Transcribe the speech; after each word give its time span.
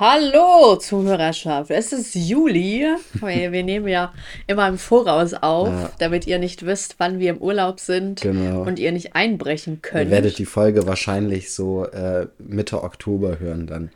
Hallo, 0.00 0.76
Zuhörerschaft. 0.76 1.70
Es 1.70 1.92
ist 1.92 2.14
Juli. 2.14 2.86
Wir 3.20 3.62
nehmen 3.62 3.86
ja 3.86 4.14
immer 4.46 4.66
im 4.66 4.78
Voraus 4.78 5.34
auf, 5.34 5.68
Ja. 5.68 5.92
damit 5.98 6.26
ihr 6.26 6.38
nicht 6.38 6.64
wisst, 6.64 6.94
wann 6.96 7.18
wir 7.18 7.28
im 7.28 7.36
Urlaub 7.36 7.80
sind 7.80 8.22
Genau. 8.22 8.62
und 8.62 8.78
ihr 8.78 8.92
nicht 8.92 9.14
einbrechen 9.14 9.74
Ihr 9.74 9.80
könnt. 9.82 10.10
werdet 10.10 10.38
die 10.38 10.46
Folge 10.46 10.86
wahrscheinlich 10.86 11.52
so 11.52 11.84
äh, 11.84 12.28
Mitte 12.38 12.82
Oktober 12.82 13.40
hören 13.40 13.66
dann. 13.66 13.90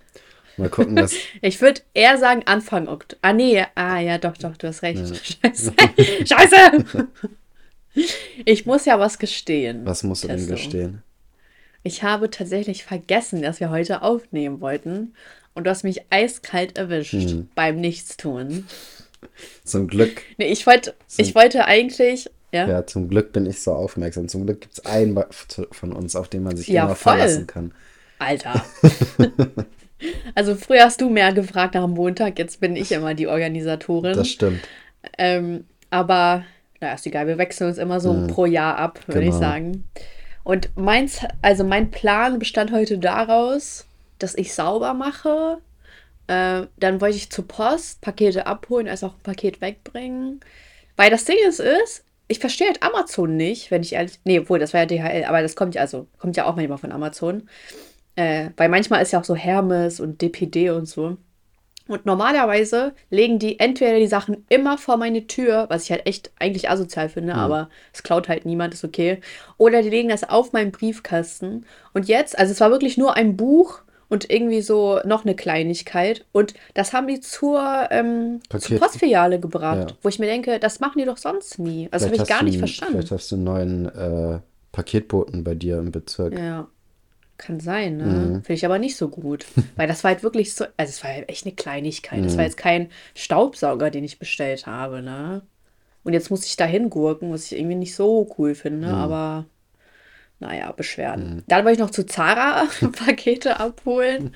Mal 0.59 0.69
gucken, 0.69 0.95
was. 0.97 1.15
Ich 1.41 1.63
würde 1.63 1.81
eher 1.95 2.19
sagen 2.19 2.43
Anfang 2.45 2.87
Oktober. 2.87 3.19
Ah, 3.23 3.33
nee. 3.33 3.65
Ah, 3.75 3.99
ja, 3.99 4.19
doch, 4.19 4.37
doch, 4.37 4.59
du 4.59 4.69
hast 4.69 4.83
recht. 4.83 5.01
Scheiße. 5.43 5.73
Scheiße. 6.27 7.09
Ich 8.45 8.67
muss 8.67 8.85
ja 8.85 8.99
was 8.99 9.19
gestehen. 9.19 9.87
Was 9.87 10.03
musst 10.03 10.25
du 10.25 10.29
denn 10.29 10.37
Testo. 10.37 10.53
gestehen? 10.53 11.03
Ich 11.83 12.03
habe 12.03 12.29
tatsächlich 12.31 12.85
vergessen, 12.85 13.41
dass 13.41 13.59
wir 13.61 13.71
heute 13.71 14.03
aufnehmen 14.03 14.61
wollten. 14.61 15.15
Und 15.55 15.65
du 15.65 15.71
hast 15.71 15.85
mich 15.85 16.03
eiskalt 16.11 16.77
erwischt 16.79 17.13
Hm. 17.15 17.49
beim 17.55 17.77
Nichtstun. 17.81 18.67
Zum 19.65 19.87
Glück, 19.89 20.23
Nee, 20.37 20.49
ich 20.53 20.67
wollte, 20.67 20.95
ich 21.17 21.35
wollte 21.35 21.65
eigentlich, 21.65 22.29
ja, 22.53 22.69
ja, 22.69 22.87
zum 22.87 23.09
Glück 23.09 23.33
bin 23.33 23.47
ich 23.47 23.63
so 23.63 23.73
aufmerksam. 23.73 24.29
Zum 24.29 24.45
Glück 24.47 24.61
gibt 24.61 24.75
es 24.75 24.85
einen 24.87 25.19
von 25.73 25.93
uns, 25.93 26.15
auf 26.17 26.29
den 26.29 26.43
man 26.43 26.57
sich 26.57 26.69
Ja, 26.69 26.85
immer 26.85 26.95
voll. 26.95 27.15
verlassen 27.17 27.47
kann. 27.47 27.73
Alter. 28.19 28.65
also 30.35 30.55
früher 30.55 30.83
hast 30.85 31.01
du 31.01 31.09
mehr 31.09 31.33
gefragt 31.33 31.75
nach 31.75 31.85
dem 31.85 31.93
Montag, 31.93 32.39
jetzt 32.39 32.61
bin 32.61 32.77
ich 32.77 32.93
immer 32.93 33.15
die 33.15 33.27
Organisatorin. 33.29 34.15
Das 34.17 34.29
stimmt. 34.29 34.61
Ähm, 35.19 35.65
aber, 35.91 36.45
naja, 36.81 36.95
ist 36.95 37.07
egal, 37.07 37.27
wir 37.27 37.39
wechseln 37.39 37.69
uns 37.69 37.79
immer 37.79 38.01
so 38.01 38.27
pro 38.29 38.47
Jahr 38.47 38.77
ab, 38.77 39.01
würde 39.07 39.21
ich 39.23 39.27
Genau. 39.29 39.39
sagen. 39.41 39.85
Und 40.43 40.71
meins, 40.77 41.21
also 41.43 41.65
mein 41.65 41.91
Plan 41.91 42.39
bestand 42.39 42.71
heute 42.73 42.99
daraus, 42.99 43.87
dass 44.19 44.35
ich 44.35 44.55
sauber 44.55 44.95
mache. 44.95 45.59
Äh, 46.27 46.67
dann 46.79 47.01
wollte 47.01 47.17
ich 47.17 47.31
zur 47.31 47.47
Post 47.47 48.01
Pakete 48.01 48.47
abholen, 48.47 48.89
also 48.89 49.07
auch 49.09 49.15
ein 49.15 49.23
Paket 49.23 49.61
wegbringen. 49.61 50.41
Weil 50.97 51.11
das 51.11 51.25
Ding 51.25 51.37
ist, 51.47 51.61
ist, 51.61 52.05
ich 52.29 52.39
verstehe 52.39 52.69
halt 52.69 52.83
Amazon 52.83 53.37
nicht, 53.37 53.71
wenn 53.71 53.83
ich 53.83 53.93
ehrlich. 53.95 54.21
Nee, 54.25 54.41
obwohl, 54.41 54.59
das 54.59 54.73
war 54.73 54.81
ja 54.81 54.87
DHL, 54.87 55.25
aber 55.25 55.43
das 55.43 55.57
kommt 55.57 55.75
ja, 55.75 55.83
also, 55.83 56.07
kommt 56.19 56.37
ja 56.37 56.47
auch 56.47 56.57
manchmal 56.57 56.79
von 56.79 56.93
Amazon. 56.93 57.49
Äh, 58.17 58.51
weil 58.57 58.69
manchmal 58.69 59.03
ist 59.03 59.13
ja 59.13 59.21
auch 59.21 59.25
so 59.25 59.35
Hermes 59.35 60.01
und 60.01 60.23
DPD 60.23 60.71
und 60.71 60.87
so. 60.87 61.19
Und 61.87 62.07
normalerweise 62.07 62.95
legen 63.11 63.39
die 63.39 63.61
entweder 63.61 63.99
die 63.99 64.07
Sachen 64.07 64.47
immer 64.49 64.79
vor 64.79 64.97
meine 64.97 65.27
Tür, 65.27 65.67
was 65.69 65.85
ich 65.85 65.91
halt 65.91 66.07
echt 66.07 66.33
eigentlich 66.39 66.71
asozial 66.71 67.11
finde, 67.11 67.35
aber 67.35 67.69
es 67.93 68.03
klaut 68.03 68.29
halt 68.29 68.47
niemand, 68.47 68.73
ist 68.73 68.85
okay. 68.85 69.21
Oder 69.59 69.83
die 69.83 69.91
legen 69.91 70.09
das 70.09 70.25
auf 70.25 70.55
meinen 70.55 70.73
Briefkasten. 70.73 71.67
Und 71.93 72.09
jetzt, 72.09 72.39
also 72.39 72.53
es 72.53 72.61
war 72.61 72.71
wirklich 72.71 72.97
nur 72.97 73.17
ein 73.17 73.37
Buch 73.37 73.83
und 74.15 74.31
irgendwie 74.31 74.63
so 74.63 75.01
noch 75.05 75.25
eine 75.25 75.35
Kleinigkeit. 75.35 76.25
Und 76.33 76.55
das 76.75 76.93
haben 76.93 77.09
die 77.09 77.19
zur, 77.21 77.89
ähm, 77.91 78.41
zur 78.59 78.79
Postfiliale 78.79 79.41
gebracht, 79.41 79.91
Ja. 79.91 79.97
wo 80.03 80.09
ich 80.09 80.19
mir 80.21 80.27
denke, 80.27 80.59
das 80.61 80.79
machen 80.81 80.99
die 81.01 81.05
doch 81.05 81.17
sonst 81.19 81.59
nie. 81.59 81.89
Das 81.91 82.03
habe 82.03 82.15
Vielleicht 82.15 82.31
ich 82.31 82.35
gar 82.37 82.45
nicht 82.45 82.55
einen- 82.55 82.59
verstanden. 82.61 82.93
Vielleicht 82.95 83.11
hast 83.11 83.31
du 83.33 83.35
einen 83.35 83.45
neuen 83.45 83.87
äh, 83.87 84.39
Paketboten 84.73 85.43
bei 85.45 85.55
dir 85.57 85.79
im 85.79 85.91
Bezirk. 85.91 86.39
Ja, 86.39 86.69
kann 87.39 87.59
sein, 87.59 87.97
ne? 87.97 88.05
Mhm. 88.05 88.35
Finde 88.45 88.53
ich 88.55 88.65
aber 88.65 88.79
nicht 88.79 88.97
so 88.97 89.09
gut. 89.09 89.45
Weil 89.77 89.89
das 89.89 90.05
war 90.05 90.13
halt 90.13 90.23
wirklich 90.23 90.55
so, 90.55 90.65
also 90.77 90.91
es 90.91 91.03
war 91.03 91.11
halt 91.11 91.29
echt 91.29 91.45
eine 91.45 91.55
Kleinigkeit. 91.57 92.21
Mhm. 92.21 92.25
Das 92.25 92.37
war 92.37 92.45
jetzt 92.45 92.57
kein 92.57 92.91
Staubsauger, 93.15 93.91
den 93.91 94.05
ich 94.05 94.19
bestellt 94.21 94.67
habe, 94.67 95.03
ne? 95.03 95.43
Und 96.05 96.13
jetzt 96.13 96.31
muss 96.31 96.45
ich 96.47 96.57
da 96.57 96.67
hingurken, 96.67 97.33
was 97.33 97.47
ich 97.51 97.59
irgendwie 97.59 97.77
nicht 97.77 97.95
so 97.97 98.29
cool 98.39 98.55
finde, 98.55 98.89
Mhm. 98.89 98.95
aber 98.95 99.47
naja, 100.45 100.71
Beschwerden. 100.73 101.43
Dann 101.49 101.65
wollte 101.65 101.75
ich 101.75 101.81
noch 101.81 101.91
zu 101.91 102.07
Zara 102.07 102.67
Pakete 103.05 103.59
abholen, 103.59 104.35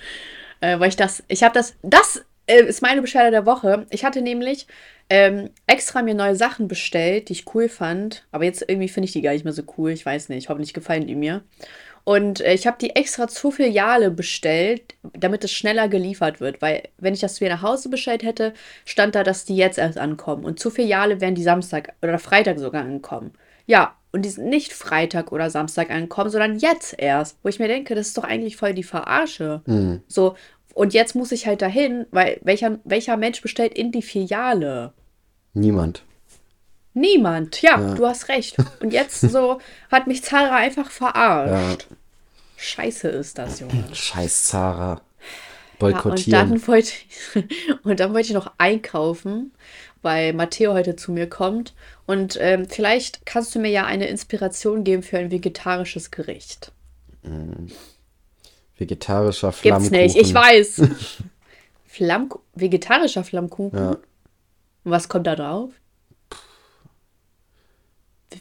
äh, 0.61 0.79
weil 0.81 0.89
ich 0.89 0.97
das, 0.97 1.23
ich 1.29 1.43
habe 1.43 1.55
das, 1.55 1.77
das 1.83 2.25
äh, 2.47 2.63
ist 2.63 2.83
meine 2.83 3.03
Beschwerde 3.03 3.31
der 3.31 3.47
Woche. 3.47 3.87
Ich 3.91 4.05
hatte 4.05 4.23
nämlich 4.23 4.67
ähm, 5.11 5.51
extra 5.67 6.03
mir 6.03 6.15
neue 6.15 6.37
Sachen 6.37 6.67
bestellt, 6.67 7.29
die 7.29 7.35
ich 7.35 7.55
cool 7.55 7.69
fand, 7.69 8.27
aber 8.33 8.45
jetzt 8.45 8.65
irgendwie 8.67 8.89
finde 8.89 9.07
ich 9.07 9.13
die 9.13 9.23
gar 9.23 9.33
nicht 9.33 9.45
mehr 9.45 9.53
so 9.53 9.63
cool. 9.77 9.91
Ich 9.91 10.05
weiß 10.05 10.31
nicht, 10.31 10.49
hoffentlich 10.49 10.75
gefallen 10.75 11.07
die 11.07 11.15
mir. 11.15 11.43
Und 12.05 12.41
äh, 12.41 12.55
ich 12.55 12.67
habe 12.67 12.79
die 12.81 12.97
extra 12.97 13.29
zur 13.29 13.53
Filiale 13.53 14.11
bestellt, 14.11 14.95
damit 15.13 15.45
es 15.45 15.53
schneller 15.53 15.89
geliefert 15.89 16.41
wird. 16.41 16.63
Weil, 16.63 16.85
wenn 16.97 17.13
ich 17.13 17.21
das 17.21 17.39
wieder 17.43 17.51
nach 17.51 17.63
Hause 17.63 17.91
bestellt 17.91 18.23
hätte, 18.23 18.55
stand 18.87 19.15
da, 19.15 19.23
dass 19.23 19.45
die 19.45 19.57
jetzt 19.57 19.77
erst 19.77 19.99
ankommen. 19.99 20.47
Und 20.47 20.59
zur 20.59 20.73
Filiale 20.73 21.21
wären 21.21 21.35
die 21.35 21.43
Samstag 21.43 21.93
oder 22.01 22.19
Freitag 22.19 22.59
sogar 22.59 22.83
angekommen. 22.83 23.33
Ja, 23.69 23.95
und 24.11 24.23
die 24.25 24.31
sind 24.31 24.49
nicht 24.49 24.73
Freitag 24.73 25.31
oder 25.31 25.51
Samstag 25.51 25.91
angekommen, 25.91 26.31
sondern 26.31 26.59
jetzt 26.59 26.95
erst. 26.99 27.37
Wo 27.43 27.49
ich 27.51 27.59
mir 27.61 27.69
denke, 27.69 27.95
das 27.95 28.09
ist 28.09 28.19
doch 28.19 28.25
eigentlich 28.25 28.57
voll 28.57 28.73
die 28.75 28.83
Verarsche. 28.83 29.61
Mhm. 29.67 30.03
So, 30.09 30.35
und 30.75 30.95
jetzt 30.95 31.15
muss 31.15 31.31
ich 31.31 31.47
halt 31.47 31.61
dahin, 31.63 32.07
weil 32.11 32.39
welcher, 32.43 32.79
welcher 32.85 33.17
Mensch 33.19 33.43
bestellt 33.43 33.75
in 33.75 33.93
die 33.93 34.03
Filiale? 34.03 34.93
Niemand. 35.53 36.03
Niemand. 36.95 37.61
Ja, 37.63 37.79
Ja. 37.81 37.95
du 37.95 38.07
hast 38.07 38.29
recht. 38.29 38.57
Und 38.81 38.93
jetzt 38.93 39.21
so 39.21 39.61
hat 39.93 40.07
mich 40.07 40.25
Zara 40.25 40.57
einfach 40.57 40.91
verarscht. 40.91 41.87
Scheiße 42.57 43.09
ist 43.09 43.39
das, 43.39 43.61
Junge. 43.61 43.85
Scheiß 43.93 44.45
Zara. 44.45 44.89
Ja, 44.91 45.87
und 45.87 45.93
Boykottieren. 45.95 46.51
dann 46.51 46.67
wollte 46.67 46.89
ich, 46.91 47.45
und 47.85 48.01
dann 48.01 48.13
wollte 48.15 48.29
ich 48.29 48.35
noch 48.35 48.51
einkaufen, 48.59 49.53
weil 50.03 50.33
Matteo 50.33 50.73
heute 50.73 50.97
zu 50.97 51.13
mir 51.13 51.29
kommt. 51.29 51.75
Und 52.07 52.39
ähm, 52.41 52.69
vielleicht 52.69 53.27
kannst 53.27 53.55
du 53.55 53.59
mir 53.59 53.71
ja 53.71 53.85
eine 53.85 54.09
Inspiration 54.09 54.85
geben 54.85 55.03
für 55.03 55.19
ein 55.19 55.31
vegetarisches 55.31 56.11
Gericht. 56.11 56.73
Vegetarischer 58.77 59.49
Gibt's 59.49 59.61
Flammkuchen. 59.61 59.97
nicht, 59.97 60.17
ich 60.17 60.33
weiß. 60.33 60.83
Flamm, 61.87 62.31
vegetarischer 62.55 63.25
Flammkuchen? 63.25 63.79
Ja. 63.79 63.91
Und 63.91 64.01
was 64.85 65.09
kommt 65.09 65.27
da 65.27 65.35
drauf? 65.35 65.71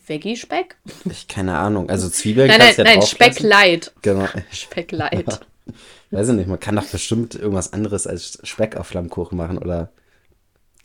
Veggie-Speck? 0.06 0.75
Ich 1.06 1.28
keine 1.28 1.57
Ahnung. 1.57 1.90
Also 1.90 2.09
Zwiebeln 2.09 2.47
Nein, 2.47 2.59
nein, 2.59 2.67
kannst 2.67 2.79
du 2.79 2.84
ja 2.84 2.94
nein, 2.94 3.01
Speck 3.01 3.40
light. 3.40 3.94
Genau. 4.01 4.28
Speck 4.51 4.91
light. 4.91 5.40
Weiß 6.12 6.29
ich 6.29 6.35
nicht, 6.35 6.47
man 6.47 6.59
kann 6.59 6.75
doch 6.75 6.85
bestimmt 6.85 7.35
irgendwas 7.35 7.73
anderes 7.73 8.07
als 8.07 8.40
Speck 8.44 8.78
auf 8.78 8.88
Flammkuchen 8.88 9.38
machen 9.38 9.57
oder 9.57 9.91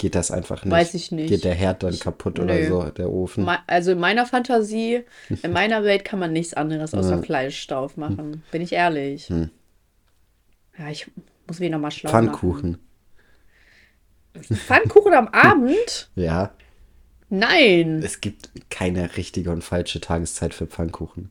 geht 0.02 0.14
das 0.16 0.30
einfach 0.30 0.64
nicht? 0.64 0.72
Weiß 0.72 0.92
ich 0.94 1.12
nicht. 1.12 1.28
Geht 1.30 1.44
der 1.44 1.54
Herd 1.54 1.82
dann 1.84 1.98
kaputt 1.98 2.38
oder 2.40 2.54
nö. 2.56 2.66
so, 2.68 2.82
der 2.90 3.08
Ofen? 3.08 3.48
Also 3.66 3.92
in 3.92 4.00
meiner 4.00 4.26
Fantasie, 4.26 5.04
in 5.42 5.52
meiner 5.52 5.84
Welt 5.84 6.04
kann 6.04 6.18
man 6.18 6.32
nichts 6.32 6.52
anderes 6.54 6.92
außer 6.92 7.22
Fleisch 7.22 7.66
drauf 7.68 7.96
machen. 7.96 8.42
Bin 8.50 8.60
ich 8.60 8.72
ehrlich. 8.72 9.30
Ja, 9.30 10.88
ich 10.90 11.10
muss 11.46 11.60
mich 11.60 11.70
nochmal 11.70 11.90
schlau 11.92 12.10
Pfannkuchen. 12.10 12.78
machen. 14.34 14.56
Pfannkuchen 14.56 15.14
am 15.14 15.28
Abend? 15.32 16.10
Ja, 16.14 16.52
Nein. 17.28 18.02
es 18.02 18.20
gibt 18.20 18.50
keine 18.70 19.16
richtige 19.16 19.50
und 19.52 19.62
falsche 19.62 20.00
Tageszeit 20.00 20.52
für 20.52 20.66
Pfannkuchen. 20.66 21.30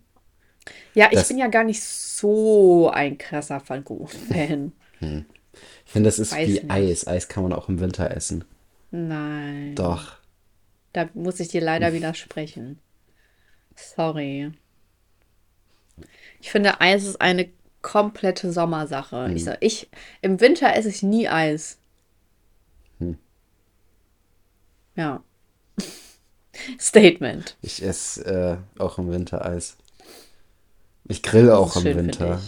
Ja, 0.94 1.08
ich 1.12 1.20
das- 1.20 1.28
bin 1.28 1.38
ja 1.38 1.48
gar 1.48 1.64
nicht 1.64 1.84
so 1.84 2.90
ein 2.90 3.18
krasser 3.18 3.60
Pfannkuchen-Fan. 3.60 4.72
Ich 5.86 5.92
finde, 5.92 6.08
das 6.08 6.18
ist 6.20 6.32
Weiß 6.32 6.48
wie 6.48 6.54
nicht. 6.54 6.72
Eis. 6.72 7.06
Eis 7.08 7.28
kann 7.28 7.44
man 7.44 7.52
auch 7.52 7.68
im 7.68 7.82
Winter 7.82 8.10
essen. 8.12 8.46
Nein. 8.92 9.76
Doch. 9.76 10.18
Da 10.94 11.10
muss 11.14 11.40
ich 11.40 11.48
dir 11.48 11.62
leider 11.62 11.94
widersprechen. 11.94 12.80
Sorry. 13.76 14.52
Ich 16.42 16.52
finde, 16.52 16.82
Eis 16.82 17.06
ist 17.06 17.22
eine 17.22 17.50
komplette 17.82 18.52
Sommersache. 18.52 19.26
Hm. 19.26 19.36
Ich, 19.36 19.48
ich, 19.60 19.90
Im 20.22 20.40
Winter 20.42 20.76
esse 20.76 20.90
ich 20.90 21.04
nie 21.04 21.28
Eis. 21.30 21.78
Hm. 23.00 23.18
Ja. 24.96 25.24
Statement. 26.80 27.56
Ich 27.62 27.82
esse 27.82 28.60
äh, 28.78 28.82
auch 28.82 28.98
im 28.98 29.12
Winter 29.12 29.46
Eis. 29.46 29.78
Ich 31.06 31.24
grille 31.24 31.58
auch 31.58 31.74
Das 31.74 31.78
im 31.78 31.82
schön, 31.84 31.98
Winter. 31.98 32.42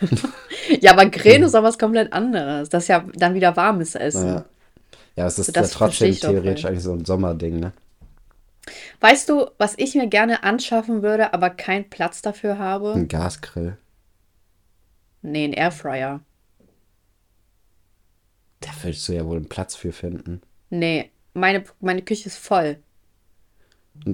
ja, 0.80 0.92
aber 0.92 1.06
Grillen 1.06 1.42
ist 1.42 1.54
auch 1.54 1.62
was 1.62 1.78
komplett 1.78 2.12
anderes. 2.12 2.68
Das 2.68 2.84
ist 2.84 2.88
ja 2.88 3.04
dann 3.14 3.34
wieder 3.34 3.56
warmes 3.56 3.94
Essen. 3.94 4.28
Ja. 4.28 4.44
Ja, 5.18 5.26
es 5.26 5.36
ist 5.36 5.56
Das 5.56 5.72
ja 5.72 5.78
trotzdem 5.78 6.14
theoretisch 6.14 6.64
eigentlich 6.64 6.84
so 6.84 6.92
ein 6.92 7.04
Sommerding, 7.04 7.58
ne? 7.58 7.72
Weißt 9.00 9.28
du, 9.28 9.50
was 9.58 9.74
ich 9.76 9.96
mir 9.96 10.06
gerne 10.06 10.44
anschaffen 10.44 11.02
würde, 11.02 11.34
aber 11.34 11.50
keinen 11.50 11.90
Platz 11.90 12.22
dafür 12.22 12.58
habe? 12.58 12.92
Ein 12.92 13.08
Gasgrill. 13.08 13.76
Nee, 15.22 15.46
ein 15.46 15.54
Airfryer. 15.54 16.20
Da 18.60 18.68
würdest 18.82 19.08
du 19.08 19.12
ja 19.12 19.26
wohl 19.26 19.38
einen 19.38 19.48
Platz 19.48 19.74
für 19.74 19.90
finden. 19.92 20.40
Nee, 20.70 21.10
meine, 21.34 21.64
meine 21.80 22.02
Küche 22.02 22.26
ist 22.28 22.38
voll. 22.38 22.78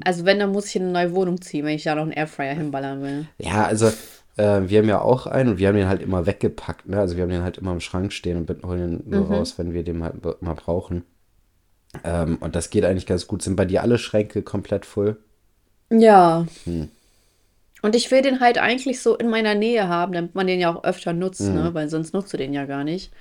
Also 0.05 0.25
wenn, 0.25 0.39
dann 0.39 0.53
muss 0.53 0.69
ich 0.69 0.77
in 0.77 0.85
eine 0.85 0.93
neue 0.93 1.15
Wohnung 1.15 1.43
ziehen, 1.43 1.67
wenn 1.67 1.77
ich 1.77 1.83
da 1.83 1.95
noch 1.95 2.03
einen 2.05 2.12
Airfryer 2.12 2.55
hinballern 2.55 3.03
will. 3.03 3.27
Ja, 3.37 3.67
also 3.67 3.93
äh, 4.37 4.63
wir 4.67 4.79
haben 4.79 4.89
ja 4.89 5.01
auch 5.01 5.27
einen 5.27 5.51
und 5.51 5.59
wir 5.59 5.69
haben 5.69 5.77
den 5.77 5.89
halt 5.89 6.03
immer 6.03 6.27
weggepackt, 6.27 6.89
ne? 6.89 6.99
Also 6.99 7.17
wir 7.17 7.23
haben 7.23 7.31
den 7.31 7.43
halt 7.43 7.59
immer 7.59 7.73
im 7.73 7.81
Schrank 7.81 8.13
stehen 8.13 8.37
und 8.37 8.65
holen 8.65 9.03
den 9.03 9.11
nur 9.11 9.29
raus, 9.29 9.59
wenn 9.59 9.73
wir 9.73 9.85
den 9.85 10.03
halt 10.03 10.43
mal 10.43 10.55
brauchen. 10.55 11.05
Ähm, 12.03 12.39
und 12.41 12.57
das 12.57 12.71
geht 12.71 12.85
eigentlich 12.85 13.07
ganz 13.07 13.27
gut. 13.27 13.43
Sind 13.43 13.57
bei 13.57 13.65
dir 13.65 13.83
alle 13.83 13.99
Schränke 13.99 14.43
komplett 14.43 14.85
voll? 14.85 15.17
Ja. 15.91 16.47
Und 17.83 17.95
ich 17.95 18.11
will 18.11 18.23
den 18.23 18.41
halt 18.41 18.59
eigentlich 18.59 19.01
so 19.01 19.15
in 19.17 19.29
meiner 19.29 19.55
Nähe 19.55 19.89
haben, 19.89 20.13
damit 20.13 20.35
man 20.35 20.47
den 20.47 20.59
ja 20.59 20.75
auch 20.75 20.83
öfter 20.85 21.13
nutzt, 21.13 21.43
ne? 21.43 21.75
Weil 21.75 21.89
sonst 21.89 22.15
nutzt 22.15 22.33
du 22.33 22.37
den 22.37 22.53
ja 22.53 22.65
gar 22.65 22.83
nicht. 22.83 23.13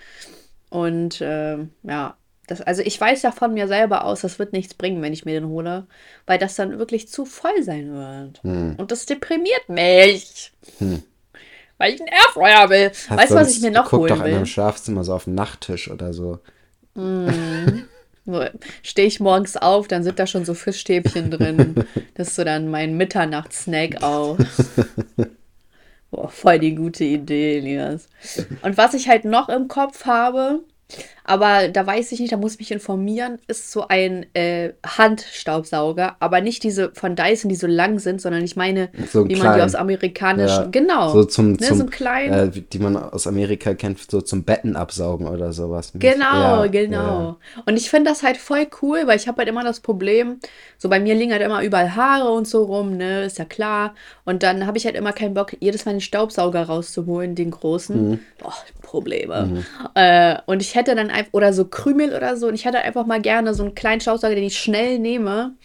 Und 0.69 1.19
ähm, 1.21 1.69
ja, 1.83 2.18
das, 2.48 2.62
also 2.62 2.81
ich 2.81 3.00
weiß 3.00 3.22
ja 3.22 3.31
von 3.31 3.54
mir 3.54 3.68
selber 3.68 4.04
aus, 4.06 4.22
das 4.22 4.38
wird 4.40 4.54
nichts 4.54 4.74
bringen, 4.74 5.01
wenn 5.01 5.13
ich 5.13 5.25
mir 5.25 5.40
den 5.40 5.50
hole, 5.50 5.88
weil 6.25 6.38
das 6.38 6.56
dann 6.56 6.78
wirklich 6.78 7.07
zu 7.07 7.25
voll 7.25 7.63
sein 7.63 7.94
wird. 7.94 8.42
Und 8.44 8.92
das 8.92 9.06
deprimiert 9.06 9.69
mich. 9.69 10.51
Weil 11.78 11.94
ich 11.94 12.01
einen 12.01 12.10
Airfryer 12.10 12.69
will. 12.69 12.92
Hat 13.10 13.18
weißt 13.18 13.31
du, 13.31 13.36
was 13.36 13.51
ich 13.56 13.62
mir 13.62 13.72
noch 13.72 13.90
guck 13.90 14.00
holen 14.01 14.10
doch 14.10 14.19
in 14.19 14.24
will? 14.25 14.31
deinem 14.34 14.45
Schlafzimmer 14.45 15.04
so 15.04 15.13
auf 15.13 15.24
den 15.25 15.36
Nachttisch 15.36 15.90
oder 15.90 16.13
so. 16.13 16.40
Stehe 18.84 19.07
ich 19.07 19.19
morgens 19.19 19.57
auf, 19.57 19.88
dann 19.88 20.04
sind 20.04 20.19
da 20.19 20.28
schon 20.28 20.45
so 20.45 20.54
Fischstäbchen 20.54 21.31
drin. 21.31 21.75
Das 22.16 22.28
ist 22.28 22.36
so 22.36 22.44
dann 22.44 22.69
mein 22.69 22.95
Mitternachtssnack 22.95 24.04
auch. 24.04 24.38
Boah, 26.12 26.30
voll 26.30 26.60
die 26.60 26.75
gute 26.75 27.04
Idee, 27.06 27.57
Elias. 27.57 28.07
Und 28.62 28.78
was 28.78 28.94
ich 28.94 29.07
halt 29.10 29.25
noch 29.25 29.50
im 29.50 29.68
Kopf 29.68 30.06
habe, 30.06 30.60
aber 31.25 31.69
da 31.69 31.88
weiß 31.88 32.12
ich 32.12 32.19
nicht, 32.19 32.34
da 32.34 32.38
muss 32.38 32.54
ich 32.54 32.60
mich 32.60 32.72
informieren, 32.72 33.40
ist 33.48 33.72
so 33.72 33.88
ein 33.88 34.25
äh, 34.34 34.74
Handstaubsauger, 34.86 36.18
aber 36.19 36.42
nicht 36.42 36.63
diese 36.63 36.92
von 36.94 37.16
Dyson, 37.16 37.50
die 37.50 37.56
so 37.56 37.68
lang 37.68 38.00
sind, 38.00 38.22
sondern 38.22 38.44
ich 38.44 38.56
meine, 38.56 38.90
So 39.12 39.28
wie 39.28 39.34
man 39.34 39.42
klein. 39.42 39.56
die 39.57 39.62
aus 39.63 39.75
amerikanischen, 39.75 40.63
Ja, 40.63 40.68
genau, 40.69 41.13
So 41.13 41.24
zum, 41.24 41.54
ne, 41.54 41.57
zum 41.60 41.78
so 41.78 41.84
ein 41.86 41.90
klein, 41.90 42.34
äh, 42.34 42.50
die 42.51 42.80
man 42.80 42.98
aus 42.98 43.25
Amerika 43.28 43.74
kennt, 43.74 44.00
so 44.12 44.22
zum 44.22 44.44
Betten 44.44 44.75
absaugen 44.75 45.28
oder 45.28 45.54
sowas. 45.54 45.92
Genau, 45.95 46.63
Ja, 46.63 46.68
genau. 46.68 47.38
Und 47.66 47.78
ich 47.78 47.90
finde 47.90 48.10
das 48.10 48.24
halt 48.24 48.38
voll 48.38 48.68
cool, 48.81 49.04
weil 49.06 49.18
ich 49.18 49.28
habe 49.28 49.38
halt 49.38 49.48
immer 49.50 49.63
das 49.63 49.80
Problem, 49.80 50.40
so 50.78 50.90
bei 50.90 51.00
mir 51.00 51.16
liegen 51.16 51.31
halt 51.31 51.42
immer 51.42 51.63
überall 51.63 51.95
Haare 51.95 52.30
und 52.31 52.48
so 52.48 52.63
rum, 52.66 52.98
ne, 52.98 53.24
ist 53.24 53.38
ja 53.38 53.45
klar. 53.45 53.95
Und 54.25 54.44
dann 54.44 54.66
habe 54.68 54.78
ich 54.78 54.86
halt 54.86 54.95
immer 54.95 55.13
keinen 55.13 55.34
Bock, 55.34 55.56
jedes 55.60 55.86
Mal 55.86 55.94
den 55.94 56.01
Staubsauger 56.01 56.63
rauszuholen, 56.63 57.36
den 57.36 57.51
großen. 57.51 58.10
Mhm. 58.12 58.19
Boah, 58.40 58.54
Probleme. 58.94 59.63
Äh, 59.95 60.38
und 60.45 60.62
ich 60.62 60.75
hätte 60.75 60.94
dann 60.95 61.10
einfach, 61.10 61.34
oder 61.34 61.51
so 61.51 61.66
Krümel 61.66 62.13
oder 62.16 62.38
so, 62.38 62.48
und 62.48 62.54
ich 62.54 62.66
hätte 62.66 62.78
einfach 62.78 63.07
mal 63.07 63.19
gerne 63.22 63.56
so 63.56 63.63
einen 63.63 63.74
kleinen 63.74 64.01
Staubsauger, 64.01 64.36
den 64.36 64.44
ich 64.44 64.60
schnell 64.60 65.00
nehme. 65.00 65.56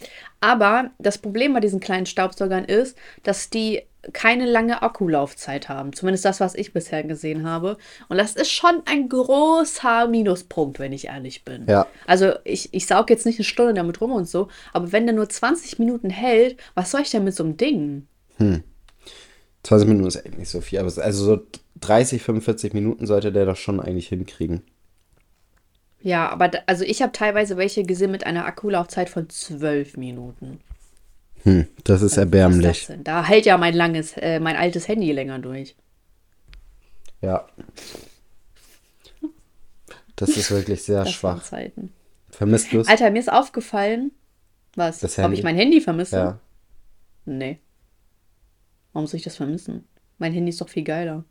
Aber 0.40 0.90
das 0.98 1.18
Problem 1.18 1.52
bei 1.52 1.60
diesen 1.60 1.78
kleinen 1.80 2.06
Staubsaugern 2.06 2.64
ist, 2.64 2.96
dass 3.22 3.50
die 3.50 3.82
keine 4.14 4.46
lange 4.46 4.80
Akkulaufzeit 4.80 5.68
haben. 5.68 5.92
Zumindest 5.92 6.24
das, 6.24 6.40
was 6.40 6.54
ich 6.54 6.72
bisher 6.72 7.02
gesehen 7.02 7.46
habe. 7.46 7.76
Und 8.08 8.16
das 8.16 8.34
ist 8.36 8.50
schon 8.50 8.80
ein 8.86 9.08
großer 9.10 10.06
Minuspunkt, 10.08 10.78
wenn 10.78 10.92
ich 10.94 11.08
ehrlich 11.08 11.44
bin. 11.44 11.66
Ja. 11.68 11.86
Also 12.06 12.32
ich, 12.44 12.72
ich 12.72 12.86
saug 12.86 13.10
jetzt 13.10 13.26
nicht 13.26 13.38
eine 13.38 13.44
Stunde 13.44 13.74
damit 13.74 14.00
rum 14.00 14.12
und 14.12 14.26
so, 14.28 14.48
aber 14.72 14.92
wenn 14.92 15.04
der 15.06 15.14
nur 15.14 15.28
20 15.28 15.78
Minuten 15.78 16.08
hält, 16.08 16.56
was 16.74 16.90
soll 16.92 17.02
ich 17.02 17.10
denn 17.10 17.24
mit 17.24 17.34
so 17.34 17.44
einem 17.44 17.56
Ding? 17.58 18.06
20 19.64 19.88
Minuten 19.88 20.06
ist 20.06 20.16
echt 20.24 20.38
nicht 20.38 20.48
so 20.48 20.60
viel, 20.60 20.78
aber 20.78 20.88
es- 20.88 20.98
also 20.98 21.24
so 21.24 21.40
30, 21.80 22.22
45 22.22 22.72
Minuten 22.74 23.06
sollte 23.06 23.32
der 23.32 23.46
doch 23.46 23.56
schon 23.56 23.80
eigentlich 23.80 24.08
hinkriegen. 24.08 24.62
Ja, 26.00 26.28
aber 26.28 26.48
da, 26.48 26.58
also 26.66 26.84
ich 26.84 27.02
habe 27.02 27.12
teilweise 27.12 27.56
welche 27.56 27.82
gesehen 27.82 28.10
mit 28.12 28.24
einer 28.24 28.44
Akkulaufzeit 28.46 29.08
von 29.10 29.28
12 29.28 29.96
Minuten. 29.96 30.60
Hm, 31.42 31.66
das 31.84 32.02
ist 32.02 32.12
ist 32.12 32.18
erbärmlich. 32.18 32.78
das 32.80 32.86
denn? 32.88 33.04
Da 33.04 33.24
hält 33.24 33.46
ja 33.46 33.56
mein 33.58 33.74
langes, 33.74 34.16
äh, 34.16 34.40
mein 34.40 34.56
altes 34.56 34.86
Handy 34.88 35.10
länger 35.12 35.38
durch. 35.38 35.76
Ja. 37.20 37.46
Das 40.16 40.30
ist 40.30 40.50
wirklich 40.50 40.82
sehr 40.82 41.00
Das 41.04 41.12
schwach. 41.12 41.42
Zeiten. 41.42 41.92
Vermisst 42.30 42.72
du 42.72 42.80
es? 42.80 42.88
Alter, 42.88 43.10
mir 43.10 43.18
ist 43.20 43.32
aufgefallen, 43.32 44.12
was? 44.74 45.00
Das 45.00 45.18
Ob 45.18 45.24
Handy? 45.24 45.38
ich 45.38 45.44
mein 45.44 45.56
Handy 45.56 45.80
vermisse? 45.80 46.16
Ja. 46.16 46.40
Nee. 47.24 47.58
Warum 48.92 49.06
soll 49.06 49.18
ich 49.18 49.24
das 49.24 49.36
vermissen? 49.36 49.86
Mein 50.18 50.32
Handy 50.32 50.50
ist 50.50 50.60
doch 50.60 50.68
viel 50.68 50.84
geiler. 50.84 51.24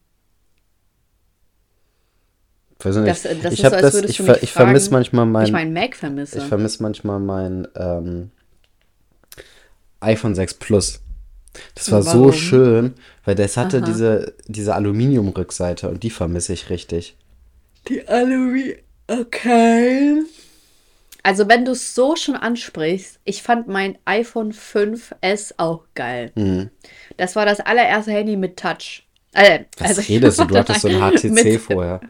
Weiß 2.79 2.95
nicht. 2.95 3.07
Das, 3.07 3.23
das 3.23 3.53
ich 3.53 3.61
so, 3.61 3.67
als 3.67 3.81
das, 3.81 3.95
ich, 4.03 4.17
ver 4.17 4.33
mich 4.33 4.43
ich 4.43 4.51
vermisse 4.51 4.91
manchmal 4.91 5.25
mein, 5.25 5.45
ich 5.45 5.51
meinen 5.51 5.73
Mac 5.73 5.95
vermisse. 5.95 6.37
ich 6.37 6.43
vermisse 6.43 6.83
manchmal 6.83 7.19
mein 7.19 7.67
ähm, 7.75 8.31
iPhone 9.99 10.35
6 10.35 10.55
Plus. 10.55 11.01
Das 11.73 11.91
war 11.91 12.03
so 12.03 12.19
Warum? 12.19 12.33
schön, 12.33 12.93
weil 13.25 13.33
das 13.33 13.57
hatte 13.57 13.77
Aha. 13.77 13.85
diese, 13.85 14.35
diese 14.47 14.75
Aluminiumrückseite 14.75 15.89
und 15.89 16.03
die 16.03 16.11
vermisse 16.11 16.53
ich 16.53 16.69
richtig. 16.69 17.17
Die 17.87 18.07
Alumi. 18.07 18.75
Okay. 19.07 20.23
Also, 21.23 21.47
wenn 21.47 21.65
du 21.65 21.71
es 21.71 21.95
so 21.95 22.15
schon 22.15 22.35
ansprichst, 22.35 23.19
ich 23.25 23.41
fand 23.41 23.67
mein 23.67 23.97
iPhone 24.05 24.53
5S 24.53 25.55
auch 25.57 25.83
geil. 25.95 26.31
Mhm. 26.35 26.69
Das 27.17 27.35
war 27.35 27.45
das 27.45 27.59
allererste 27.59 28.11
Handy 28.11 28.35
mit 28.35 28.57
Touch. 28.57 29.03
Äh, 29.33 29.61
Was 29.77 29.89
also, 29.89 30.01
redest 30.07 30.39
du? 30.39 30.45
Du 30.45 30.57
hattest 30.57 30.81
so 30.81 30.87
ein 30.87 31.01
HTC 31.17 31.59
vorher. 31.59 32.01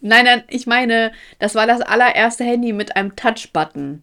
Nein, 0.00 0.24
nein, 0.24 0.42
ich 0.48 0.66
meine, 0.66 1.12
das 1.38 1.54
war 1.54 1.66
das 1.66 1.80
allererste 1.80 2.44
Handy 2.44 2.72
mit 2.72 2.96
einem 2.96 3.16
Touch-Button. 3.16 4.02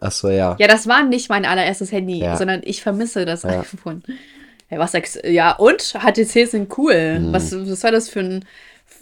Ach 0.00 0.12
so, 0.12 0.28
ja. 0.28 0.56
Ja, 0.58 0.66
das 0.66 0.86
war 0.86 1.02
nicht 1.02 1.28
mein 1.28 1.44
allererstes 1.44 1.92
Handy, 1.92 2.18
Ja. 2.20 2.36
sondern 2.36 2.60
ich 2.64 2.82
vermisse 2.82 3.24
das 3.24 3.42
Ja. 3.42 3.60
iPhone. 3.60 4.02
Hey, 4.68 4.78
was 4.78 4.92
sagst 4.92 5.20
Ja, 5.24 5.52
und 5.52 5.94
HTC 5.94 6.46
sind 6.46 6.76
cool. 6.78 7.18
Mhm. 7.20 7.32
Was, 7.32 7.52
was 7.52 7.82
war 7.84 7.90
das 7.92 8.08
für 8.08 8.20
ein 8.20 8.44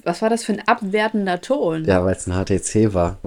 was 0.05 0.23
war 0.23 0.31
das 0.31 0.44
für 0.44 0.52
ein 0.52 0.62
abwertender 0.67 1.40
Ton? 1.40 1.85
Ja, 1.85 2.05
weil 2.05 2.14
es 2.14 2.26
ein 2.26 2.32
HTC 2.35 2.94
war. 2.94 3.19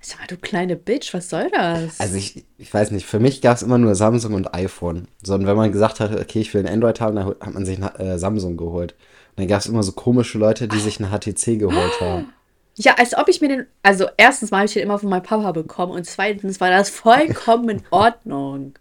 Sag 0.00 0.20
mal, 0.20 0.26
du 0.28 0.36
kleine 0.36 0.76
Bitch, 0.76 1.12
was 1.12 1.28
soll 1.28 1.50
das? 1.50 1.98
Also 2.00 2.16
ich, 2.16 2.44
ich 2.56 2.72
weiß 2.72 2.92
nicht, 2.92 3.04
für 3.04 3.18
mich 3.18 3.40
gab 3.42 3.56
es 3.56 3.62
immer 3.62 3.78
nur 3.78 3.94
Samsung 3.94 4.34
und 4.34 4.54
iPhone. 4.54 5.08
So, 5.22 5.34
und 5.34 5.46
wenn 5.46 5.56
man 5.56 5.72
gesagt 5.72 5.98
hat, 6.00 6.12
okay, 6.18 6.40
ich 6.40 6.54
will 6.54 6.64
ein 6.64 6.72
Android 6.72 7.00
haben, 7.00 7.16
dann 7.16 7.26
hat 7.26 7.52
man 7.52 7.66
sich 7.66 7.82
ein 7.82 7.94
äh, 8.00 8.18
Samsung 8.18 8.56
geholt. 8.56 8.94
Dann 9.40 9.48
gab 9.48 9.60
es 9.60 9.66
immer 9.66 9.82
so 9.82 9.92
komische 9.92 10.38
Leute, 10.38 10.68
die 10.68 10.78
sich 10.78 11.00
ein 11.00 11.10
HTC 11.10 11.58
geholt 11.58 12.00
haben. 12.00 12.32
ja, 12.76 12.94
als 12.94 13.16
ob 13.16 13.28
ich 13.28 13.40
mir 13.40 13.48
den. 13.48 13.66
Also, 13.82 14.06
erstens 14.16 14.50
mal 14.50 14.58
habe 14.58 14.66
ich 14.66 14.74
den 14.74 14.82
immer 14.82 14.98
von 14.98 15.08
meinem 15.08 15.22
Papa 15.22 15.52
bekommen 15.52 15.92
und 15.92 16.04
zweitens 16.04 16.60
war 16.60 16.70
das 16.70 16.90
vollkommen 16.90 17.68
in 17.70 17.82
Ordnung. 17.90 18.74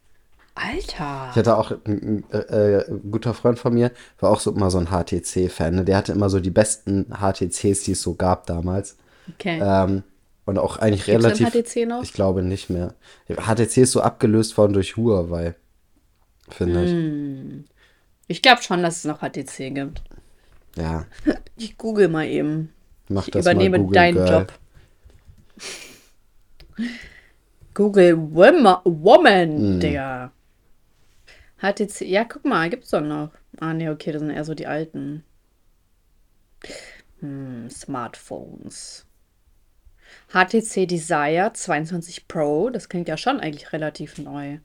Alter. 0.55 1.29
Ich 1.31 1.37
hatte 1.37 1.57
auch 1.57 1.71
ein, 1.85 2.25
ein, 2.31 2.33
äh, 2.33 2.83
ein 2.89 3.11
guter 3.11 3.33
Freund 3.33 3.57
von 3.57 3.73
mir, 3.73 3.91
war 4.19 4.29
auch 4.29 4.41
so 4.41 4.51
immer 4.51 4.69
so 4.69 4.77
ein 4.77 4.87
HTC-Fan. 4.87 5.75
Ne? 5.75 5.85
Der 5.85 5.95
hatte 5.95 6.11
immer 6.11 6.29
so 6.29 6.41
die 6.41 6.49
besten 6.49 7.05
HTCs, 7.05 7.83
die 7.83 7.93
es 7.93 8.01
so 8.01 8.15
gab 8.15 8.45
damals. 8.45 8.97
Okay. 9.33 9.61
Ähm, 9.63 10.03
und 10.45 10.57
auch 10.57 10.77
eigentlich 10.77 11.05
Gibt's 11.05 11.23
relativ. 11.23 11.49
HTC 11.51 11.87
noch? 11.87 12.03
Ich 12.03 12.11
glaube 12.11 12.43
nicht 12.43 12.69
mehr. 12.69 12.95
HTC 13.29 13.77
ist 13.77 13.93
so 13.93 14.01
abgelöst 14.01 14.57
worden 14.57 14.73
durch 14.73 14.97
Huawei. 14.97 15.55
Finde 16.49 16.81
Hm. 16.81 17.65
Ich 18.27 18.41
glaube 18.41 18.61
schon, 18.61 18.83
dass 18.83 18.97
es 18.97 19.05
noch 19.05 19.19
HTC 19.19 19.73
gibt. 19.73 20.01
Ich. 20.75 20.81
Ja, 20.81 21.05
Ich 21.55 21.77
google 21.77 22.07
mal 22.07 22.27
eben. 22.27 22.73
mach 23.09 23.25
Ich 23.27 23.31
das 23.31 23.45
übernehme 23.45 23.77
mal 23.77 23.83
Google 23.83 23.93
deinen 23.95 24.15
Girl. 24.15 24.29
Job. 24.31 24.53
Google 27.73 28.17
Woman, 28.33 28.77
Woman 28.85 29.57
Hm. 29.57 29.79
Digga. 29.79 30.31
HTC, 31.61 32.01
ja, 32.05 32.23
guck 32.23 32.45
mal, 32.45 32.69
gibt's 32.69 32.89
doch 32.91 33.01
noch. 33.01 33.31
Ah, 33.59 33.73
nee, 33.73 33.89
okay, 33.89 34.11
das 34.11 34.21
sind 34.21 34.29
eher 34.31 34.45
so 34.45 34.53
die 34.53 34.67
alten. 34.67 35.23
Hm, 37.19 37.69
Smartphones. 37.69 39.05
HTC 40.33 40.85
Desire 40.87 41.51
22 41.53 42.27
Pro, 42.27 42.69
das 42.69 42.87
klingt 42.89 43.07
ja 43.09 43.17
schon 43.17 43.39
eigentlich 43.39 43.73
relativ 43.73 44.17
neu. 44.17 44.59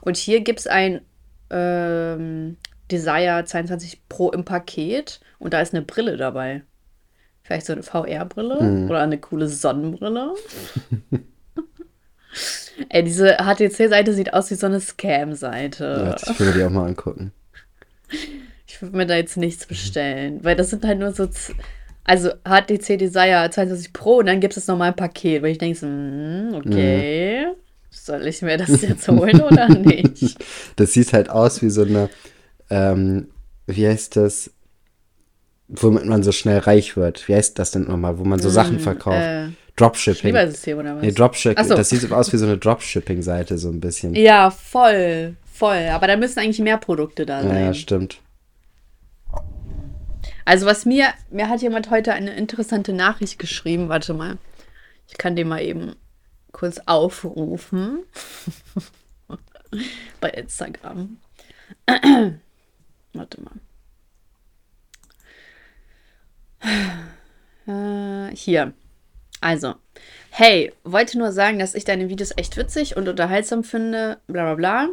Und 0.00 0.16
hier 0.16 0.40
gibt's 0.40 0.66
ein 0.66 1.02
ähm, 1.50 2.56
Desire 2.90 3.44
22 3.44 4.08
Pro 4.08 4.30
im 4.30 4.44
Paket 4.44 5.20
und 5.38 5.52
da 5.54 5.60
ist 5.60 5.74
eine 5.74 5.82
Brille 5.84 6.16
dabei. 6.16 6.62
Vielleicht 7.42 7.66
so 7.66 7.72
eine 7.72 7.82
VR-Brille 7.82 8.58
Hm. 8.60 8.90
oder 8.90 9.00
eine 9.00 9.18
coole 9.18 9.48
Sonnenbrille. 9.48 10.34
Ey, 12.90 13.02
diese 13.02 13.36
HTC-Seite 13.38 14.12
sieht 14.12 14.32
aus 14.34 14.50
wie 14.50 14.54
so 14.54 14.66
eine 14.66 14.80
Scam-Seite. 14.80 16.02
Warte, 16.06 16.30
ich 16.32 16.38
mir 16.40 16.52
die 16.52 16.62
auch 16.64 16.70
mal 16.70 16.86
angucken. 16.86 17.32
Ich 18.66 18.80
würde 18.80 18.96
mir 18.96 19.06
da 19.06 19.16
jetzt 19.16 19.36
nichts 19.36 19.66
bestellen, 19.66 20.44
weil 20.44 20.54
das 20.54 20.70
sind 20.70 20.84
halt 20.84 20.98
nur 21.00 21.12
so, 21.12 21.26
z- 21.26 21.56
also 22.04 22.30
HTC 22.44 22.96
Desire 22.98 23.48
22 23.50 23.92
Pro 23.92 24.18
und 24.18 24.26
dann 24.26 24.40
gibt 24.40 24.56
es 24.56 24.66
nochmal 24.68 24.88
ein 24.90 24.96
Paket, 24.96 25.42
weil 25.42 25.50
ich 25.52 25.58
denke 25.58 25.76
so, 25.78 25.86
hm, 25.86 26.50
okay, 26.54 27.46
soll 27.90 28.26
ich 28.26 28.40
mir 28.42 28.56
das 28.58 28.80
jetzt 28.82 29.08
holen 29.08 29.40
oder 29.42 29.68
nicht? 29.78 30.36
Das 30.76 30.92
sieht 30.92 31.12
halt 31.12 31.30
aus 31.30 31.60
wie 31.62 31.70
so 31.70 31.82
eine, 31.82 32.08
ähm, 32.70 33.28
wie 33.66 33.86
heißt 33.86 34.16
das, 34.16 34.50
womit 35.68 36.06
man 36.06 36.22
so 36.22 36.32
schnell 36.32 36.58
reich 36.58 36.96
wird. 36.96 37.28
Wie 37.28 37.34
heißt 37.34 37.58
das 37.58 37.70
denn 37.70 37.84
nochmal, 37.84 38.18
wo 38.18 38.24
man 38.24 38.40
so 38.40 38.48
Sachen 38.48 38.80
verkauft? 38.80 39.16
äh, 39.18 39.48
Dropshipping. 39.76 40.30
Schiebersystem 40.30 40.78
oder 40.78 40.96
was? 40.96 41.02
Nee, 41.02 41.12
Dropshipping. 41.12 41.64
So. 41.64 41.74
Das 41.74 41.90
sieht 41.90 42.10
aus 42.10 42.32
wie 42.32 42.36
so 42.36 42.46
eine 42.46 42.58
Dropshipping-Seite, 42.58 43.58
so 43.58 43.68
ein 43.68 43.80
bisschen. 43.80 44.14
Ja, 44.14 44.50
voll, 44.50 45.36
voll. 45.52 45.88
Aber 45.92 46.06
da 46.08 46.16
müssen 46.16 46.40
eigentlich 46.40 46.58
mehr 46.58 46.78
Produkte 46.78 47.24
da 47.24 47.42
sein. 47.42 47.64
ja, 47.66 47.74
stimmt. 47.74 48.20
Also 50.44 50.66
was 50.66 50.86
mir, 50.86 51.08
mir 51.30 51.48
hat 51.48 51.60
jemand 51.62 51.90
heute 51.90 52.12
eine 52.12 52.34
interessante 52.34 52.92
Nachricht 52.92 53.38
geschrieben. 53.38 53.88
Warte 53.88 54.14
mal. 54.14 54.38
Ich 55.06 55.16
kann 55.16 55.36
den 55.36 55.48
mal 55.48 55.62
eben 55.62 55.94
kurz 56.52 56.80
aufrufen. 56.86 58.00
Bei 60.20 60.30
Instagram. 60.30 61.18
Warte 63.18 63.42
mal. 63.42 63.60
Äh, 67.66 68.34
hier. 68.34 68.72
Also, 69.42 69.74
hey, 70.30 70.72
wollte 70.84 71.18
nur 71.18 71.32
sagen, 71.32 71.58
dass 71.58 71.74
ich 71.74 71.84
deine 71.84 72.08
Videos 72.08 72.32
echt 72.34 72.56
witzig 72.56 72.96
und 72.96 73.08
unterhaltsam 73.08 73.62
finde, 73.62 74.20
bla 74.26 74.44
bla 74.44 74.54
bla. 74.54 74.88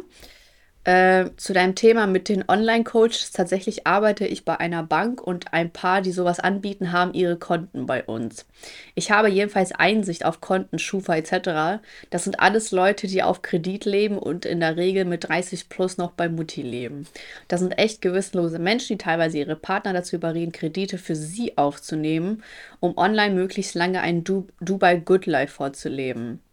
Äh, 0.86 1.30
zu 1.36 1.52
deinem 1.52 1.74
Thema 1.74 2.06
mit 2.06 2.28
den 2.28 2.48
Online-Coaches. 2.48 3.32
Tatsächlich 3.32 3.88
arbeite 3.88 4.24
ich 4.24 4.44
bei 4.44 4.60
einer 4.60 4.84
Bank 4.84 5.20
und 5.20 5.52
ein 5.52 5.72
paar, 5.72 6.00
die 6.00 6.12
sowas 6.12 6.38
anbieten, 6.38 6.92
haben 6.92 7.12
ihre 7.12 7.36
Konten 7.36 7.86
bei 7.86 8.04
uns. 8.04 8.46
Ich 8.94 9.10
habe 9.10 9.28
jedenfalls 9.28 9.72
Einsicht 9.72 10.24
auf 10.24 10.40
Konten, 10.40 10.78
Schufa 10.78 11.16
etc. 11.16 11.82
Das 12.10 12.22
sind 12.22 12.38
alles 12.38 12.70
Leute, 12.70 13.08
die 13.08 13.24
auf 13.24 13.42
Kredit 13.42 13.84
leben 13.84 14.16
und 14.16 14.44
in 14.44 14.60
der 14.60 14.76
Regel 14.76 15.06
mit 15.06 15.28
30 15.28 15.68
plus 15.68 15.98
noch 15.98 16.12
bei 16.12 16.28
Mutti 16.28 16.62
leben. 16.62 17.08
Das 17.48 17.58
sind 17.58 17.72
echt 17.72 18.00
gewissenlose 18.00 18.60
Menschen, 18.60 18.96
die 18.96 19.02
teilweise 19.02 19.38
ihre 19.38 19.56
Partner 19.56 19.92
dazu 19.92 20.14
überreden, 20.14 20.52
Kredite 20.52 20.98
für 20.98 21.16
sie 21.16 21.58
aufzunehmen, 21.58 22.44
um 22.78 22.96
online 22.96 23.34
möglichst 23.34 23.74
lange 23.74 24.02
ein 24.02 24.22
du 24.22 24.46
Dubai 24.60 24.98
Good 24.98 25.26
Life 25.26 25.54
vorzuleben. 25.54 26.45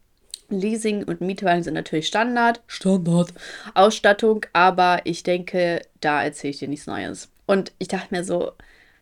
Leasing 0.49 1.03
und 1.03 1.21
Mietwagen 1.21 1.63
sind 1.63 1.73
natürlich 1.73 2.07
Standard. 2.07 2.61
Standard. 2.67 3.33
Ausstattung, 3.73 4.45
aber 4.53 5.01
ich 5.05 5.23
denke, 5.23 5.81
da 6.01 6.23
erzähle 6.23 6.51
ich 6.51 6.59
dir 6.59 6.67
nichts 6.67 6.87
Neues. 6.87 7.29
Und 7.45 7.71
ich 7.79 7.87
dachte 7.87 8.07
mir 8.11 8.23
so, 8.23 8.51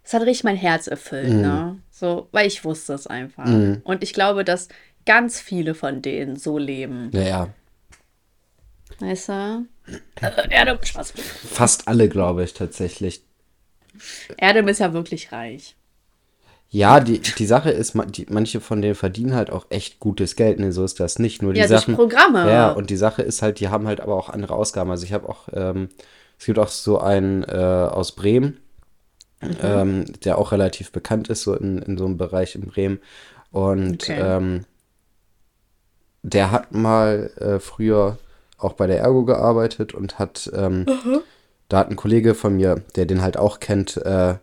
es 0.04 0.14
hat 0.14 0.22
richtig 0.24 0.44
mein 0.44 0.56
Herz 0.56 0.88
erfüllt, 0.88 1.30
Mhm. 1.34 1.42
ne? 1.42 1.80
So, 1.92 2.28
weil 2.32 2.48
ich 2.48 2.64
wusste 2.66 2.94
es 2.94 3.06
einfach. 3.08 3.46
Mhm. 3.46 3.82
Und 3.84 4.04
ich 4.04 4.14
glaube, 4.14 4.44
dass 4.44 4.68
ganz 5.06 5.40
viele 5.40 5.76
von 5.76 6.02
denen 6.02 6.36
so 6.36 6.58
leben. 6.58 7.10
Ja, 7.14 7.22
ja. 7.22 7.50
Weißt 9.00 9.30
du? 9.30 9.66
Äh, 10.22 10.50
Erdem, 10.50 10.78
Spaß. 10.84 11.14
Fast 11.16 11.88
alle, 11.88 12.08
glaube 12.10 12.44
ich, 12.44 12.54
tatsächlich. 12.54 13.22
Erdem 14.38 14.68
ist 14.68 14.80
ja 14.80 14.94
wirklich 14.94 15.32
reich. 15.32 15.76
Ja, 16.74 17.02
die, 17.02 17.20
die 17.20 17.46
Sache 17.46 17.70
ist, 17.70 17.96
die, 18.16 18.28
manche 18.30 18.62
von 18.62 18.82
denen 18.82 18.96
verdienen 18.96 19.36
halt 19.36 19.50
auch 19.50 19.66
echt 19.70 20.00
gutes 20.00 20.38
Geld, 20.38 20.58
ne, 20.60 20.72
so 20.72 20.86
ist 20.86 21.02
das 21.02 21.20
nicht. 21.20 21.42
Nur 21.42 21.54
die 21.54 21.60
Ja, 21.60 21.68
durch 21.68 21.82
Sachen. 21.82 21.96
Programme. 21.96 22.50
Ja, 22.50 22.72
und 22.72 22.90
die 22.90 22.96
Sache 22.96 23.22
ist 23.22 23.42
halt, 23.42 23.60
die 23.60 23.68
haben 23.68 23.88
halt 23.88 24.00
aber 24.00 24.16
auch 24.16 24.30
andere 24.30 24.54
Ausgaben. 24.56 24.90
Also 24.90 25.04
ich 25.04 25.12
habe 25.12 25.28
auch, 25.28 25.50
ähm, 25.54 25.90
es 26.40 26.46
gibt 26.46 26.58
auch 26.60 26.70
so 26.70 27.00
einen 27.00 27.44
äh, 27.44 27.48
aus 27.92 28.14
Bremen, 28.14 28.58
Mhm. 29.42 29.58
ähm, 29.64 30.06
der 30.24 30.38
auch 30.38 30.52
relativ 30.52 30.92
bekannt 30.92 31.28
ist, 31.30 31.42
so 31.44 31.56
in, 31.56 31.80
in 31.80 31.98
so 31.98 32.06
einem 32.06 32.18
Bereich 32.18 32.56
in 32.56 32.62
Bremen. 32.68 33.00
Und 33.52 34.04
Okay. 34.04 34.20
ähm, 34.22 34.66
der 36.24 36.52
hat 36.52 36.72
mal 36.74 37.32
äh, 37.38 37.60
früher 37.60 38.18
auch 38.58 38.74
bei 38.74 38.88
der 38.88 39.00
Ergo 39.00 39.26
gearbeitet 39.26 39.94
und 39.94 40.20
hat, 40.20 40.50
ähm, 40.54 40.86
da 41.70 41.80
hat 41.80 41.90
ein 41.90 41.96
Kollege 41.96 42.36
von 42.36 42.56
mir, 42.56 42.84
der 42.96 43.06
den 43.08 43.22
halt 43.24 43.38
auch 43.38 43.60
kennt, 43.60 43.98
äh, 43.98 44.36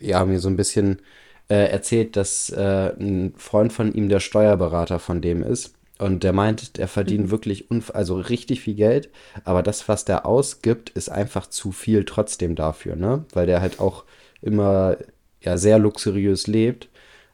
ja, 0.00 0.24
mir 0.24 0.40
so 0.40 0.48
ein 0.48 0.56
bisschen 0.56 1.00
äh, 1.48 1.70
erzählt, 1.70 2.16
dass 2.16 2.50
äh, 2.50 2.92
ein 2.98 3.34
Freund 3.36 3.72
von 3.72 3.92
ihm 3.92 4.08
der 4.08 4.20
Steuerberater 4.20 4.98
von 4.98 5.20
dem 5.20 5.42
ist. 5.42 5.74
Und 5.98 6.24
der 6.24 6.32
meint, 6.32 6.78
der 6.78 6.88
verdient 6.88 7.30
wirklich 7.30 7.70
unf 7.70 7.90
also 7.94 8.14
richtig 8.18 8.62
viel 8.62 8.74
Geld, 8.74 9.10
aber 9.44 9.62
das, 9.62 9.86
was 9.86 10.06
der 10.06 10.24
ausgibt, 10.24 10.88
ist 10.90 11.10
einfach 11.10 11.46
zu 11.46 11.72
viel 11.72 12.04
trotzdem 12.06 12.54
dafür, 12.54 12.96
ne? 12.96 13.24
Weil 13.34 13.44
der 13.46 13.60
halt 13.60 13.80
auch 13.80 14.04
immer 14.40 14.96
ja 15.42 15.58
sehr 15.58 15.78
luxuriös 15.78 16.46
lebt. 16.46 16.88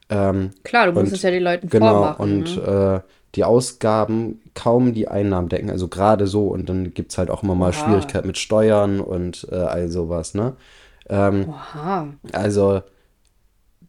Ähm, 0.09 0.51
Klar, 0.63 0.87
du 0.87 0.91
musst 0.93 1.07
und- 1.07 1.13
es 1.13 1.21
ja 1.21 1.31
den 1.31 1.43
Leuten 1.43 1.69
Genau, 1.69 2.15
vormachen. 2.15 2.21
und 2.47 2.57
ne? 2.57 3.03
äh, 3.05 3.09
die 3.35 3.43
Ausgaben 3.45 4.41
kaum 4.53 4.93
die 4.93 5.07
Einnahmen 5.07 5.47
decken, 5.49 5.69
also 5.69 5.87
gerade 5.87 6.27
so. 6.27 6.47
Und 6.47 6.67
dann 6.67 6.93
gibt 6.93 7.11
es 7.11 7.17
halt 7.17 7.29
auch 7.29 7.43
immer 7.43 7.55
mal. 7.55 7.71
Schwierigkeiten 7.71 8.27
mit 8.27 8.37
Steuern 8.37 8.99
und 8.99 9.47
äh, 9.51 9.55
all 9.55 9.87
sowas, 9.89 10.33
ne? 10.33 10.57
Ähm, 11.09 11.47
Oha, 11.49 12.13
also, 12.33 12.81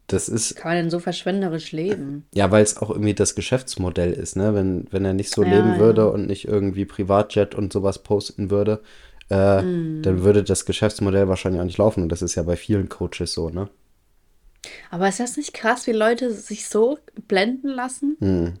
das 0.07 0.27
ist, 0.29 0.55
kann 0.55 0.71
man 0.71 0.77
denn 0.83 0.89
so 0.89 0.99
verschwenderisch 0.99 1.71
leben? 1.71 2.25
ja, 2.33 2.51
weil 2.51 2.63
es 2.63 2.77
auch 2.77 2.89
irgendwie 2.89 3.13
das 3.13 3.35
Geschäftsmodell 3.35 4.13
ist, 4.13 4.35
ne? 4.35 4.53
Wenn, 4.53 4.87
wenn 4.91 5.05
er 5.05 5.13
nicht 5.13 5.31
so 5.31 5.43
Ja, 5.43 5.49
leben 5.49 5.73
ja. 5.73 5.79
würde 5.79 6.11
und 6.11 6.27
nicht 6.27 6.45
irgendwie 6.47 6.85
Privatjet 6.85 7.55
und 7.55 7.73
sowas 7.73 8.03
posten 8.03 8.49
würde, 8.51 8.81
äh, 9.29 9.63
Mm. 9.63 10.01
dann 10.03 10.23
würde 10.23 10.43
das 10.43 10.65
Geschäftsmodell 10.65 11.27
wahrscheinlich 11.27 11.61
auch 11.61 11.65
nicht 11.65 11.77
laufen. 11.77 12.03
Und 12.03 12.09
das 12.09 12.21
ist 12.21 12.35
ja 12.35 12.43
bei 12.43 12.55
vielen 12.55 12.89
Coaches 12.89 13.33
so, 13.33 13.49
ne? 13.49 13.69
Aber 14.91 15.07
ist 15.07 15.19
das 15.19 15.37
nicht 15.37 15.53
krass, 15.53 15.87
wie 15.87 15.91
Leute 15.93 16.31
sich 16.31 16.67
so 16.67 16.99
blenden 17.27 17.69
lassen? 17.69 18.17
Hm. 18.21 18.59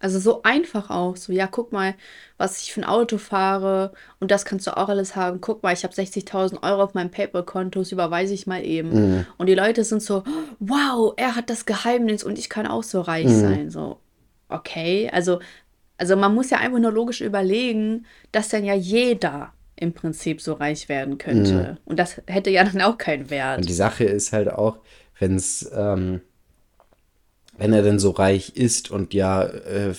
Also 0.00 0.20
so 0.20 0.42
einfach 0.44 0.90
auch. 0.90 1.16
So, 1.16 1.32
ja, 1.32 1.46
guck 1.48 1.72
mal, 1.72 1.94
was 2.36 2.60
ich 2.62 2.72
für 2.72 2.80
ein 2.82 2.84
Auto 2.84 3.18
fahre 3.18 3.92
und 4.20 4.30
das 4.30 4.44
kannst 4.44 4.66
du 4.66 4.76
auch 4.76 4.88
alles 4.88 5.16
haben. 5.16 5.40
Guck 5.40 5.62
mal, 5.62 5.72
ich 5.72 5.82
habe 5.82 5.92
60.000 5.94 6.62
Euro 6.62 6.82
auf 6.84 6.94
meinem 6.94 7.10
PayPal-Konto, 7.10 7.80
das 7.80 7.90
überweise 7.92 8.32
ich 8.34 8.46
mal 8.46 8.64
eben. 8.64 8.90
Mhm. 8.90 9.26
Und 9.38 9.46
die 9.48 9.54
Leute 9.56 9.82
sind 9.82 10.02
so, 10.02 10.22
wow, 10.60 11.12
er 11.16 11.34
hat 11.34 11.50
das 11.50 11.66
Geheimnis 11.66 12.22
und 12.22 12.38
ich 12.38 12.48
kann 12.48 12.66
auch 12.66 12.84
so 12.84 13.00
reich 13.00 13.26
Mhm. 13.26 13.40
sein. 13.40 13.70
So, 13.70 13.98
okay, 14.48 15.10
also, 15.12 15.40
also 15.96 16.14
man 16.16 16.32
muss 16.34 16.50
ja 16.50 16.58
einfach 16.58 16.78
nur 16.78 16.92
logisch 16.92 17.20
überlegen, 17.20 18.06
dass 18.30 18.48
dann 18.50 18.64
ja 18.64 18.74
jeder 18.74 19.52
im 19.74 19.92
Prinzip 19.92 20.40
so 20.40 20.54
reich 20.54 20.88
werden 20.88 21.18
könnte. 21.18 21.78
Und 21.84 21.98
das 21.98 22.20
hätte 22.26 22.50
ja 22.50 22.64
dann 22.64 22.80
auch 22.82 22.98
keinen 22.98 23.30
Wert. 23.30 23.58
Und 23.58 23.68
die 23.68 23.72
Sache 23.74 24.04
ist 24.04 24.32
halt 24.32 24.48
auch, 24.50 24.78
wenn 25.18 25.34
es, 25.36 25.68
ähm, 25.74 26.20
wenn 27.58 27.72
er 27.72 27.82
denn 27.82 27.98
so 27.98 28.10
reich 28.10 28.56
ist 28.56 28.90
und 28.90 29.12
ja 29.12 29.42
äh, 29.42 29.92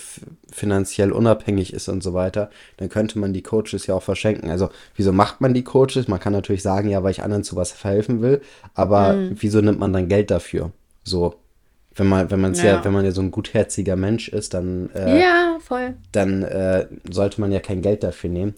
finanziell 0.51 1.11
unabhängig 1.11 1.73
ist 1.73 1.89
und 1.89 2.01
so 2.01 2.13
weiter, 2.13 2.49
dann 2.77 2.89
könnte 2.89 3.19
man 3.19 3.33
die 3.33 3.43
Coaches 3.43 3.85
ja 3.85 3.95
auch 3.95 4.03
verschenken. 4.03 4.49
Also, 4.49 4.69
wieso 4.95 5.11
macht 5.11 5.41
man 5.41 5.53
die 5.53 5.63
Coaches? 5.63 6.07
Man 6.07 6.19
kann 6.19 6.33
natürlich 6.33 6.63
sagen, 6.63 6.89
ja, 6.89 7.03
weil 7.03 7.11
ich 7.11 7.21
anderen 7.21 7.43
zu 7.43 7.55
was 7.55 7.71
verhelfen 7.71 8.21
will, 8.21 8.41
aber 8.73 9.15
wieso 9.31 9.61
nimmt 9.61 9.79
man 9.79 9.93
dann 9.93 10.07
Geld 10.07 10.31
dafür? 10.31 10.71
So, 11.03 11.35
wenn 11.95 12.07
man, 12.07 12.31
wenn 12.31 12.39
man 12.39 12.53
es 12.53 12.61
ja. 12.61 12.75
Ja. 12.75 12.85
wenn 12.85 12.93
man 12.93 13.05
ja 13.05 13.11
so 13.11 13.21
ein 13.21 13.31
gutherziger 13.31 13.95
Mensch 13.95 14.29
ist, 14.29 14.53
dann 14.53 14.89
äh, 14.95 15.21
ja, 15.21 15.57
voll. 15.59 15.95
dann 16.11 16.43
äh, 16.43 16.87
sollte 17.09 17.41
man 17.41 17.51
ja 17.51 17.59
kein 17.59 17.81
Geld 17.81 18.03
dafür 18.03 18.29
nehmen. 18.29 18.55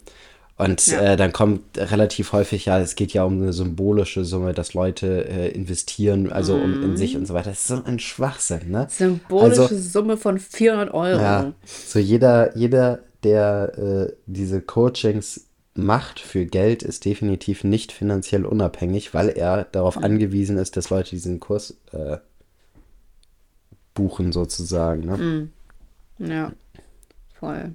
Und 0.58 0.86
Ja. 0.86 1.00
äh, 1.00 1.16
dann 1.16 1.32
kommt 1.32 1.76
relativ 1.78 2.32
häufig, 2.32 2.66
ja, 2.66 2.78
es 2.78 2.94
geht 2.94 3.12
ja 3.12 3.24
um 3.24 3.40
eine 3.42 3.52
symbolische 3.52 4.24
Summe, 4.24 4.52
dass 4.52 4.74
Leute 4.74 5.26
äh, 5.26 5.48
investieren, 5.48 6.30
also 6.30 6.54
um 6.54 6.82
in 6.82 6.96
sich 6.96 7.16
und 7.16 7.26
so 7.26 7.34
weiter. 7.34 7.50
Das 7.50 7.60
ist 7.60 7.68
so 7.68 7.82
ein 7.82 7.98
Schwachsinn, 7.98 8.70
ne? 8.70 8.86
Symbolische 8.90 9.62
Also- 9.62 9.78
Summe 9.78 10.16
von 10.16 10.38
400 10.38 10.92
Euro. 10.94 11.20
Ja, 11.20 11.52
so 11.64 11.98
jeder, 11.98 12.56
jeder, 12.56 13.00
der 13.24 13.78
äh, 14.10 14.12
diese 14.26 14.60
Coachings 14.60 15.46
macht 15.74 16.20
für 16.20 16.44
Geld, 16.44 16.82
ist 16.82 17.06
definitiv 17.06 17.64
nicht 17.64 17.90
finanziell 17.90 18.44
unabhängig, 18.44 19.14
weil 19.14 19.30
er 19.30 19.64
darauf 19.72 19.96
angewiesen 19.96 20.58
ist, 20.58 20.76
dass 20.76 20.90
Leute 20.90 21.10
diesen 21.10 21.40
Kurs 21.40 21.78
äh, 21.92 22.18
buchen 23.94 24.32
sozusagen. 24.32 25.06
Ne? 25.06 25.48
Ja, 26.18 26.52
voll. 27.38 27.74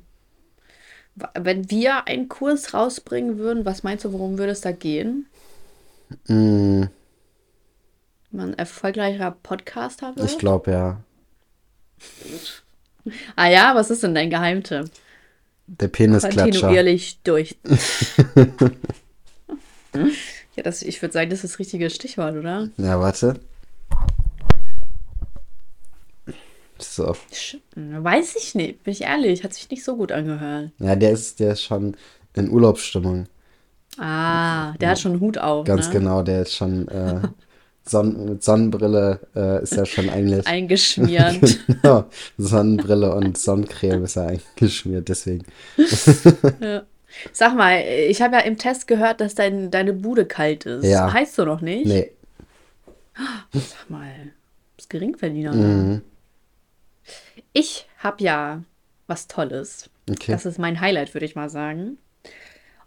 Wenn 1.34 1.70
wir 1.72 2.08
einen 2.08 2.30
Kurs 2.30 2.74
rausbringen 2.74 3.38
würden, 3.38 3.66
was 3.66 3.84
meinst 3.84 4.06
du, 4.06 4.14
worum 4.14 4.38
würde 4.38 4.52
es 4.52 4.62
da 4.62 4.72
gehen? 4.72 5.26
Mm, 6.28 6.84
Man 8.32 8.50
ein 8.52 8.58
erfolgreicher 8.58 9.32
Podcaster 9.32 10.16
wird? 10.16 10.26
ich 10.30 10.38
glaube 10.38 10.72
ja. 10.72 11.02
Ah 13.36 13.48
ja, 13.50 13.74
was 13.76 13.90
ist 13.90 14.04
denn 14.04 14.14
dein 14.16 14.30
Geheimtipp? 14.30 14.92
Der 15.68 15.88
Penisklatscher. 15.88 16.44
Kontinuierlich 16.44 17.20
durch. 17.24 17.58
ja, 20.56 20.64
das, 20.64 20.82
ich 20.82 21.02
würde 21.02 21.14
sagen, 21.14 21.30
das 21.30 21.44
ist 21.44 21.54
das 21.54 21.60
richtige 21.60 21.90
Stichwort, 21.90 22.36
oder? 22.36 22.70
Ja, 22.78 23.00
warte. 23.00 23.40
So. 26.80 27.16
Sch- 27.34 27.58
Weiß 27.76 28.36
ich 28.36 28.56
nicht, 28.56 28.84
bin 28.84 28.92
ich 28.94 29.02
ehrlich, 29.02 29.44
hat 29.44 29.54
sich 29.54 29.70
nicht 29.70 29.84
so 29.84 29.96
gut 29.96 30.12
angehört. 30.12 30.72
Ja, 30.80 30.96
der 30.96 31.12
ist, 31.12 31.40
der 31.40 31.54
ist 31.54 31.64
schon 31.64 31.96
in 32.36 32.50
Urlaubsstimmung. 32.50 33.26
Ah, 33.98 34.74
der 34.74 34.90
hat 34.92 35.00
schon 35.00 35.14
einen 35.14 35.22
Hut 35.22 35.38
auf, 35.40 35.66
Ganz 35.66 35.88
ne? 35.88 35.94
genau, 35.94 36.22
der 36.22 36.44
ist 36.44 36.54
schon 36.54 36.88
äh, 36.88 37.22
Son 37.84 38.26
mit 38.26 38.44
Sonnenbrille 38.44 39.20
äh, 39.36 39.64
ist 39.64 39.76
er 39.76 39.86
schon 39.88 40.10
eigentlich. 40.10 40.46
Eingeschmiert. 40.48 41.40
genau, 41.68 42.06
Sonnenbrille 42.38 43.16
und 43.16 43.38
Sonnencreme 43.38 44.04
ist 44.04 44.18
er 44.18 44.28
eingeschmiert, 44.58 45.08
deswegen. 45.10 45.46
Ja. 46.62 46.84
Sag 47.32 47.56
mal, 47.56 47.82
ich 48.10 48.22
habe 48.22 48.36
ja 48.36 48.42
im 48.42 48.58
Test 48.60 48.86
gehört, 48.86 49.22
dass 49.22 49.34
dein, 49.34 49.72
deine 49.72 49.94
Bude 49.94 50.26
kalt 50.26 50.66
ist. 50.68 50.86
Ja. 50.86 51.12
Heißt 51.12 51.36
du 51.40 51.46
noch 51.46 51.62
nicht? 51.62 51.88
Nee. 51.88 52.12
Sag 53.54 53.90
mal, 53.90 54.12
du 54.26 54.30
bist 54.76 54.90
Geringverdiener. 54.92 55.56
ne? 55.56 55.66
Mhm. 55.66 56.02
Ich 57.54 57.88
habe 58.00 58.24
ja 58.24 58.64
was 59.08 59.28
Tolles. 59.28 59.90
Okay. 60.10 60.32
Das 60.32 60.46
ist 60.46 60.60
mein 60.60 60.80
Highlight, 60.80 61.14
würde 61.14 61.26
ich 61.26 61.36
mal 61.36 61.50
sagen. 61.50 61.98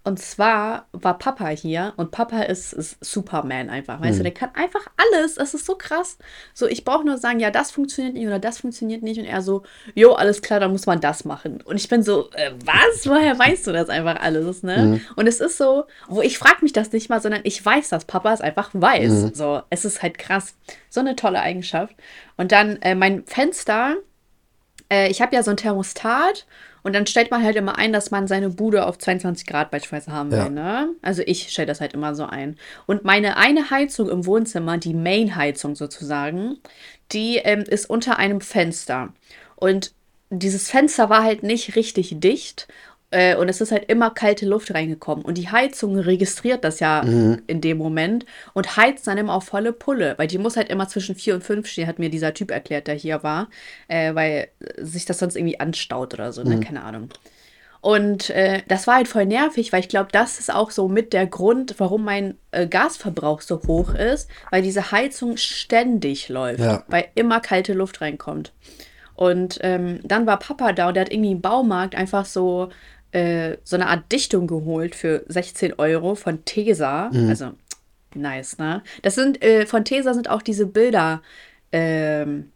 Und 0.03 0.19
zwar 0.19 0.87
war 0.93 1.19
Papa 1.19 1.49
hier 1.49 1.93
und 1.99 2.11
Papa 2.11 2.41
ist, 2.41 2.73
ist 2.73 2.97
Superman 3.05 3.69
einfach. 3.69 4.01
Weißt 4.01 4.19
du, 4.19 4.23
der 4.23 4.33
kann 4.33 4.49
einfach 4.55 4.87
alles. 4.97 5.35
Das 5.35 5.53
ist 5.53 5.67
so 5.67 5.75
krass. 5.75 6.17
So, 6.55 6.67
ich 6.67 6.87
brauche 6.87 7.05
nur 7.05 7.19
sagen, 7.19 7.39
ja, 7.39 7.51
das 7.51 7.71
funktioniert 7.71 8.15
nicht 8.15 8.27
oder 8.27 8.39
das 8.39 8.59
funktioniert 8.59 9.03
nicht. 9.03 9.21
Und 9.21 9.27
er 9.27 9.43
so, 9.43 9.63
jo, 9.95 10.15
alles 10.15 10.41
klar, 10.41 10.59
dann 10.59 10.73
muss 10.73 10.87
man 10.87 11.03
das 11.03 11.27
machen. 11.27 11.61
Und 11.61 11.77
ich 11.77 11.91
bin 11.91 12.03
so, 12.03 12.31
äh, 12.31 12.53
was? 12.65 13.07
Woher 13.07 13.39
weißt 13.39 13.67
du 13.67 13.73
das 13.73 13.91
einfach 13.91 14.19
alles? 14.21 14.63
Ne? 14.63 15.03
Und 15.17 15.27
es 15.27 15.39
ist 15.39 15.59
so, 15.59 15.85
wo 16.09 16.23
ich 16.23 16.39
frage 16.39 16.63
mich 16.63 16.73
das 16.73 16.91
nicht 16.93 17.11
mal, 17.11 17.21
sondern 17.21 17.43
ich 17.45 17.63
weiß, 17.63 17.91
dass 17.91 18.07
Papa 18.07 18.33
es 18.33 18.41
einfach 18.41 18.71
weiß. 18.73 19.33
So, 19.35 19.61
es 19.69 19.85
ist 19.85 20.01
halt 20.03 20.17
krass. 20.17 20.55
So 20.89 21.01
eine 21.01 21.15
tolle 21.15 21.43
Eigenschaft. 21.43 21.95
Und 22.39 22.53
dann 22.53 22.81
äh, 22.81 22.95
mein 22.95 23.27
Fenster, 23.27 23.97
äh, 24.91 25.09
ich 25.09 25.23
habe 25.23 25.35
ja 25.35 25.43
so 25.43 25.51
ein 25.51 25.57
Thermostat 25.57 26.47
und 26.83 26.95
dann 26.95 27.07
stellt 27.07 27.31
man 27.31 27.43
halt 27.43 27.57
immer 27.57 27.79
ein, 27.79 27.93
dass 27.93 28.11
man 28.11 28.27
seine 28.27 28.51
Bude 28.51 28.87
auf 28.87 28.99
22 28.99 29.47
Grad 29.47 29.71
beispielsweise 29.71 30.13
haben 30.13 30.31
will. 30.31 30.39
Ja. 30.39 30.49
Ne? 30.49 30.89
Also 31.03 31.23
ich 31.25 31.51
stelle 31.51 31.67
das 31.67 31.81
halt 31.81 31.93
immer 31.93 32.15
so 32.15 32.25
ein. 32.25 32.57
Und 32.87 33.05
meine 33.05 33.37
eine 33.37 33.71
Heizung 33.71 34.09
im 34.09 34.27
Wohnzimmer, 34.27 34.79
die 34.79 34.95
Main-Heizung 34.95 35.77
sozusagen, 35.77 36.57
die 37.13 37.37
ähm, 37.37 37.61
ist 37.61 37.89
unter 37.89 38.19
einem 38.19 38.41
Fenster. 38.41 39.13
Und 39.57 39.93
dieses 40.31 40.71
Fenster 40.71 41.11
war 41.11 41.23
halt 41.23 41.43
nicht 41.43 41.77
richtig 41.77 42.15
dicht. 42.21 42.69
Äh, 43.13 43.35
und 43.37 43.49
es 43.49 43.61
ist 43.61 43.73
halt 43.73 43.91
immer 43.91 44.11
kalte 44.11 44.47
Luft 44.47 44.73
reingekommen. 44.73 45.25
Und 45.25 45.37
die 45.37 45.49
Heizung 45.51 45.99
registriert 45.99 46.63
das 46.65 46.79
ja 46.81 47.01
in 47.01 47.61
dem 47.61 47.79
Moment 47.79 48.25
und 48.55 48.77
heizt 48.77 49.07
dann 49.07 49.19
immer 49.19 49.35
auf 49.35 49.45
volle 49.45 49.73
Pulle. 49.73 50.15
Weil 50.17 50.29
die 50.29 50.39
muss 50.39 50.57
halt 50.57 50.69
immer 50.69 50.87
zwischen 50.89 51.15
4 51.17 51.35
und 51.35 51.45
5 51.45 51.67
stehen, 51.67 51.87
hat 51.89 51.99
mir 51.99 52.11
dieser 52.11 52.35
Typ 52.35 52.51
erklärt, 52.51 52.87
der 52.87 52.95
hier 52.95 53.23
war. 53.23 53.49
Äh, 53.89 54.15
weil 54.15 54.49
sich 54.79 55.05
das 55.07 55.19
sonst 55.19 55.37
irgendwie 55.37 55.59
anstaut 55.59 56.15
oder 56.15 56.33
so, 56.33 56.43
ne? 56.45 56.61
Keine 56.61 56.83
Ahnung. 56.83 57.09
Und 57.83 58.29
äh, 58.31 58.61
das 58.69 58.87
war 58.87 58.97
halt 58.97 59.09
voll 59.09 59.25
nervig, 59.25 59.73
weil 59.73 59.81
ich 59.81 59.89
glaube, 59.89 60.11
das 60.13 60.39
ist 60.39 60.53
auch 60.55 60.71
so 60.71 60.87
mit 60.87 61.15
der 61.15 61.27
Grund, 61.27 61.77
warum 61.79 62.05
mein 62.05 62.37
äh, 62.51 62.67
Gasverbrauch 62.67 63.41
so 63.41 63.61
hoch 63.67 63.95
ist, 63.95 64.29
weil 64.51 64.61
diese 64.61 64.93
Heizung 64.93 65.39
ständig 65.39 66.29
läuft, 66.29 66.61
Ja. 66.61 66.85
weil 66.89 67.07
immer 67.15 67.41
kalte 67.41 67.73
Luft 67.73 68.03
reinkommt. 68.03 68.53
Und 69.15 69.59
ähm, 69.63 70.01
dann 70.05 70.27
war 70.27 70.39
Papa 70.39 70.73
da 70.73 70.89
und 70.89 70.95
der 70.95 71.03
hat 71.07 71.13
irgendwie 71.13 71.33
im 71.33 71.41
Baumarkt 71.41 71.95
einfach 71.95 72.27
so, 72.27 72.69
äh, 73.13 73.57
so 73.65 73.77
eine 73.77 73.89
Art 73.89 74.11
Dichtung 74.13 74.47
geholt 74.47 74.95
für 74.95 75.25
16 75.29 75.75
Euro 75.79 76.15
von 76.15 76.45
Tesa. 76.45 77.11
Also, 77.29 77.53
nice, 78.15 78.59
ne? 78.59 78.83
Das 79.03 79.15
sind, 79.15 79.43
äh, 79.43 79.67
von 79.67 79.85
Tesa 79.85 80.15
sind 80.15 80.31
auch 80.31 80.43
diese 80.43 80.67
Bilder, 80.67 81.23
ähm, 81.73 82.51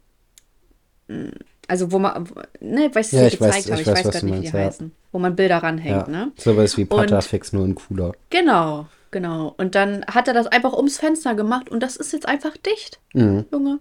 mh, 1.07 1.31
also 1.67 1.91
wo 1.91 1.99
man, 1.99 2.27
ne, 2.59 2.89
weißt 2.93 3.13
du, 3.13 3.17
Ja, 3.17 3.27
ich 3.27 3.35
weiß- 3.35 3.39
gezeigt 3.39 3.71
habe, 3.71 3.81
ich 3.81 3.81
ich 3.81 3.87
weiß, 3.87 4.05
weiß 4.05 4.11
gerade 4.13 4.25
nicht, 4.27 4.35
wie 4.37 4.41
die 4.41 4.57
ja. 4.57 4.65
heißen. 4.65 4.91
Wo 5.11 5.19
man 5.19 5.35
Bilder 5.35 5.57
ranhängt, 5.57 6.07
Ja. 6.07 6.11
ne? 6.11 6.31
Sowas 6.37 6.77
wie 6.77 6.85
Patafix, 6.85 7.53
nur 7.53 7.65
in 7.65 7.75
cooler. 7.75 8.11
Genau, 8.29 8.87
genau. 9.11 9.55
Und 9.57 9.73
dann 9.75 10.05
hat 10.05 10.27
er 10.27 10.33
das 10.33 10.47
einfach 10.47 10.73
ums 10.73 10.97
Fenster 10.97 11.33
gemacht 11.35 11.69
und 11.69 11.81
das 11.81 11.95
ist 11.95 12.13
jetzt 12.13 12.27
einfach 12.27 12.55
dicht, 12.57 12.99
Mhm. 13.13 13.45
Junge. 13.51 13.79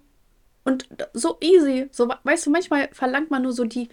Und 0.64 0.88
so 1.12 1.36
easy. 1.42 1.88
So, 1.92 2.08
weißt 2.22 2.46
du, 2.46 2.50
manchmal 2.50 2.88
verlangt 2.92 3.30
man 3.30 3.42
nur 3.42 3.52
so 3.52 3.64
die. 3.64 3.90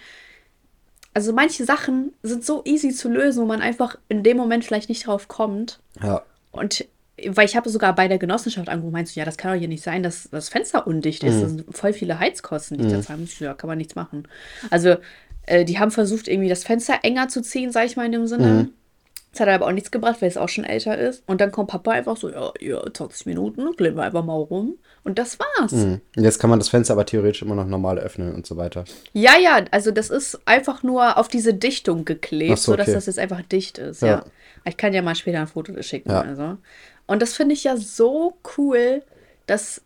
Also 1.13 1.33
manche 1.33 1.65
Sachen 1.65 2.13
sind 2.23 2.45
so 2.45 2.61
easy 2.65 2.91
zu 2.91 3.09
lösen, 3.09 3.43
wo 3.43 3.45
man 3.45 3.61
einfach 3.61 3.97
in 4.07 4.23
dem 4.23 4.37
Moment 4.37 4.63
vielleicht 4.63 4.89
nicht 4.89 5.05
drauf 5.05 5.27
kommt. 5.27 5.79
Ja. 6.01 6.21
Und 6.51 6.85
weil 7.27 7.45
ich 7.45 7.55
habe 7.55 7.69
sogar 7.69 7.93
bei 7.93 8.07
der 8.07 8.17
Genossenschaft 8.17 8.69
angerufen, 8.69 8.93
meinst 8.93 9.15
du, 9.15 9.19
ja, 9.19 9.25
das 9.25 9.37
kann 9.37 9.53
doch 9.53 9.59
hier 9.59 9.67
nicht 9.67 9.83
sein, 9.83 10.03
dass 10.03 10.29
das 10.31 10.49
Fenster 10.49 10.87
undicht 10.87 11.23
ist. 11.23 11.41
Das 11.41 11.51
sind 11.51 11.75
voll 11.75 11.93
viele 11.93 12.19
Heizkosten, 12.19 12.77
die 12.77 12.85
ich 12.85 12.91
da 12.91 13.01
zahlen 13.01 13.21
muss. 13.21 13.39
Ja, 13.39 13.53
kann 13.53 13.67
man 13.67 13.77
nichts 13.77 13.95
machen. 13.95 14.27
Also, 14.69 14.95
äh, 15.45 15.65
die 15.65 15.79
haben 15.79 15.91
versucht, 15.91 16.27
irgendwie 16.27 16.49
das 16.49 16.63
Fenster 16.63 16.99
enger 17.03 17.27
zu 17.27 17.41
ziehen, 17.41 17.71
sag 17.71 17.85
ich 17.85 17.95
mal 17.95 18.05
in 18.05 18.11
dem 18.13 18.27
Sinne. 18.27 18.69
Das 19.31 19.39
hat 19.39 19.47
aber 19.47 19.67
auch 19.67 19.71
nichts 19.71 19.91
gebracht, 19.91 20.21
weil 20.21 20.27
es 20.27 20.35
auch 20.35 20.49
schon 20.49 20.65
älter 20.65 20.97
ist. 20.97 21.23
Und 21.25 21.39
dann 21.39 21.51
kommt 21.51 21.69
Papa 21.69 21.91
einfach 21.91 22.17
so, 22.17 22.29
ja, 22.29 22.51
ja 22.59 22.81
20 22.93 23.27
Minuten, 23.27 23.75
kleben 23.77 23.95
wir 23.95 24.03
einfach 24.03 24.25
mal 24.25 24.35
rum. 24.35 24.77
Und 25.05 25.19
das 25.19 25.37
war's. 25.39 25.71
Mhm. 25.71 26.01
Jetzt 26.17 26.39
kann 26.39 26.49
man 26.49 26.59
das 26.59 26.67
Fenster 26.67 26.93
aber 26.93 27.05
theoretisch 27.05 27.41
immer 27.41 27.55
noch 27.55 27.65
normal 27.65 27.97
öffnen 27.97 28.35
und 28.35 28.45
so 28.45 28.57
weiter. 28.57 28.83
Ja, 29.13 29.37
ja, 29.37 29.63
also 29.71 29.91
das 29.91 30.09
ist 30.09 30.39
einfach 30.45 30.83
nur 30.83 31.17
auf 31.17 31.29
diese 31.29 31.53
Dichtung 31.53 32.03
geklebt, 32.03 32.53
Ach 32.53 32.57
so, 32.57 32.73
sodass 32.73 32.87
okay. 32.87 32.95
das 32.95 33.05
jetzt 33.05 33.19
einfach 33.19 33.41
dicht 33.41 33.77
ist. 33.77 34.01
Ja. 34.01 34.07
Ja. 34.07 34.25
Ich 34.65 34.75
kann 34.75 34.93
ja 34.93 35.01
mal 35.01 35.15
später 35.15 35.39
ein 35.39 35.47
Foto 35.47 35.81
schicken. 35.81 36.09
Ja. 36.09 36.21
Also. 36.21 36.57
Und 37.07 37.21
das 37.21 37.33
finde 37.33 37.53
ich 37.53 37.63
ja 37.63 37.77
so 37.77 38.37
cool, 38.57 39.01
dass 39.47 39.81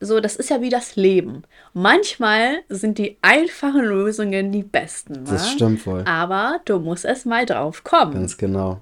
so, 0.00 0.18
das 0.20 0.36
ist 0.36 0.48
ja 0.48 0.60
wie 0.62 0.70
das 0.70 0.96
Leben. 0.96 1.42
Manchmal 1.74 2.60
sind 2.70 2.96
die 2.98 3.18
einfachen 3.20 3.82
Lösungen 3.84 4.50
die 4.50 4.62
besten. 4.62 5.24
Das 5.26 5.44
wa? 5.44 5.48
stimmt 5.50 5.86
wohl. 5.86 6.04
Aber 6.06 6.60
du 6.64 6.78
musst 6.78 7.04
erst 7.04 7.26
mal 7.26 7.44
drauf 7.44 7.84
kommen. 7.84 8.14
Ganz 8.14 8.38
genau. 8.38 8.80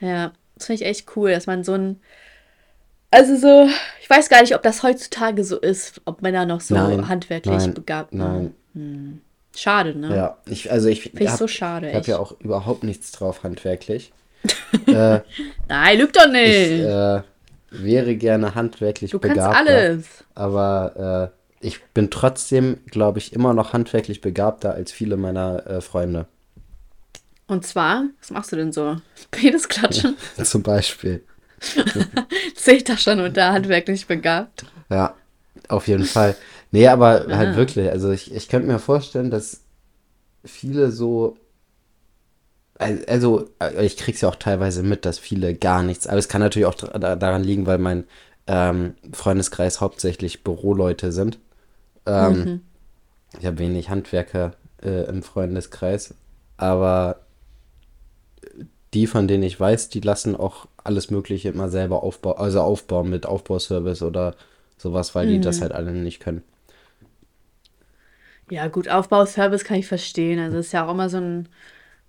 Ja, 0.00 0.32
das 0.56 0.66
finde 0.66 0.82
ich 0.82 0.88
echt 0.88 1.16
cool, 1.16 1.30
dass 1.30 1.46
man 1.46 1.64
so 1.64 1.72
ein. 1.72 2.00
Also 3.10 3.36
so, 3.36 3.68
ich 4.02 4.10
weiß 4.10 4.28
gar 4.28 4.40
nicht, 4.42 4.54
ob 4.54 4.62
das 4.62 4.82
heutzutage 4.82 5.44
so 5.44 5.58
ist, 5.58 6.00
ob 6.04 6.20
Männer 6.20 6.46
noch 6.46 6.60
so 6.60 6.74
Nein, 6.74 7.08
handwerklich 7.08 7.56
nein, 7.58 7.74
begabt 7.74 8.12
Nein. 8.12 8.54
sind. 8.74 9.20
Schade, 9.56 9.96
ne? 9.96 10.14
Ja, 10.14 10.38
ich, 10.46 10.70
also 10.72 10.88
ich, 10.88 11.02
Finde 11.02 11.22
ich 11.22 11.30
hab- 11.30 11.38
so 11.38 11.46
schade, 11.46 11.90
Ich 11.90 11.94
habe 11.94 12.06
ja 12.08 12.18
auch 12.18 12.38
überhaupt 12.40 12.82
nichts 12.82 13.12
drauf 13.12 13.44
handwerklich. 13.44 14.12
äh, 14.86 15.20
Nein, 15.68 15.98
lüg 15.98 16.12
doch 16.12 16.26
ich 16.26 16.32
nicht. 16.32 16.80
äh, 16.80 17.22
wäre 17.82 18.16
gerne 18.16 18.54
handwerklich 18.54 19.10
du 19.10 19.18
kannst 19.18 19.36
begabter. 19.36 19.58
alles. 19.58 20.06
Aber 20.34 21.30
äh, 21.60 21.66
ich 21.66 21.82
bin 21.94 22.10
trotzdem, 22.10 22.78
glaube 22.86 23.18
ich, 23.18 23.32
immer 23.32 23.54
noch 23.54 23.72
handwerklich 23.72 24.20
begabter 24.20 24.74
als 24.74 24.92
viele 24.92 25.16
meiner 25.16 25.66
äh, 25.66 25.80
Freunde. 25.80 26.26
Und 27.46 27.66
zwar, 27.66 28.04
was 28.20 28.30
machst 28.30 28.52
du 28.52 28.56
denn 28.56 28.72
so? 28.72 28.96
Penis 29.30 29.68
klatschen? 29.68 30.16
Zum 30.42 30.62
Beispiel. 30.62 31.22
Zählt 32.54 32.88
das 32.88 33.02
schon 33.02 33.20
unter 33.20 33.52
handwerklich 33.52 34.06
begabt? 34.06 34.64
Ja, 34.90 35.14
auf 35.68 35.88
jeden 35.88 36.04
Fall. 36.04 36.36
Nee, 36.70 36.88
aber 36.88 37.26
Ah. 37.28 37.36
halt 37.36 37.56
wirklich. 37.56 37.88
Also 37.90 38.10
ich, 38.10 38.34
ich 38.34 38.48
könnte 38.48 38.66
mir 38.68 38.78
vorstellen, 38.78 39.30
dass 39.30 39.60
viele 40.44 40.90
so. 40.90 41.36
Al- 42.78 43.04
Also, 43.08 43.48
äh, 43.60 43.84
ich 43.84 43.96
krieg's 43.96 44.20
ja 44.20 44.28
auch 44.28 44.36
teilweise 44.36 44.82
mit, 44.82 45.04
dass 45.04 45.18
viele 45.18 45.54
gar 45.54 45.82
nichts. 45.82 46.06
Aber 46.06 46.18
es 46.18 46.28
kann 46.28 46.40
natürlich 46.40 46.66
auch 46.66 46.74
daran 46.74 47.44
liegen, 47.44 47.66
weil 47.66 47.78
mein 47.78 48.04
ähm, 48.46 48.94
Freundeskreis 49.12 49.80
hauptsächlich 49.80 50.44
Büroleute 50.44 51.12
sind. 51.12 51.38
Ähm, 52.06 52.48
Ich 53.40 53.46
habe 53.46 53.58
wenig 53.58 53.90
Handwerker 53.90 54.52
äh, 54.82 55.04
im 55.08 55.22
Freundeskreis, 55.22 56.14
aber 56.58 57.20
die, 58.94 59.06
von 59.06 59.26
denen 59.28 59.42
ich 59.42 59.58
weiß, 59.58 59.88
die 59.88 60.00
lassen 60.00 60.36
auch 60.36 60.66
alles 60.82 61.10
Mögliche 61.10 61.48
immer 61.48 61.68
selber 61.68 62.02
aufbauen, 62.02 62.38
also 62.38 62.60
aufbauen 62.60 63.10
mit 63.10 63.26
Aufbauservice 63.26 64.02
oder 64.02 64.34
sowas, 64.76 65.14
weil 65.14 65.26
die 65.26 65.40
das 65.40 65.60
halt 65.60 65.72
alle 65.72 65.92
nicht 65.92 66.20
können. 66.20 66.42
Ja, 68.48 68.68
gut, 68.68 68.88
Aufbauservice 68.88 69.64
kann 69.64 69.78
ich 69.78 69.86
verstehen. 69.86 70.38
Also 70.38 70.58
ist 70.58 70.72
ja 70.72 70.86
auch 70.86 70.90
immer 70.90 71.08
so, 71.08 71.18
ein, 71.18 71.48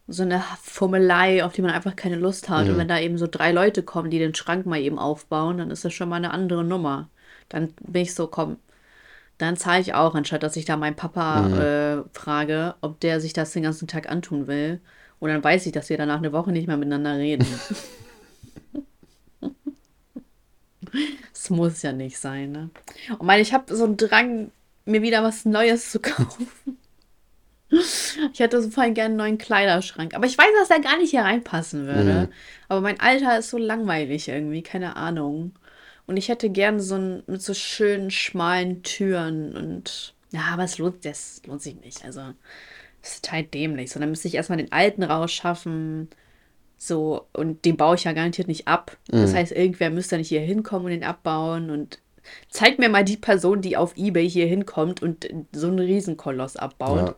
so 0.07 0.23
eine 0.23 0.43
Fummelei, 0.61 1.43
auf 1.43 1.53
die 1.53 1.61
man 1.61 1.71
einfach 1.71 1.95
keine 1.95 2.17
Lust 2.17 2.49
hat. 2.49 2.67
Und 2.69 2.77
wenn 2.77 2.87
da 2.87 2.99
eben 2.99 3.17
so 3.17 3.27
drei 3.27 3.51
Leute 3.51 3.81
kommen, 3.83 4.11
die 4.11 4.19
den 4.19 4.35
Schrank 4.35 4.65
mal 4.65 4.79
eben 4.79 4.99
aufbauen, 4.99 5.57
dann 5.57 5.71
ist 5.71 5.83
das 5.83 5.93
schon 5.93 6.09
mal 6.09 6.17
eine 6.17 6.31
andere 6.31 6.63
Nummer. 6.63 7.09
Dann 7.49 7.73
bin 7.81 8.03
ich 8.03 8.13
so, 8.13 8.27
komm, 8.27 8.57
dann 9.37 9.57
zahle 9.57 9.81
ich 9.81 9.93
auch, 9.93 10.15
anstatt 10.15 10.43
dass 10.43 10.55
ich 10.55 10.65
da 10.65 10.77
meinen 10.77 10.95
Papa 10.95 11.47
äh, 11.47 12.03
frage, 12.13 12.75
ob 12.81 12.99
der 12.99 13.19
sich 13.19 13.33
das 13.33 13.51
den 13.51 13.63
ganzen 13.63 13.87
Tag 13.87 14.09
antun 14.09 14.47
will. 14.47 14.79
Und 15.19 15.29
dann 15.29 15.43
weiß 15.43 15.65
ich, 15.65 15.71
dass 15.71 15.89
wir 15.89 15.97
danach 15.97 16.17
eine 16.17 16.33
Woche 16.33 16.51
nicht 16.51 16.67
mehr 16.67 16.77
miteinander 16.77 17.17
reden. 17.17 17.47
Das 21.33 21.49
muss 21.49 21.81
ja 21.81 21.91
nicht 21.91 22.17
sein, 22.17 22.51
ne? 22.51 22.69
Und 23.19 23.23
meine, 23.27 23.41
ich 23.41 23.53
habe 23.53 23.75
so 23.75 23.83
einen 23.83 23.97
Drang, 23.97 24.51
mir 24.85 25.01
wieder 25.01 25.23
was 25.23 25.45
Neues 25.45 25.91
zu 25.91 25.99
kaufen. 26.01 26.47
Ich 28.33 28.39
hätte 28.39 28.61
so 28.61 28.69
voll 28.69 28.91
gerne 28.91 29.09
einen 29.09 29.17
neuen 29.17 29.37
Kleiderschrank. 29.37 30.13
Aber 30.13 30.25
ich 30.25 30.37
weiß, 30.37 30.47
dass 30.59 30.69
der 30.69 30.79
gar 30.79 30.97
nicht 30.97 31.11
hier 31.11 31.21
reinpassen 31.21 31.87
würde. 31.87 32.29
Aber 32.67 32.81
mein 32.81 32.99
Alter 32.99 33.39
ist 33.39 33.49
so 33.49 33.57
langweilig 33.57 34.27
irgendwie, 34.27 34.61
keine 34.61 34.95
Ahnung. 34.95 35.53
Und 36.07 36.17
ich 36.17 36.29
hätte 36.29 36.49
gerne 36.49 36.79
so 36.79 36.95
einen 36.95 37.23
mit 37.27 37.41
so 37.41 37.53
schönen, 37.53 38.11
schmalen 38.11 38.83
Türen 38.83 39.55
und. 39.55 40.13
Ja, 40.31 40.49
aber 40.51 40.63
es 40.63 40.77
lohnt, 40.77 41.05
das 41.05 41.41
lohnt 41.45 41.61
sich 41.61 41.75
nicht. 41.75 42.03
Also, 42.03 42.21
das 43.01 43.13
ist 43.13 43.25
total 43.25 43.43
dämlich. 43.43 43.91
So, 43.91 43.99
dann 43.99 44.09
müsste 44.09 44.27
ich 44.27 44.35
erstmal 44.35 44.57
den 44.57 44.71
alten 44.71 45.03
rausschaffen. 45.03 46.09
So, 46.77 47.25
und 47.33 47.65
den 47.65 47.77
baue 47.77 47.95
ich 47.95 48.03
ja 48.03 48.11
garantiert 48.11 48.47
nicht 48.47 48.67
ab. 48.67 48.97
Das 49.07 49.33
heißt, 49.33 49.51
irgendwer 49.51 49.89
müsste 49.89 50.15
dann 50.15 50.25
hier 50.25 50.41
hinkommen 50.41 50.85
und 50.85 50.91
den 50.91 51.03
abbauen. 51.03 51.69
Und 51.69 51.99
zeig 52.49 52.79
mir 52.79 52.89
mal 52.89 53.05
die 53.05 53.17
Person, 53.17 53.61
die 53.61 53.77
auf 53.77 53.95
Ebay 53.97 54.29
hier 54.29 54.45
hinkommt 54.45 55.01
und 55.01 55.27
so 55.53 55.67
einen 55.67 55.79
Riesenkoloss 55.79 56.57
abbaut. 56.57 57.09
Ja. 57.09 57.15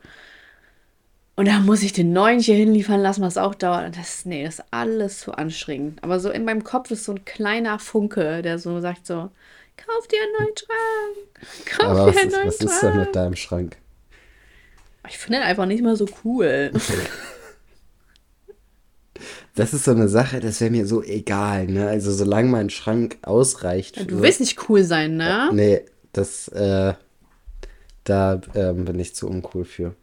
Und 1.38 1.47
dann 1.47 1.65
muss 1.67 1.84
ich 1.84 1.93
den 1.93 2.12
neuen 2.13 2.39
hier 2.39 2.56
hinliefern 2.56 3.00
lassen, 3.00 3.21
was 3.21 3.38
auch 3.38 3.54
dauert. 3.54 3.86
Und 3.86 3.95
das, 3.95 4.26
nee, 4.26 4.43
das 4.43 4.56
ist 4.56 4.65
alles 4.71 5.19
zu 5.19 5.34
anstrengend. 5.34 6.04
Aber 6.04 6.19
so 6.19 6.32
in 6.32 6.43
meinem 6.43 6.63
Kopf 6.63 6.89
ist 6.89 7.04
so 7.06 7.12
ein 7.12 7.26
kleiner 7.26 7.78
Funke, 7.78 8.41
der 8.41 8.58
so 8.58 8.82
sagt 8.82 9.06
so, 9.06 9.30
kauf 9.78 10.08
dir 10.08 10.17
einen 10.19 10.32
neuen 10.39 10.58
Schrank. 10.58 11.17
Kauf 11.65 11.89
Aber 11.89 12.00
dir 12.00 12.08
was 12.08 12.17
einen 12.17 12.30
ist, 12.30 12.36
neuen 12.36 12.47
was 12.47 12.58
Schrank. 12.58 12.71
ist 12.71 12.82
denn 12.82 12.97
mit 12.97 13.15
deinem 13.15 13.36
Schrank? 13.36 13.78
Ich 15.08 15.19
finde 15.19 15.38
den 15.38 15.47
einfach 15.47 15.67
nicht 15.67 15.84
mehr 15.84 15.95
so 15.95 16.08
cool. 16.26 16.71
das 19.54 19.76
ist 19.76 19.86
so 19.86 19.91
eine 19.91 20.08
Sache, 20.08 20.39
das 20.39 20.60
wäre 20.60 20.71
mir 20.71 20.88
so 20.88 21.04
egal, 21.04 21.67
ne? 21.67 21.88
Also 21.88 22.12
solange 22.13 22.50
mein 22.50 22.71
Schrank 22.71 23.19
ausreicht. 23.21 24.10
Du 24.10 24.23
willst 24.23 24.39
nicht 24.39 24.67
cool 24.69 24.84
sein, 24.84 25.17
ne? 25.17 25.52
Nee, 25.54 25.86
das, 26.13 26.47
äh, 26.47 26.95
da 28.06 28.41
ähm, 28.56 28.86
bin 28.86 28.97
ich 28.97 29.13
zu 29.13 29.30
uncool 29.30 29.65
für. 29.65 29.93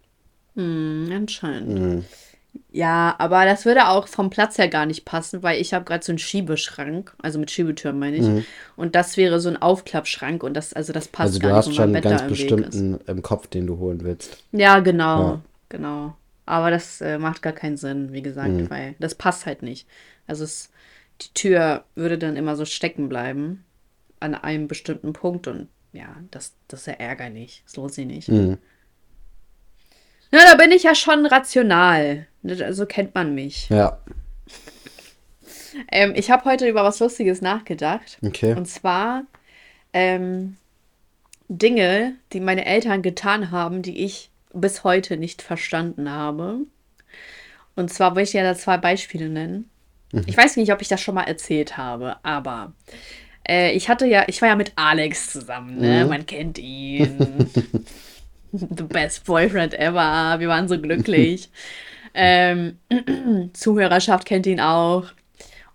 Hm, 0.57 1.11
anscheinend. 1.13 1.69
Mhm. 1.81 2.05
Ja, 2.71 3.17
aber 3.19 3.45
das 3.45 3.65
würde 3.65 3.89
auch 3.89 4.07
vom 4.07 4.31
Platz 4.31 4.59
her 4.59 4.69
gar 4.69 4.87
nicht 4.87 5.05
passen, 5.05 5.43
weil 5.43 5.61
ich 5.61 5.75
habe 5.75 5.85
gerade 5.85 6.05
so 6.05 6.13
einen 6.13 6.19
Schiebeschrank, 6.19 7.15
also 7.21 7.39
mit 7.41 7.51
Schiebetüren 7.51 7.99
meine 7.99 8.17
ich. 8.17 8.33
Und 8.77 8.95
das 8.95 9.17
wäre 9.17 9.41
so 9.41 9.49
ein 9.49 9.61
Aufklappschrank 9.61 10.43
und 10.45 10.55
das, 10.55 10.73
also 10.73 10.93
das 10.93 11.09
passt 11.09 11.35
Also 11.35 11.39
du 11.41 11.49
gar 11.49 11.57
hast 11.57 11.67
nicht, 11.67 11.77
schon 11.77 11.83
wo 11.83 11.83
einen 11.85 11.93
mein 11.93 12.03
Bett 12.03 12.11
ganz 12.19 12.23
bestimmten 12.29 13.01
im 13.07 13.23
Kopf, 13.23 13.49
den 13.49 13.67
du 13.67 13.79
holen 13.79 14.05
willst. 14.05 14.39
Ja, 14.53 14.79
genau, 14.81 15.21
Ja. 15.35 15.41
genau. 15.69 16.17
Aber 16.47 16.71
das 16.71 17.01
äh, 17.01 17.19
macht 17.19 17.43
gar 17.43 17.53
keinen 17.55 17.77
Sinn, 17.77 18.13
wie 18.13 18.23
gesagt, 18.23 18.61
Mhm. 18.61 18.71
weil 18.71 18.95
das 19.01 19.15
passt 19.17 19.47
halt 19.47 19.63
nicht. 19.63 19.89
Also 20.27 20.45
es, 20.45 20.71
die 21.23 21.33
Tür 21.35 21.85
würde 21.97 22.19
dann 22.19 22.37
immer 22.37 22.55
so 22.57 22.65
stecken 22.65 23.09
bleiben 23.09 23.65
an 24.21 24.35
einem 24.35 24.69
bestimmten 24.69 25.13
Punkt 25.13 25.49
und 25.49 25.69
ja, 25.93 26.17
das, 26.31 26.55
das 26.69 26.81
ist 26.81 26.87
ja 26.87 26.95
ärgerlich. 26.95 27.63
Das 27.67 27.77
lohnt 27.77 27.95
sich 27.95 28.07
nicht. 28.07 28.29
Mhm. 28.29 28.59
Ja, 30.33 30.41
da 30.51 30.57
bin 30.57 30.73
ich 30.73 30.83
ja 30.83 30.95
schon 30.95 31.27
rational. 31.27 32.27
So 32.71 32.87
kennt 32.87 33.15
man 33.15 33.35
mich. 33.35 33.69
Ja, 33.69 33.99
Ähm, 35.91 36.13
ich 36.15 36.31
habe 36.31 36.45
heute 36.45 36.69
über 36.69 36.85
was 36.85 37.01
Lustiges 37.01 37.41
nachgedacht. 37.41 38.19
okay. 38.25 38.55
Und 38.55 38.67
zwar 38.67 39.25
ähm, 39.93 40.57
Dinge, 41.49 42.15
die 42.33 42.41
meine 42.41 42.65
Eltern 42.65 43.03
getan 43.03 43.51
haben, 43.51 43.83
die 43.83 44.05
ich 44.05 44.31
bis 44.53 44.85
heute 44.85 45.17
nicht 45.17 45.43
verstanden 45.43 46.11
habe. 46.11 46.59
Und 47.75 47.93
zwar 47.93 48.15
will 48.15 48.23
ich 48.23 48.31
dir 48.31 48.45
da 48.45 48.55
zwei 48.55 48.77
Beispiele 48.77 49.29
nennen. 49.29 49.69
Ich 50.27 50.37
weiß 50.37 50.57
nicht, 50.59 50.73
ob 50.73 50.81
ich 50.81 50.87
das 50.87 51.01
schon 51.01 51.17
mal 51.17 51.25
erzählt 51.25 51.77
habe, 51.77 52.17
aber 52.23 52.73
äh, 53.49 53.73
ich 53.73 53.89
hatte 53.89 54.07
ja, 54.07 54.23
ich 54.29 54.41
war 54.41 54.49
ja 54.49 54.55
mit 54.55 54.73
Alex 54.77 55.33
zusammen, 55.33 55.81
ne? 55.81 56.05
Man 56.07 56.25
kennt 56.25 56.57
ihn. 56.59 57.51
The 58.77 58.85
best 58.85 59.25
boyfriend 59.25 59.75
ever. 59.75 60.37
Wir 60.39 60.49
waren 60.49 60.69
so 60.69 60.81
glücklich. 60.81 61.51
ähm, 62.15 62.79
Zuhörerschaft 63.53 64.27
kennt 64.27 64.47
ihn 64.47 64.61
auch. 64.61 65.07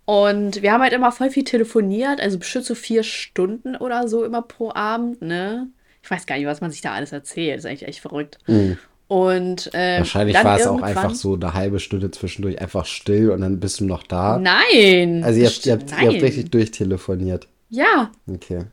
Und 0.06 0.62
wir 0.62 0.72
haben 0.72 0.82
halt 0.82 0.92
immer 0.92 1.12
voll 1.12 1.30
viel 1.30 1.44
telefoniert, 1.44 2.20
also 2.20 2.38
bestimmt 2.38 2.64
so 2.64 2.74
vier 2.74 3.04
Stunden 3.04 3.76
oder 3.76 4.08
so 4.08 4.24
immer 4.24 4.42
pro 4.42 4.72
Abend, 4.74 5.22
ne? 5.22 5.68
Ich 6.02 6.10
weiß 6.10 6.26
gar 6.26 6.36
nicht, 6.36 6.46
was 6.46 6.60
man 6.60 6.70
sich 6.70 6.80
da 6.80 6.92
alles 6.92 7.12
erzählt. 7.12 7.58
ist 7.58 7.66
eigentlich 7.66 7.86
echt 7.86 8.00
verrückt. 8.00 8.38
Und 9.06 9.70
ähm, 9.74 9.98
Wahrscheinlich 9.98 10.36
war 10.42 10.58
es 10.58 10.66
auch 10.66 10.82
einfach 10.82 11.14
so 11.14 11.34
eine 11.34 11.52
halbe 11.52 11.78
Stunde 11.78 12.10
zwischendurch 12.10 12.60
einfach 12.60 12.86
still 12.86 13.30
und 13.30 13.42
dann 13.42 13.60
bist 13.60 13.80
du 13.80 13.84
noch 13.84 14.02
da. 14.02 14.38
Nein! 14.38 15.22
Also 15.22 15.40
ihr 15.40 15.46
habt, 15.46 15.66
ihr, 15.66 15.72
habt, 15.74 15.90
ihr 15.90 16.08
habt 16.08 16.22
richtig 16.22 16.50
durchtelefoniert. 16.50 17.46
Ja, 17.68 18.10
Okay, 18.26 18.64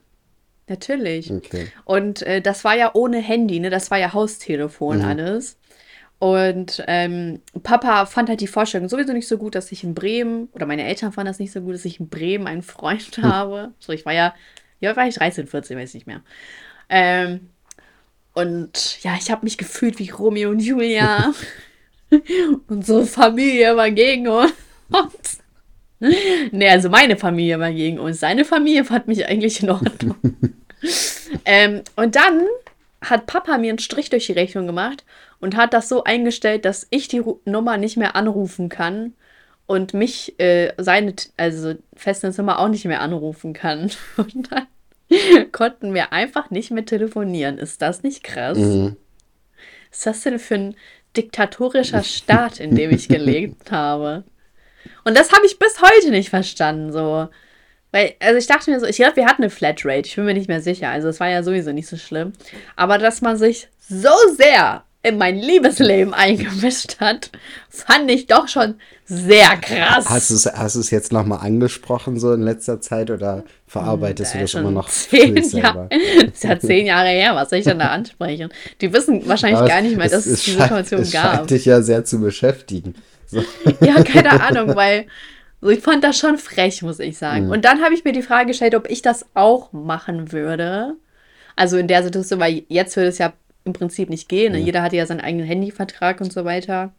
natürlich. 0.67 1.31
okay. 1.31 1.67
Und 1.85 2.21
äh, 2.23 2.41
das 2.41 2.63
war 2.63 2.75
ja 2.75 2.91
ohne 2.93 3.19
Handy, 3.19 3.59
ne? 3.59 3.69
Das 3.69 3.91
war 3.91 3.97
ja 3.97 4.13
Haustelefon 4.13 5.01
alles. 5.01 5.57
Und 6.19 6.83
ähm, 6.87 7.41
Papa 7.61 8.07
fand 8.07 8.29
halt 8.29 8.41
die 8.41 8.47
Vorstellung 8.47 8.89
sowieso 8.89 9.13
nicht 9.13 9.27
so 9.27 9.37
gut, 9.37 9.53
dass 9.53 9.71
ich 9.71 9.83
in 9.83 9.93
Bremen, 9.93 10.49
oder 10.53 10.65
meine 10.65 10.83
Eltern 10.83 11.11
fanden 11.11 11.27
das 11.27 11.39
nicht 11.39 11.51
so 11.51 11.61
gut, 11.61 11.75
dass 11.75 11.85
ich 11.85 11.99
in 11.99 12.09
Bremen 12.09 12.47
einen 12.47 12.63
Freund 12.63 13.19
habe. 13.21 13.73
So, 13.79 13.93
ich 13.93 14.05
war 14.05 14.13
ja, 14.13 14.33
ja, 14.79 14.95
war 14.95 15.07
ich 15.07 15.15
13, 15.15 15.47
14, 15.47 15.77
weiß 15.77 15.93
nicht 15.93 16.07
mehr. 16.07 16.21
Ähm, 16.89 17.49
und 18.33 19.03
ja, 19.03 19.15
ich 19.19 19.29
habe 19.29 19.43
mich 19.43 19.57
gefühlt 19.57 19.99
wie 19.99 20.09
Romeo 20.09 20.49
und 20.49 20.59
Julia. 20.59 21.33
Unsere 22.67 23.05
Familie 23.05 23.75
war 23.75 23.91
gegen 23.91 24.27
uns. 24.27 24.53
Nee, 25.99 26.69
also 26.69 26.89
meine 26.89 27.17
Familie 27.17 27.59
war 27.59 27.71
gegen 27.71 27.99
uns. 27.99 28.19
Seine 28.19 28.45
Familie 28.45 28.85
fand 28.85 29.07
mich 29.07 29.25
eigentlich 29.25 29.63
in 29.63 29.69
Ordnung. 29.71 30.15
ähm, 31.45 31.81
und 31.95 32.15
dann 32.15 32.43
hat 33.01 33.25
Papa 33.25 33.57
mir 33.57 33.69
einen 33.69 33.79
Strich 33.79 34.09
durch 34.09 34.27
die 34.27 34.33
Rechnung 34.33 34.67
gemacht 34.67 35.05
und 35.39 35.55
hat 35.55 35.73
das 35.73 35.89
so 35.89 36.03
eingestellt, 36.03 36.65
dass 36.65 36.87
ich 36.89 37.07
die 37.07 37.19
Ru 37.19 37.39
Nummer 37.45 37.77
nicht 37.77 37.97
mehr 37.97 38.15
anrufen 38.15 38.69
kann 38.69 39.13
und 39.67 39.93
mich 39.93 40.39
äh, 40.39 40.73
seine, 40.77 41.13
also 41.35 41.75
Festnetznummer 41.95 42.59
auch 42.59 42.69
nicht 42.69 42.85
mehr 42.85 43.01
anrufen 43.01 43.53
kann. 43.53 43.91
Und 44.17 44.49
dann 44.51 45.51
konnten 45.51 45.93
wir 45.93 46.13
einfach 46.13 46.49
nicht 46.49 46.71
mehr 46.71 46.85
telefonieren. 46.85 47.57
Ist 47.57 47.81
das 47.81 48.01
nicht 48.01 48.23
krass? 48.23 48.57
Mhm. 48.57 48.95
Was 49.89 49.97
ist 49.97 50.05
das 50.05 50.21
denn 50.21 50.39
für 50.39 50.55
ein 50.55 50.75
diktatorischer 51.15 52.03
Staat, 52.03 52.59
in 52.59 52.75
dem 52.75 52.91
ich 52.91 53.09
gelebt 53.09 53.71
habe? 53.71 54.23
Und 55.03 55.17
das 55.17 55.31
habe 55.31 55.45
ich 55.45 55.59
bis 55.59 55.81
heute 55.81 56.11
nicht 56.11 56.29
verstanden, 56.29 56.91
so. 56.91 57.27
Weil, 57.91 58.13
also 58.19 58.37
ich 58.37 58.47
dachte 58.47 58.69
mir 58.69 58.79
so, 58.79 58.85
ich 58.85 58.97
glaube, 58.97 59.15
wir 59.15 59.25
hatten 59.25 59.43
eine 59.43 59.49
Flatrate, 59.49 60.07
ich 60.07 60.15
bin 60.15 60.25
mir 60.25 60.33
nicht 60.33 60.49
mehr 60.49 60.61
sicher. 60.61 60.89
Also 60.89 61.07
es 61.07 61.19
war 61.21 61.29
ja 61.29 61.41
sowieso 61.41 61.71
nicht 61.71 61.87
so 61.87 61.95
schlimm. 61.97 62.33
Aber 62.75 62.97
dass 62.97 63.21
man 63.21 63.37
sich 63.37 63.69
so 63.89 64.09
sehr 64.35 64.83
in 65.03 65.17
mein 65.17 65.37
Liebesleben 65.37 66.13
eingemischt 66.13 66.99
hat, 66.99 67.31
fand 67.69 68.11
ich 68.11 68.27
doch 68.27 68.49
schon 68.49 68.75
sehr 69.05 69.55
krass. 69.61 70.09
Hast 70.09 70.31
du 70.31 70.35
es 70.35 70.45
hast 70.47 70.75
du's 70.75 70.91
jetzt 70.91 71.13
nochmal 71.13 71.39
angesprochen, 71.39 72.19
so 72.19 72.33
in 72.33 72.41
letzter 72.41 72.81
Zeit, 72.81 73.09
oder 73.09 73.45
verarbeitest 73.67 74.33
du 74.33 74.37
Ja, 74.39 74.41
das 74.43 74.51
schon 74.51 74.61
immer 74.61 74.71
noch 74.71 74.89
zehn? 74.89 75.37
Jahre. 75.37 75.87
Das 75.89 76.23
ist 76.33 76.43
ja 76.43 76.59
zehn 76.59 76.87
Jahre 76.87 77.07
her, 77.09 77.35
was 77.35 77.49
soll 77.51 77.59
ich 77.59 77.65
denn 77.65 77.79
da 77.79 77.87
ansprechen? 77.91 78.49
Die 78.81 78.91
wissen 78.91 79.25
wahrscheinlich 79.29 79.59
Aber 79.59 79.67
gar 79.69 79.81
nicht 79.81 79.95
mehr, 79.95 80.09
dass 80.09 80.25
es, 80.25 80.43
die 80.43 80.51
scheint- 80.51 80.63
Situation 80.63 81.01
es 81.01 81.11
gab. 81.11 81.35
scheint 81.37 81.49
dich 81.51 81.63
ja 81.65 81.81
sehr 81.81 82.03
zu 82.03 82.19
beschäftigen. 82.19 82.95
So. 83.27 83.43
Ja, 83.81 84.01
keine 84.03 84.41
Ahnung, 84.41 84.75
weil 84.75 85.05
so, 85.61 85.69
ich 85.69 85.81
fand 85.81 86.03
das 86.03 86.17
schon 86.17 86.37
frech, 86.37 86.81
muss 86.81 86.99
ich 86.99 87.17
sagen. 87.17 87.49
Und 87.49 87.65
dann 87.65 87.81
habe 87.81 87.93
ich 87.93 88.03
mir 88.03 88.13
die 88.13 88.21
Frage 88.21 88.47
gestellt, 88.47 88.75
ob 88.75 88.89
ich 88.89 89.01
das 89.01 89.25
auch 89.33 89.73
machen 89.73 90.31
würde. 90.31 90.95
Also 91.55 91.77
in 91.77 91.87
der 91.87 92.03
Situation, 92.03 92.39
weil 92.39 92.63
jetzt 92.69 92.95
würde 92.95 93.09
es 93.09 93.17
ja 93.17 93.33
im 93.63 93.73
Prinzip 93.73 94.09
nicht 94.09 94.29
gehen. 94.29 94.53
Ne? 94.53 94.59
Jeder 94.59 94.81
hatte 94.81 94.95
ja 94.95 95.05
seinen 95.05 95.21
eigenen 95.21 95.45
Handyvertrag 95.45 96.21
und 96.21 96.31
so 96.31 96.45
weiter. 96.45 96.93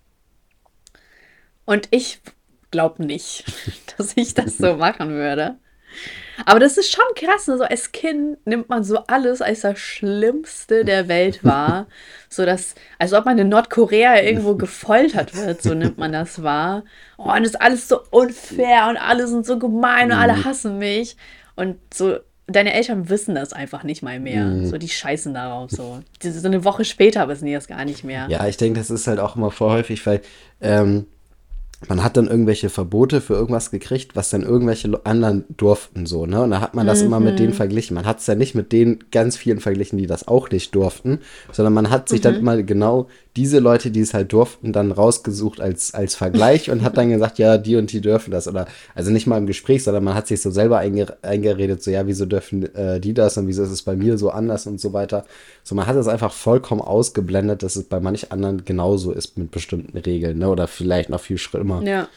Und 1.65 1.89
ich 1.91 2.21
glaube 2.71 3.05
nicht, 3.05 3.45
dass 3.97 4.17
ich 4.17 4.35
das 4.35 4.59
so 4.59 4.77
machen 4.77 5.11
würde. 5.11 5.57
Aber 6.47 6.61
das 6.61 6.77
ist 6.77 6.93
schon 6.93 7.05
krass, 7.15 7.47
ne? 7.47 7.59
so 7.59 7.65
als 7.65 7.93
Kind 7.93 8.45
nimmt 8.47 8.69
man 8.69 8.85
so 8.85 8.99
alles 9.07 9.43
als 9.43 9.61
das 9.63 9.79
Schlimmste 9.79 10.85
der 10.85 11.09
Welt 11.09 11.45
wahr. 11.45 11.87
So 12.29 12.45
dass, 12.45 12.75
als 12.99 13.13
ob 13.13 13.25
man 13.25 13.39
in 13.39 13.49
Nordkorea 13.49 14.21
irgendwo 14.21 14.55
gefoltert 14.57 15.35
wird, 15.37 15.63
so 15.63 15.75
nimmt 15.75 15.99
man 15.99 16.13
das 16.13 16.43
wahr. 16.43 16.85
Oh, 17.17 17.31
und 17.33 17.41
das 17.41 17.51
ist 17.51 17.61
alles 17.61 17.89
so 17.89 18.01
unfair 18.11 18.89
und 18.89 18.97
alle 18.97 19.27
sind 19.27 19.47
so 19.47 19.59
gemein 19.59 20.13
und 20.13 20.19
alle 20.19 20.45
hassen 20.45 20.79
mich. 20.79 21.17
Und 21.57 21.77
so, 21.93 22.19
deine 22.47 22.73
Eltern 22.73 23.09
wissen 23.09 23.35
das 23.35 23.53
einfach 23.53 23.83
nicht 23.83 24.03
mal 24.03 24.21
mehr. 24.21 24.65
So, 24.65 24.79
die 24.79 24.89
scheißen 24.89 25.35
darauf 25.35 25.71
so. 25.71 26.01
So 26.23 26.47
eine 26.47 26.65
Woche 26.65 26.85
später 26.85 27.29
wissen 27.29 27.47
die 27.47 27.53
das 27.53 27.67
gar 27.67 27.85
nicht 27.85 28.05
mehr. 28.05 28.27
Ja, 28.29 28.47
ich 28.47 28.57
denke, 28.57 28.79
das 28.79 28.91
ist 28.91 29.07
halt 29.07 29.21
auch 29.21 29.37
immer 29.37 29.51
voll 29.51 29.71
häufig, 29.71 30.05
weil 30.07 30.23
ähm, 30.61 31.07
man 31.87 32.03
hat 32.03 32.17
dann 32.17 32.27
irgendwelche 32.27 32.71
Verbote 32.71 33.21
für 33.21 33.35
irgendwas 33.35 33.71
gekriegt, 33.71 34.17
was 34.17 34.31
dann 34.31 34.43
irgendwelche 34.43 35.01
anderen 35.05 35.45
durften 35.57 36.07
so, 36.07 36.27
ne? 36.27 36.43
Und 36.43 36.51
da 36.51 36.61
hat 36.61 36.75
man 36.75 36.87
das 36.89 37.03
immer 37.03 37.21
mit 37.21 37.35
Mhm. 37.35 37.37
denen 37.37 37.53
verglichen. 37.53 37.95
Man 37.95 38.05
hat 38.07 38.19
es 38.19 38.27
ja 38.27 38.35
nicht 38.35 38.57
mit 38.57 38.73
den 38.73 39.05
ganz 39.13 39.37
vielen 39.37 39.61
verglichen, 39.61 39.97
die 39.97 40.09
das 40.09 40.27
auch 40.27 40.51
nicht 40.51 40.75
durften, 40.75 41.21
sondern 41.53 41.75
man 41.75 41.89
hat 41.91 42.09
sich 42.09 42.21
dann 42.21 42.35
Mhm. 42.35 42.41
immer 42.41 42.63
genau 42.65 43.07
diese 43.37 43.59
Leute, 43.59 43.91
die 43.91 44.01
es 44.01 44.15
halt 44.15 44.33
durften, 44.33 44.73
dann 44.73 44.91
rausgesucht 44.91 45.61
als, 45.61 45.95
als 45.95 46.15
Vergleich 46.15 46.71
und 46.71 46.83
hat 46.83 46.97
dann 46.97 47.11
gesagt, 47.11 47.39
ja, 47.39 47.59
die 47.59 47.77
und 47.77 47.93
die 47.93 48.01
dürfen 48.01 48.31
das. 48.31 48.49
Oder 48.49 48.67
also 48.95 49.11
nicht 49.11 49.27
mal 49.27 49.39
im 49.39 49.47
Gespräch, 49.47 49.85
sondern 49.85 50.05
man 50.05 50.15
hat 50.15 50.27
sich 50.27 50.43
so 50.43 50.51
selber 50.51 50.79
einge 50.79 51.17
eingeredet, 51.23 51.83
so 51.83 51.91
ja, 51.91 52.07
wieso 52.07 52.27
dürfen 52.27 52.75
äh, 52.75 53.01
die 53.01 53.15
das 53.15 53.37
und 53.37 53.47
wieso 53.47 53.63
ist 53.63 53.71
es 53.71 53.83
bei 53.83 53.95
mir 53.97 54.19
so 54.19 54.31
anders 54.31 54.67
und 54.67 54.81
so 54.81 54.93
weiter. 54.93 55.25
So, 55.63 55.75
man 55.75 55.87
hat 55.87 55.97
es 55.97 56.09
einfach 56.09 56.33
vollkommen 56.33 56.81
ausgeblendet, 56.81 57.63
dass 57.63 57.77
es 57.77 57.85
bei 57.85 58.01
manch 58.01 58.33
anderen 58.33 58.65
genauso 58.65 59.13
ist 59.13 59.39
mit 59.39 59.51
bestimmten 59.51 59.97
Regeln, 59.99 60.39
ne? 60.39 60.49
Oder 60.49 60.67
vielleicht 60.67 61.11
noch 61.11 61.21
viel 61.21 61.39
schlimmer. 61.39 61.83
Ja. 61.83 62.09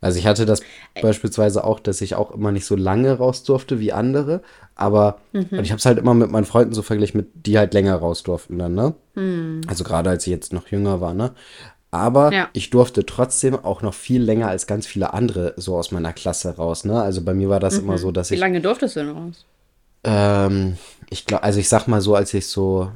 Also 0.00 0.18
ich 0.18 0.26
hatte 0.26 0.46
das 0.46 0.62
beispielsweise 1.00 1.62
auch, 1.64 1.78
dass 1.80 2.00
ich 2.00 2.14
auch 2.14 2.30
immer 2.30 2.52
nicht 2.52 2.64
so 2.64 2.74
lange 2.76 3.12
raus 3.18 3.42
durfte 3.44 3.80
wie 3.80 3.92
andere, 3.92 4.40
aber 4.74 5.18
Mhm. 5.32 5.46
und 5.52 5.64
ich 5.64 5.70
habe 5.70 5.78
es 5.78 5.84
halt 5.86 5.98
immer 5.98 6.14
mit 6.14 6.30
meinen 6.30 6.46
Freunden 6.46 6.72
so 6.74 6.82
verglichen, 6.82 7.18
mit 7.18 7.46
die 7.46 7.58
halt 7.58 7.74
länger 7.74 7.96
raus 7.96 8.22
durften 8.22 8.58
dann, 8.58 8.74
ne? 8.74 8.94
Also 9.66 9.84
gerade 9.84 10.08
als 10.10 10.26
ich 10.26 10.30
jetzt 10.30 10.52
noch 10.54 10.68
jünger 10.68 11.00
war, 11.02 11.12
ne? 11.12 11.32
Aber 11.90 12.28
Mhm. 12.28 12.32
Ja. 12.34 12.48
ich 12.54 12.70
durfte 12.70 13.04
trotzdem 13.04 13.56
auch 13.56 13.82
noch 13.82 13.94
viel 13.94 14.22
länger 14.22 14.48
als 14.48 14.66
ganz 14.66 14.86
viele 14.86 15.12
andere 15.12 15.54
so 15.56 15.76
aus 15.76 15.90
meiner 15.90 16.12
Klasse 16.14 16.56
raus, 16.56 16.84
ne? 16.84 17.02
Also 17.02 17.22
bei 17.22 17.34
mir 17.34 17.48
war 17.50 17.60
das 17.60 17.76
immer 17.78 17.98
so, 17.98 18.10
dass 18.10 18.30
Mhm. 18.30 18.32
Wie 18.32 18.34
ich 18.36 18.40
lange 18.40 18.60
durftest 18.60 18.96
du 18.96 19.00
denn 19.00 19.10
raus? 19.10 19.44
ähm, 20.04 20.76
ich 21.10 21.26
glaube, 21.26 21.42
also 21.42 21.60
ich 21.60 21.68
sag 21.68 21.88
mal 21.88 22.00
so, 22.00 22.14
als 22.14 22.32
ich 22.32 22.46
so 22.46 22.90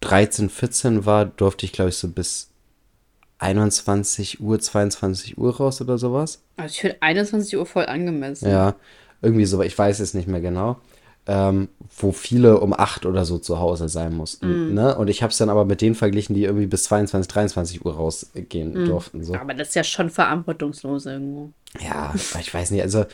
13, 0.00 0.48
14 0.48 1.04
war, 1.06 1.26
durfte 1.26 1.66
ich, 1.66 1.72
glaube 1.72 1.90
ich, 1.90 1.96
so 1.96 2.08
bis 2.08 2.48
21 3.42 4.40
Uhr, 4.40 4.58
22 4.60 5.36
Uhr 5.36 5.56
raus 5.56 5.80
oder 5.80 5.98
sowas. 5.98 6.42
Also 6.56 6.72
ich 6.72 6.80
finde 6.80 6.96
21 7.00 7.58
Uhr 7.58 7.66
voll 7.66 7.86
angemessen. 7.86 8.48
Ja, 8.48 8.74
irgendwie 9.20 9.44
so, 9.44 9.60
ich 9.62 9.76
weiß 9.76 10.00
es 10.00 10.14
nicht 10.14 10.28
mehr 10.28 10.40
genau. 10.40 10.78
ähm, 11.26 11.68
wo 11.96 12.10
viele 12.10 12.58
um 12.58 12.72
acht 12.72 13.06
oder 13.06 13.24
so 13.24 13.38
zu 13.38 13.60
Hause 13.60 13.88
sein 13.88 14.12
mussten. 14.14 14.74
Ne? 14.74 14.96
Und 14.96 15.08
ich 15.08 15.22
habe 15.22 15.30
es 15.30 15.38
dann 15.38 15.50
aber 15.50 15.64
mit 15.64 15.80
denen 15.80 15.94
verglichen, 15.94 16.34
die 16.34 16.42
irgendwie 16.44 16.66
bis 16.66 16.84
22, 16.84 17.28
23 17.32 17.84
Uhr 17.84 17.94
rausgehen 17.94 18.74
durften. 18.86 19.22
So. 19.22 19.34
Aber 19.36 19.54
das 19.54 19.68
ist 19.68 19.74
ja 19.76 19.84
schon 19.84 20.10
verantwortungslos 20.10 21.06
irgendwo. 21.06 21.50
Ja, 21.80 22.12
ich 22.40 22.52
weiß 22.52 22.72
nicht. 22.72 22.82
Also 22.82 23.04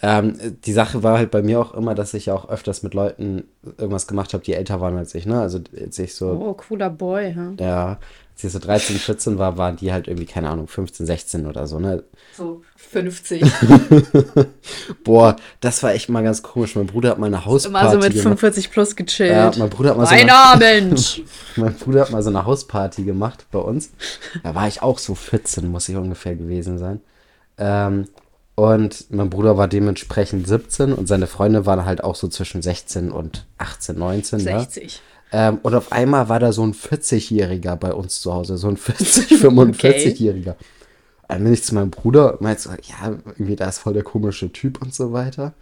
ähm, 0.00 0.38
die 0.64 0.72
Sache 0.72 1.02
war 1.02 1.18
halt 1.18 1.30
bei 1.30 1.42
mir 1.42 1.60
auch 1.60 1.74
immer, 1.74 1.94
dass 1.94 2.14
ich 2.14 2.30
auch 2.30 2.48
öfters 2.48 2.82
mit 2.82 2.94
Leuten 2.94 3.44
irgendwas 3.76 4.06
gemacht 4.06 4.32
habe, 4.32 4.44
die 4.44 4.54
älter 4.54 4.80
waren 4.80 4.96
als 4.96 5.14
ich. 5.14 5.26
Ne? 5.26 5.38
Also 5.40 5.60
als 5.78 5.98
ich 5.98 6.14
so, 6.14 6.30
Oh, 6.30 6.54
cooler 6.54 6.88
Boy, 6.88 7.34
ja. 7.36 7.52
ja, 7.60 7.98
als 8.38 8.44
ich 8.44 8.52
so 8.52 8.60
13, 8.60 8.96
14 8.98 9.38
war, 9.38 9.58
waren 9.58 9.74
die 9.74 9.92
halt 9.92 10.06
irgendwie, 10.06 10.26
keine 10.26 10.48
Ahnung, 10.48 10.68
15, 10.68 11.06
16 11.06 11.46
oder 11.46 11.66
so. 11.66 11.80
Ne? 11.80 12.04
So 12.36 12.62
50. 12.76 13.42
Boah, 15.04 15.34
das 15.58 15.82
war 15.82 15.92
echt 15.92 16.08
mal 16.08 16.22
ganz 16.22 16.40
komisch. 16.40 16.76
Mein 16.76 16.86
Bruder 16.86 17.10
hat 17.10 17.18
mal 17.18 17.26
eine 17.26 17.44
Hausparty 17.44 17.86
Immer 17.86 17.90
so 17.90 17.98
mit 17.98 18.10
gemacht. 18.10 18.22
45 18.22 18.70
plus 18.70 18.94
gechillt. 18.94 19.32
Ja, 19.32 19.50
mein 19.58 19.68
Bruder 19.68 19.90
hat 19.90 19.96
mal 19.96 20.06
so 20.06 20.14
Ein 20.14 20.30
eine, 20.30 20.34
Abend! 20.78 21.22
mein 21.56 21.74
Bruder 21.74 22.02
hat 22.02 22.12
mal 22.12 22.22
so 22.22 22.30
eine 22.30 22.46
Hausparty 22.46 23.02
gemacht 23.02 23.46
bei 23.50 23.58
uns. 23.58 23.90
Da 24.44 24.54
war 24.54 24.68
ich 24.68 24.82
auch 24.82 25.00
so 25.00 25.16
14, 25.16 25.66
muss 25.66 25.88
ich 25.88 25.96
ungefähr 25.96 26.36
gewesen 26.36 26.78
sein. 26.78 27.00
Ähm, 27.56 28.04
und 28.54 29.06
mein 29.10 29.30
Bruder 29.30 29.56
war 29.56 29.66
dementsprechend 29.66 30.46
17 30.46 30.92
und 30.92 31.08
seine 31.08 31.26
Freunde 31.26 31.66
waren 31.66 31.84
halt 31.84 32.04
auch 32.04 32.14
so 32.14 32.28
zwischen 32.28 32.62
16 32.62 33.10
und 33.10 33.46
18, 33.58 33.98
19. 33.98 34.38
Ne? 34.38 34.44
60. 34.44 35.02
Ähm, 35.32 35.58
und 35.62 35.74
auf 35.74 35.92
einmal 35.92 36.28
war 36.28 36.40
da 36.40 36.52
so 36.52 36.62
ein 36.62 36.72
40-Jähriger 36.74 37.76
bei 37.76 37.92
uns 37.92 38.20
zu 38.20 38.32
Hause, 38.32 38.56
so 38.56 38.68
ein 38.68 38.76
40, 38.76 39.26
45-Jähriger. 39.42 40.54
Dann 41.28 41.44
bin 41.44 41.52
ich 41.52 41.62
zu 41.62 41.74
meinem 41.74 41.90
Bruder 41.90 42.32
und 42.32 42.40
meinte 42.40 42.62
so, 42.62 42.70
ja, 42.70 43.10
irgendwie 43.26 43.56
da 43.56 43.68
ist 43.68 43.78
voll 43.78 43.92
der 43.92 44.02
komische 44.02 44.50
Typ 44.50 44.80
und 44.80 44.94
so 44.94 45.12
weiter. 45.12 45.52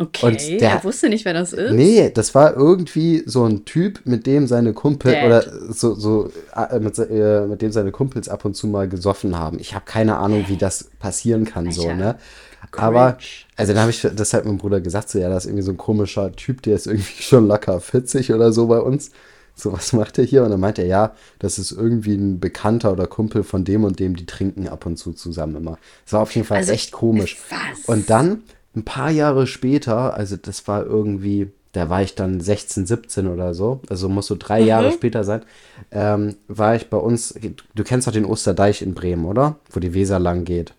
Okay, 0.00 0.26
Und 0.26 0.60
der- 0.60 0.70
er 0.70 0.84
wusste 0.84 1.08
nicht, 1.08 1.24
wer 1.24 1.34
das 1.34 1.52
ist. 1.52 1.72
Nee, 1.72 2.10
das 2.14 2.32
war 2.36 2.54
irgendwie 2.56 3.24
so 3.26 3.44
ein 3.44 3.64
Typ, 3.64 4.02
mit 4.04 4.26
dem 4.28 4.46
seine 4.46 4.72
Kumpel 4.72 5.10
Dad. 5.12 5.24
oder 5.26 5.72
so, 5.72 5.96
so 5.96 6.30
äh, 6.54 6.78
mit, 6.78 6.96
äh, 7.00 7.40
mit 7.48 7.60
dem 7.62 7.72
seine 7.72 7.90
Kumpels 7.90 8.28
ab 8.28 8.44
und 8.44 8.54
zu 8.54 8.68
mal 8.68 8.88
gesoffen 8.88 9.36
haben. 9.36 9.58
Ich 9.58 9.74
habe 9.74 9.84
keine 9.86 10.18
Ahnung, 10.18 10.44
wie 10.46 10.56
das 10.56 10.90
passieren 11.00 11.44
kann, 11.44 11.72
so, 11.72 11.88
Alter, 11.88 12.18
ne? 12.62 12.82
Aber, 12.82 13.12
cringe. 13.12 13.24
also 13.56 13.72
dann 13.72 13.82
habe 13.82 13.90
ich 13.90 14.00
das 14.00 14.32
halt 14.32 14.44
meinem 14.44 14.58
Bruder 14.58 14.80
gesagt, 14.80 15.08
so, 15.10 15.18
ja, 15.18 15.28
das 15.28 15.44
ist 15.44 15.50
irgendwie 15.50 15.62
so 15.64 15.72
ein 15.72 15.76
komischer 15.76 16.32
Typ, 16.32 16.62
der 16.62 16.76
ist 16.76 16.86
irgendwie 16.86 17.04
schon 17.22 17.46
locker 17.46 17.80
40 17.80 18.32
oder 18.32 18.52
so 18.52 18.66
bei 18.66 18.80
uns. 18.80 19.10
So, 19.54 19.72
was 19.72 19.92
macht 19.92 20.18
er 20.18 20.24
hier? 20.24 20.44
Und 20.44 20.50
dann 20.50 20.60
meinte 20.60 20.82
er, 20.82 20.88
ja, 20.88 21.12
das 21.40 21.58
ist 21.58 21.72
irgendwie 21.72 22.14
ein 22.14 22.38
Bekannter 22.38 22.92
oder 22.92 23.08
Kumpel 23.08 23.42
von 23.42 23.64
dem 23.64 23.82
und 23.82 23.98
dem, 23.98 24.14
die 24.14 24.24
trinken 24.24 24.68
ab 24.68 24.86
und 24.86 24.96
zu 24.98 25.12
zusammen 25.12 25.56
immer. 25.56 25.78
Das 26.04 26.12
war 26.12 26.20
auf 26.20 26.34
jeden 26.34 26.46
Fall 26.46 26.58
Also, 26.58 26.72
echt 26.72 26.92
komisch. 26.92 27.36
was? 27.50 27.84
Und 27.86 28.08
dann, 28.08 28.42
ein 28.76 28.84
paar 28.84 29.10
Jahre 29.10 29.48
später, 29.48 30.14
also 30.14 30.36
das 30.36 30.68
war 30.68 30.86
irgendwie, 30.86 31.50
da 31.72 31.90
war 31.90 32.02
ich 32.02 32.14
dann 32.14 32.40
16, 32.40 32.86
17 32.86 33.26
oder 33.26 33.52
so, 33.52 33.80
also 33.88 34.08
muss 34.08 34.28
so 34.28 34.36
drei 34.38 34.60
Jahre 34.60 34.92
später 34.92 35.24
sein, 35.24 35.42
ähm, 35.90 36.36
war 36.46 36.76
ich 36.76 36.88
bei 36.88 36.96
uns, 36.96 37.34
du 37.74 37.82
kennst 37.84 38.06
doch 38.06 38.12
den 38.12 38.26
Osterdeich 38.26 38.80
in 38.82 38.94
Bremen, 38.94 39.24
oder? 39.24 39.56
Wo 39.70 39.80
die 39.80 39.92
Weser 39.92 40.20
lang 40.20 40.44
geht. 40.44 40.72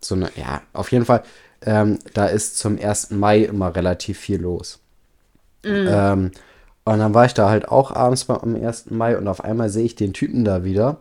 So 0.00 0.14
eine, 0.14 0.30
ja, 0.36 0.62
auf 0.72 0.92
jeden 0.92 1.04
Fall, 1.04 1.22
ähm, 1.64 1.98
da 2.14 2.26
ist 2.26 2.58
zum 2.58 2.78
1. 2.78 3.16
Mai 3.16 3.40
immer 3.40 3.74
relativ 3.74 4.18
viel 4.18 4.40
los. 4.40 4.80
Ähm, 5.64 6.30
und 6.84 6.98
dann 6.98 7.14
war 7.14 7.24
ich 7.24 7.34
da 7.34 7.48
halt 7.48 7.68
auch 7.68 7.90
abends 7.90 8.28
am 8.28 8.54
1. 8.54 8.90
Mai 8.90 9.16
und 9.16 9.26
auf 9.28 9.42
einmal 9.42 9.70
sehe 9.70 9.84
ich 9.84 9.94
den 9.96 10.12
Typen 10.12 10.44
da 10.44 10.64
wieder. 10.64 10.98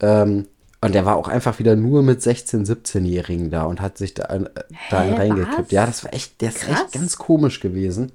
Ähm, 0.00 0.46
und 0.82 0.94
der 0.94 1.06
war 1.06 1.16
auch 1.16 1.28
einfach 1.28 1.58
wieder 1.58 1.76
nur 1.76 2.02
mit 2.02 2.20
16-, 2.20 2.66
17-Jährigen 2.66 3.50
da 3.50 3.62
und 3.64 3.80
hat 3.80 3.96
sich 3.96 4.12
da, 4.12 4.24
ein- 4.24 4.50
da 4.90 4.98
reingekippt. 5.00 5.72
Ja, 5.72 5.86
das 5.86 6.04
war 6.04 6.12
echt, 6.12 6.42
der 6.42 6.50
ist 6.50 6.68
echt 6.68 6.92
ganz 6.92 7.16
komisch 7.16 7.60
gewesen. 7.60 8.12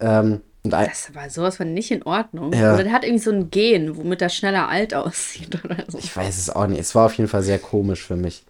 Ähm, 0.00 0.40
Das 0.62 1.14
war 1.14 1.28
sowas 1.28 1.58
von 1.58 1.74
nicht 1.74 1.90
in 1.90 2.02
Ordnung. 2.04 2.52
Ja. 2.54 2.74
Oder 2.74 2.84
der 2.84 2.92
hat 2.92 3.04
irgendwie 3.04 3.22
so 3.24 3.30
ein 3.30 3.50
Gen, 3.50 3.96
womit 3.98 4.22
er 4.22 4.30
schneller 4.30 4.68
alt 4.68 4.94
aussieht 4.94 5.62
oder 5.64 5.84
so. 5.88 5.98
ich 5.98 6.16
weiß 6.16 6.38
es 6.38 6.48
auch 6.50 6.66
nicht. 6.66 6.80
Es 6.80 6.94
war 6.94 7.04
auf 7.06 7.14
jeden 7.14 7.28
Fall 7.28 7.42
sehr 7.42 7.58
komisch 7.58 8.02
für 8.06 8.16
mich. 8.16 8.44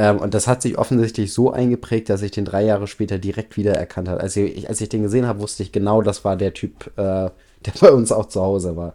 Ähm, 0.00 0.18
und 0.18 0.32
das 0.32 0.46
hat 0.46 0.62
sich 0.62 0.78
offensichtlich 0.78 1.32
so 1.32 1.50
eingeprägt, 1.50 2.08
dass 2.08 2.22
ich 2.22 2.30
den 2.30 2.44
drei 2.44 2.62
Jahre 2.64 2.86
später 2.86 3.18
direkt 3.18 3.56
wiedererkannt 3.56 4.08
habe. 4.08 4.20
Als 4.20 4.36
ich, 4.36 4.68
als 4.68 4.80
ich 4.80 4.88
den 4.88 5.02
gesehen 5.02 5.26
habe, 5.26 5.40
wusste 5.40 5.64
ich 5.64 5.72
genau, 5.72 6.02
das 6.02 6.24
war 6.24 6.36
der 6.36 6.54
Typ, 6.54 6.86
äh, 6.96 7.00
der 7.66 7.72
bei 7.80 7.90
uns 7.90 8.12
auch 8.12 8.26
zu 8.26 8.40
Hause 8.40 8.76
war. 8.76 8.94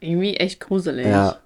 Irgendwie 0.00 0.36
echt 0.36 0.60
gruselig. 0.60 1.06
Ja. 1.06 1.36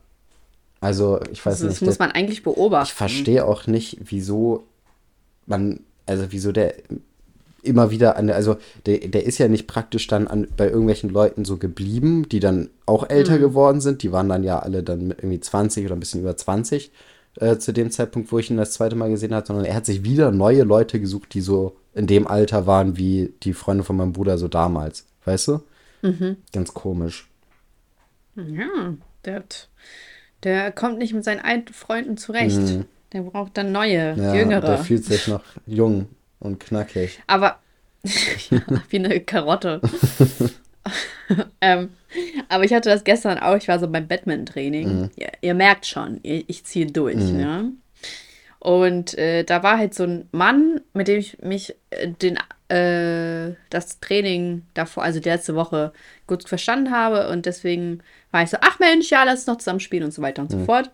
Also, 0.80 1.20
ich 1.32 1.44
weiß 1.44 1.54
Also 1.54 1.66
das 1.66 1.74
nicht. 1.80 1.86
muss 1.88 1.98
der- 1.98 2.06
man 2.06 2.14
eigentlich 2.14 2.42
beobachten. 2.42 2.86
Ich 2.90 2.94
verstehe 2.94 3.44
auch 3.44 3.66
nicht, 3.66 3.98
wieso 4.00 4.64
man, 5.46 5.80
also 6.06 6.26
wieso 6.30 6.52
der 6.52 6.74
immer 7.62 7.90
wieder 7.90 8.16
an, 8.16 8.28
der- 8.28 8.36
also 8.36 8.56
der, 8.86 8.98
der 8.98 9.24
ist 9.26 9.38
ja 9.38 9.48
nicht 9.48 9.66
praktisch 9.66 10.06
dann 10.06 10.26
an, 10.28 10.46
bei 10.56 10.66
irgendwelchen 10.68 11.10
Leuten 11.10 11.44
so 11.44 11.58
geblieben, 11.58 12.28
die 12.30 12.40
dann 12.40 12.70
auch 12.86 13.10
älter 13.10 13.36
Mhm. 13.36 13.40
geworden 13.40 13.80
sind. 13.80 14.02
Die 14.02 14.12
waren 14.12 14.28
dann 14.28 14.42
ja 14.44 14.60
alle 14.60 14.82
dann 14.82 15.10
irgendwie 15.10 15.40
20 15.40 15.84
oder 15.84 15.96
ein 15.96 16.00
bisschen 16.00 16.20
über 16.22 16.36
20 16.36 16.90
äh, 17.36 17.56
zu 17.58 17.72
dem 17.72 17.90
Zeitpunkt, 17.90 18.32
wo 18.32 18.38
ich 18.38 18.50
ihn 18.50 18.56
das 18.56 18.72
zweite 18.72 18.96
Mal 18.96 19.10
gesehen 19.10 19.34
habe, 19.34 19.46
sondern 19.46 19.64
er 19.64 19.74
hat 19.74 19.86
sich 19.86 20.02
wieder 20.04 20.30
neue 20.30 20.62
Leute 20.64 21.00
gesucht, 21.00 21.34
die 21.34 21.40
so 21.40 21.76
in 21.94 22.06
dem 22.06 22.26
Alter 22.26 22.66
waren 22.66 22.96
wie 22.96 23.32
die 23.42 23.52
Freunde 23.52 23.84
von 23.84 23.96
meinem 23.96 24.12
Bruder 24.12 24.38
so 24.38 24.48
damals. 24.48 25.06
Weißt 25.24 25.48
du? 25.48 25.60
Mhm. 26.02 26.36
Ganz 26.52 26.72
komisch. 26.74 27.28
Ja, 28.36 28.94
der, 29.24 29.34
hat, 29.34 29.68
der 30.44 30.72
kommt 30.72 30.98
nicht 30.98 31.12
mit 31.14 31.24
seinen 31.24 31.40
alten 31.40 31.72
Freunden 31.74 32.16
zurecht. 32.16 32.86
Der 33.12 33.22
braucht 33.22 33.56
dann 33.58 33.72
neue, 33.72 34.14
Mhm. 34.16 34.22
Ja, 34.22 34.34
jüngere. 34.34 34.60
der 34.66 34.78
fühlt 34.78 35.04
sich 35.04 35.26
noch 35.28 35.42
jung 35.66 36.06
und 36.38 36.60
knackig. 36.60 37.20
Aber 37.26 37.58
ja, 38.50 38.60
wie 38.88 38.98
eine 38.98 39.20
Karotte. 39.20 39.80
ähm, 41.60 41.90
aber 42.48 42.64
ich 42.64 42.72
hatte 42.72 42.88
das 42.88 43.04
gestern 43.04 43.38
auch. 43.38 43.56
Ich 43.56 43.68
war 43.68 43.78
so 43.78 43.88
beim 43.88 44.08
Badminton-Training. 44.08 45.10
Ihr, 45.16 45.32
ihr 45.40 45.54
merkt 45.54 45.86
schon, 45.86 46.20
ich, 46.22 46.44
ich 46.48 46.64
ziehe 46.64 46.86
durch. 46.86 47.20
Ja? 47.38 47.64
Und 48.58 49.16
äh, 49.16 49.44
da 49.44 49.62
war 49.62 49.78
halt 49.78 49.94
so 49.94 50.04
ein 50.04 50.28
Mann, 50.32 50.80
mit 50.92 51.08
dem 51.08 51.18
ich 51.18 51.38
mich 51.40 51.74
äh, 51.90 52.08
den, 52.08 52.38
äh, 52.68 53.54
das 53.70 54.00
Training 54.00 54.66
davor, 54.74 55.02
also 55.02 55.18
die 55.18 55.28
letzte 55.28 55.54
Woche, 55.54 55.92
gut 56.26 56.46
verstanden 56.48 56.90
habe. 56.90 57.28
Und 57.30 57.46
deswegen 57.46 58.02
war 58.30 58.42
ich 58.42 58.50
so, 58.50 58.58
ach 58.60 58.78
Mensch, 58.78 59.10
ja, 59.10 59.24
lass 59.24 59.40
uns 59.40 59.46
noch 59.46 59.58
zusammen 59.58 59.80
spielen 59.80 60.04
und 60.04 60.12
so 60.12 60.22
weiter 60.22 60.42
und 60.42 60.50
so 60.50 60.58
fort. 60.64 60.90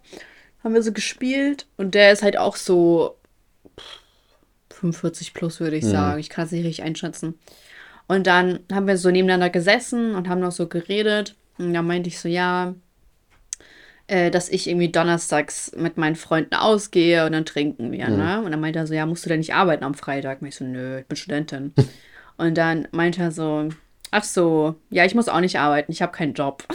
Haben 0.62 0.74
wir 0.74 0.82
so 0.82 0.92
gespielt. 0.92 1.66
Und 1.76 1.94
der 1.94 2.12
ist 2.12 2.22
halt 2.22 2.38
auch 2.38 2.56
so 2.56 3.16
45 4.74 5.34
plus, 5.34 5.60
würde 5.60 5.76
ich 5.76 5.84
sagen. 5.84 6.20
Ich 6.20 6.28
kann 6.28 6.44
es 6.44 6.52
nicht 6.52 6.64
richtig 6.64 6.84
einschätzen. 6.84 7.34
Und 8.08 8.26
dann 8.26 8.60
haben 8.72 8.86
wir 8.86 8.98
so 8.98 9.10
nebeneinander 9.10 9.50
gesessen 9.50 10.14
und 10.14 10.28
haben 10.28 10.40
noch 10.40 10.52
so 10.52 10.68
geredet. 10.68 11.34
Und 11.58 11.74
dann 11.74 11.86
meinte 11.86 12.08
ich 12.08 12.20
so, 12.20 12.28
ja, 12.28 12.74
äh, 14.06 14.30
dass 14.30 14.48
ich 14.48 14.68
irgendwie 14.68 14.90
donnerstags 14.90 15.72
mit 15.76 15.96
meinen 15.96 16.14
Freunden 16.14 16.54
ausgehe 16.54 17.26
und 17.26 17.32
dann 17.32 17.44
trinken 17.44 17.90
wir, 17.90 18.08
ne? 18.08 18.40
Und 18.44 18.52
dann 18.52 18.60
meinte 18.60 18.78
er 18.78 18.86
so, 18.86 18.94
ja, 18.94 19.04
musst 19.06 19.24
du 19.24 19.28
denn 19.28 19.40
nicht 19.40 19.54
arbeiten 19.54 19.82
am 19.82 19.94
Freitag? 19.94 20.40
Und 20.40 20.48
ich 20.48 20.54
so, 20.54 20.64
nö, 20.64 21.00
ich 21.00 21.06
bin 21.06 21.16
Studentin. 21.16 21.74
und 22.36 22.56
dann 22.56 22.86
meinte 22.92 23.22
er 23.22 23.32
so, 23.32 23.68
ach 24.12 24.24
so, 24.24 24.76
ja, 24.90 25.04
ich 25.04 25.14
muss 25.14 25.28
auch 25.28 25.40
nicht 25.40 25.58
arbeiten, 25.58 25.90
ich 25.90 26.02
habe 26.02 26.12
keinen 26.12 26.34
Job. 26.34 26.62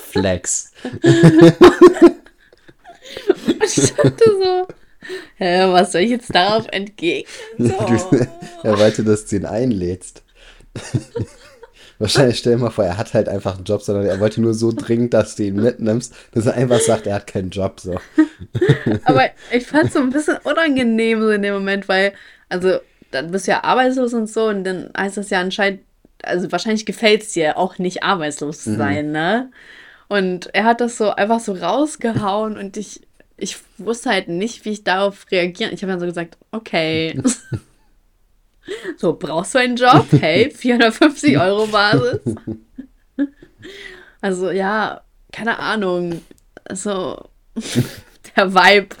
Flex. 0.00 0.72
Und 3.46 3.64
ich 3.64 3.94
dachte 3.94 4.24
so, 4.24 4.66
hä, 5.36 5.72
was 5.72 5.92
soll 5.92 6.02
ich 6.02 6.10
jetzt 6.10 6.34
darauf 6.34 6.66
entgegnen? 6.70 7.26
So. 7.58 8.10
Du, 8.10 8.26
er 8.62 8.78
wollte, 8.78 9.04
dass 9.04 9.26
du 9.26 9.36
ihn 9.36 9.46
einlädst. 9.46 10.22
Wahrscheinlich 11.98 12.38
stell 12.38 12.54
dir 12.54 12.60
mal 12.60 12.70
vor, 12.70 12.84
er 12.84 12.96
hat 12.96 13.12
halt 13.12 13.28
einfach 13.28 13.56
einen 13.56 13.64
Job, 13.64 13.82
sondern 13.82 14.06
er 14.06 14.20
wollte 14.20 14.40
nur 14.40 14.54
so 14.54 14.70
dringend, 14.72 15.14
dass 15.14 15.34
du 15.34 15.44
ihn 15.44 15.56
mitnimmst, 15.56 16.14
dass 16.32 16.46
er 16.46 16.54
einfach 16.54 16.78
sagt, 16.78 17.08
er 17.08 17.16
hat 17.16 17.26
keinen 17.26 17.50
Job. 17.50 17.80
So. 17.80 17.98
Aber 19.04 19.24
ich 19.50 19.66
fand 19.66 19.86
es 19.86 19.94
so 19.94 19.98
ein 19.98 20.10
bisschen 20.10 20.36
unangenehm 20.44 21.20
so 21.20 21.30
in 21.30 21.42
dem 21.42 21.54
Moment, 21.54 21.88
weil, 21.88 22.12
also, 22.48 22.78
dann 23.10 23.32
bist 23.32 23.46
du 23.46 23.52
ja 23.52 23.64
arbeitslos 23.64 24.14
und 24.14 24.28
so 24.28 24.46
und 24.46 24.64
dann 24.64 24.90
heißt 24.96 25.16
das 25.16 25.30
ja 25.30 25.40
anscheinend, 25.40 25.80
also 26.22 26.52
wahrscheinlich 26.52 26.86
gefällt 26.86 27.22
es 27.22 27.32
dir 27.32 27.56
auch 27.56 27.78
nicht 27.78 28.02
arbeitslos 28.02 28.62
zu 28.62 28.76
sein, 28.76 29.12
ne? 29.12 29.50
Und 30.08 30.54
er 30.54 30.64
hat 30.64 30.80
das 30.80 30.96
so 30.96 31.10
einfach 31.10 31.40
so 31.40 31.52
rausgehauen 31.52 32.56
und 32.56 32.76
ich, 32.76 33.02
ich 33.38 33.56
wusste 33.78 34.10
halt 34.10 34.28
nicht, 34.28 34.64
wie 34.64 34.70
ich 34.70 34.84
darauf 34.84 35.26
reagieren. 35.30 35.72
Ich 35.72 35.82
habe 35.82 35.92
dann 35.92 36.00
so 36.00 36.06
gesagt, 36.06 36.36
okay. 36.50 37.20
so, 38.96 39.14
brauchst 39.14 39.54
du 39.54 39.58
einen 39.58 39.76
Job? 39.76 40.06
Hey, 40.20 40.50
450 40.54 41.38
Euro 41.38 41.66
Basis. 41.66 42.20
Also 44.20 44.50
ja, 44.50 45.02
keine 45.32 45.58
Ahnung. 45.58 46.20
So, 46.72 47.24
der 48.36 48.52
Vibe 48.52 48.96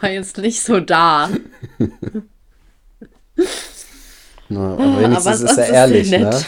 war 0.00 0.10
jetzt 0.10 0.38
nicht 0.38 0.60
so 0.60 0.80
da. 0.80 1.30
Na, 4.48 4.72
aber 4.74 5.00
wenigstens 5.00 5.34
ist 5.34 5.40
sonst 5.40 5.58
er 5.58 5.68
ehrlich, 5.68 6.10
ne? 6.10 6.40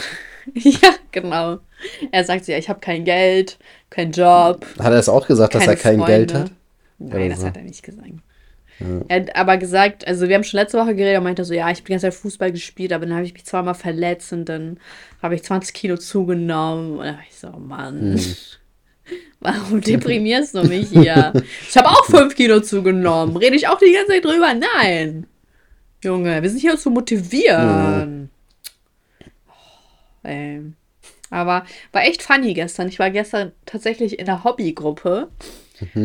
Ja, 0.55 0.89
genau. 1.11 1.59
Er 2.11 2.23
sagt 2.25 2.47
ja, 2.47 2.57
ich 2.57 2.67
habe 2.67 2.79
kein 2.79 3.05
Geld, 3.05 3.57
keinen 3.89 4.11
Job, 4.11 4.65
Hat 4.79 4.91
er 4.91 4.99
es 4.99 5.07
auch 5.07 5.27
gesagt, 5.27 5.55
dass 5.55 5.67
er 5.67 5.75
kein 5.75 5.99
Freunde. 5.99 6.11
Geld 6.11 6.33
hat? 6.33 6.51
Nein, 7.09 7.29
das 7.29 7.41
so. 7.41 7.47
hat 7.47 7.57
er 7.57 7.63
nicht 7.63 7.83
gesagt. 7.83 8.11
Er 9.07 9.21
hat 9.21 9.35
aber 9.35 9.57
gesagt, 9.57 10.07
also 10.07 10.27
wir 10.27 10.35
haben 10.35 10.43
schon 10.43 10.59
letzte 10.59 10.79
Woche 10.79 10.95
geredet, 10.95 11.13
er 11.13 11.21
meinte 11.21 11.45
so, 11.45 11.53
ja, 11.53 11.69
ich 11.69 11.77
habe 11.77 11.85
die 11.87 11.91
ganze 11.91 12.07
Zeit 12.07 12.15
Fußball 12.15 12.51
gespielt, 12.51 12.93
aber 12.93 13.05
dann 13.05 13.15
habe 13.15 13.25
ich 13.25 13.33
mich 13.33 13.45
zweimal 13.45 13.75
verletzt 13.75 14.33
und 14.33 14.45
dann 14.45 14.79
habe 15.21 15.35
ich 15.35 15.43
20 15.43 15.73
Kilo 15.73 15.97
zugenommen. 15.97 16.93
Und 16.93 17.05
dann 17.05 17.15
war 17.15 17.23
ich 17.27 17.35
so, 17.35 17.49
Mann, 17.51 18.19
warum 19.39 19.81
deprimierst 19.81 20.55
du 20.55 20.63
mich 20.63 20.89
hier? 20.89 21.33
Ich 21.69 21.77
habe 21.77 21.89
auch 21.89 22.05
5 22.05 22.35
Kilo 22.35 22.61
zugenommen. 22.61 23.37
Rede 23.37 23.55
ich 23.55 23.67
auch 23.67 23.77
die 23.77 23.93
ganze 23.93 24.13
Zeit 24.13 24.25
drüber? 24.25 24.53
Nein. 24.53 25.27
Junge, 26.03 26.41
wir 26.41 26.49
sind 26.49 26.59
hier 26.59 26.71
um 26.73 26.79
zu 26.79 26.89
motivieren. 26.89 28.31
Oh, 29.47 30.27
ey. 30.27 30.61
Aber 31.29 31.65
war 31.91 32.03
echt 32.03 32.23
funny 32.23 32.53
gestern. 32.53 32.87
Ich 32.87 32.99
war 32.99 33.11
gestern 33.11 33.51
tatsächlich 33.65 34.19
in 34.19 34.25
der 34.25 34.43
Hobbygruppe. 34.43 35.29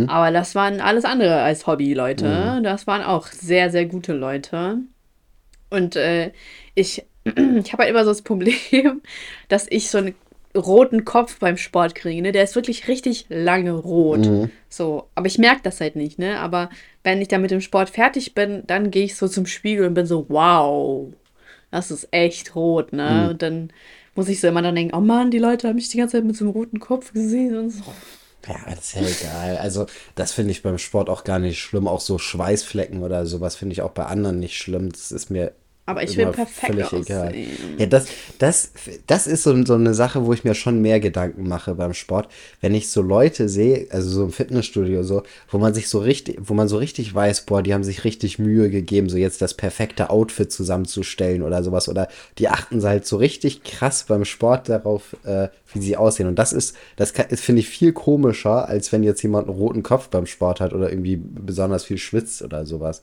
Aber 0.09 0.31
das 0.31 0.55
waren 0.55 0.81
alles 0.81 1.05
andere 1.05 1.43
als 1.43 1.67
Hobby-Leute. 1.67 2.25
Das 2.63 2.87
waren 2.87 3.03
auch 3.03 3.27
sehr, 3.29 3.71
sehr 3.71 3.87
gute 3.87 4.13
Leute. 4.13 4.79
Und 5.71 5.97
äh, 5.97 6.33
ich, 6.75 7.05
ich 7.25 7.73
habe 7.73 7.83
halt 7.83 7.91
immer 7.91 8.05
so 8.05 8.11
das 8.11 8.23
Problem, 8.23 9.03
dass 9.49 9.67
ich 9.69 9.91
so 9.91 9.99
einen 9.99 10.15
roten 10.57 11.05
Kopf 11.05 11.39
beim 11.39 11.57
Sport 11.57 11.95
kriege. 11.95 12.23
Ne? 12.23 12.33
Der 12.33 12.43
ist 12.43 12.55
wirklich 12.55 12.89
richtig 12.89 13.27
lange 13.29 13.73
rot. 13.73 14.25
So, 14.69 15.09
aber 15.15 15.27
ich 15.27 15.39
merke 15.39 15.61
das 15.63 15.81
halt 15.81 15.97
nicht. 15.97 16.19
Ne? 16.19 16.39
Aber 16.41 16.71
wenn 17.05 17.21
ich 17.21 17.29
dann 17.29 17.43
mit 17.43 17.51
dem 17.51 17.61
Sport 17.61 17.91
fertig 17.91 18.35
bin, 18.35 18.63
dann 18.67 18.91
gehe 18.91 19.05
ich 19.05 19.17
so 19.17 19.29
zum 19.29 19.47
Spiegel 19.47 19.87
und 19.87 19.95
bin 19.95 20.07
so, 20.07 20.27
wow, 20.29 21.13
das 21.71 21.91
ist 21.91 22.09
echt 22.11 22.55
rot. 22.55 22.93
Ne? 22.93 23.31
Und 23.31 23.43
dann 23.43 23.71
muss 24.15 24.29
ich 24.29 24.41
so 24.41 24.49
immer 24.49 24.63
dann 24.63 24.75
denken, 24.75 24.97
oh 24.97 25.01
Mann, 25.01 25.31
die 25.31 25.39
Leute 25.39 25.69
haben 25.69 25.77
mich 25.77 25.89
die 25.89 25.99
ganze 25.99 26.17
Zeit 26.17 26.25
mit 26.25 26.37
so 26.37 26.45
einem 26.45 26.53
roten 26.53 26.81
Kopf 26.81 27.13
gesehen 27.13 27.57
und 27.57 27.71
so. 27.71 27.83
Ja, 28.47 28.57
das 28.67 28.95
ist 28.95 28.95
ja 28.95 29.03
egal. 29.03 29.59
Also, 29.59 29.87
das 30.15 30.33
finde 30.33 30.53
ich 30.53 30.63
beim 30.63 30.79
Sport 30.79 31.09
auch 31.11 31.25
gar 31.25 31.39
nicht 31.39 31.61
schlimm. 31.61 31.89
Auch 31.89 32.01
so 32.01 32.19
Schweißflecken 32.19 33.03
oder 33.03 33.27
sowas 33.27 33.57
finde 33.57 33.73
ich 33.73 33.83
auch 33.83 33.91
bei 33.91 34.07
anderen 34.07 34.39
nicht 34.39 34.57
schlimm. 34.57 34.91
Das 34.93 35.11
ist 35.13 35.31
mir 35.31 35.53
Aber 35.89 36.03
ich 36.03 36.17
will 36.17 36.27
perfekt 36.27 36.93
aussehen. 36.93 37.47
Ja, 37.79 37.87
das, 37.87 38.07
das, 38.41 38.73
das 39.07 39.29
ist 39.29 39.45
so, 39.45 39.65
so 39.65 39.75
eine 39.75 39.95
Sache, 39.95 40.27
wo 40.27 40.33
ich 40.33 40.43
mir 40.43 40.55
schon 40.55 40.83
mehr 40.83 40.99
Gedanken 40.99 41.47
mache 41.47 41.77
beim 41.77 41.95
Sport. 41.95 42.29
Wenn 42.61 42.75
ich 42.75 42.91
so 42.91 43.03
Leute 43.03 43.49
sehe, 43.49 43.87
also 43.91 44.11
so 44.11 44.25
im 44.25 44.33
Fitnessstudio 44.33 45.05
so, 45.05 45.23
wo 45.49 45.59
man 45.59 45.75
sich 45.75 45.89
so 45.89 46.01
richtig, 46.01 46.39
wo 46.43 46.55
man 46.55 46.67
so 46.67 46.77
richtig 46.77 47.15
weiß, 47.15 47.47
boah, 47.47 47.63
die 47.63 47.73
haben 47.73 47.85
sich 47.85 48.03
richtig 48.03 48.41
Mühe 48.41 48.69
gegeben, 48.69 49.09
so 49.09 49.17
jetzt 49.17 49.41
das 49.41 49.55
perfekte 49.55 50.11
Outfit 50.11 50.51
zusammenzustellen 50.51 51.45
oder 51.45 51.63
sowas. 51.63 51.89
Oder 51.89 52.09
die 52.39 52.49
achten 52.49 52.83
halt 52.83 53.07
so 53.07 53.17
richtig 53.17 53.63
krass 53.63 54.07
beim 54.09 54.25
Sport 54.25 54.69
darauf, 54.69 55.17
äh, 55.25 55.49
wie 55.73 55.81
sie 55.81 55.97
aussehen. 55.97 56.27
Und 56.29 56.37
das 56.41 56.53
ist, 56.53 56.75
das 56.97 57.13
finde 57.13 57.61
ich, 57.61 57.69
viel 57.69 57.93
komischer, 57.93 58.69
als 58.69 58.91
wenn 58.91 59.05
jetzt 59.05 59.23
jemand 59.23 59.49
einen 59.49 59.57
roten 59.57 59.85
Kopf 59.85 60.09
beim 60.09 60.27
Sport 60.27 60.61
hat 60.61 60.73
oder 60.73 60.91
irgendwie 60.91 61.17
besonders 61.17 61.85
viel 61.85 61.99
schwitzt 61.99 62.43
oder 62.43 62.67
sowas. 62.67 63.03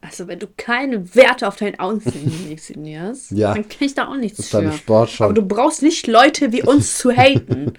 Also, 0.00 0.26
wenn 0.28 0.38
du 0.38 0.46
keine 0.56 1.14
Werte 1.14 1.46
auf 1.46 1.56
dein 1.56 1.78
Aussehen 1.78 2.48
legst, 2.48 2.70
Ja. 3.30 3.54
dann 3.54 3.68
kann 3.68 3.78
ich 3.86 3.94
da 3.94 4.08
auch 4.08 4.16
nichts 4.16 4.38
ist 4.40 4.52
beim 4.52 4.72
für. 4.72 5.24
Aber 5.24 5.34
du 5.34 5.42
brauchst 5.42 5.82
nicht 5.82 6.06
Leute 6.06 6.52
wie 6.52 6.62
uns 6.62 6.98
zu 6.98 7.10
haten. 7.16 7.74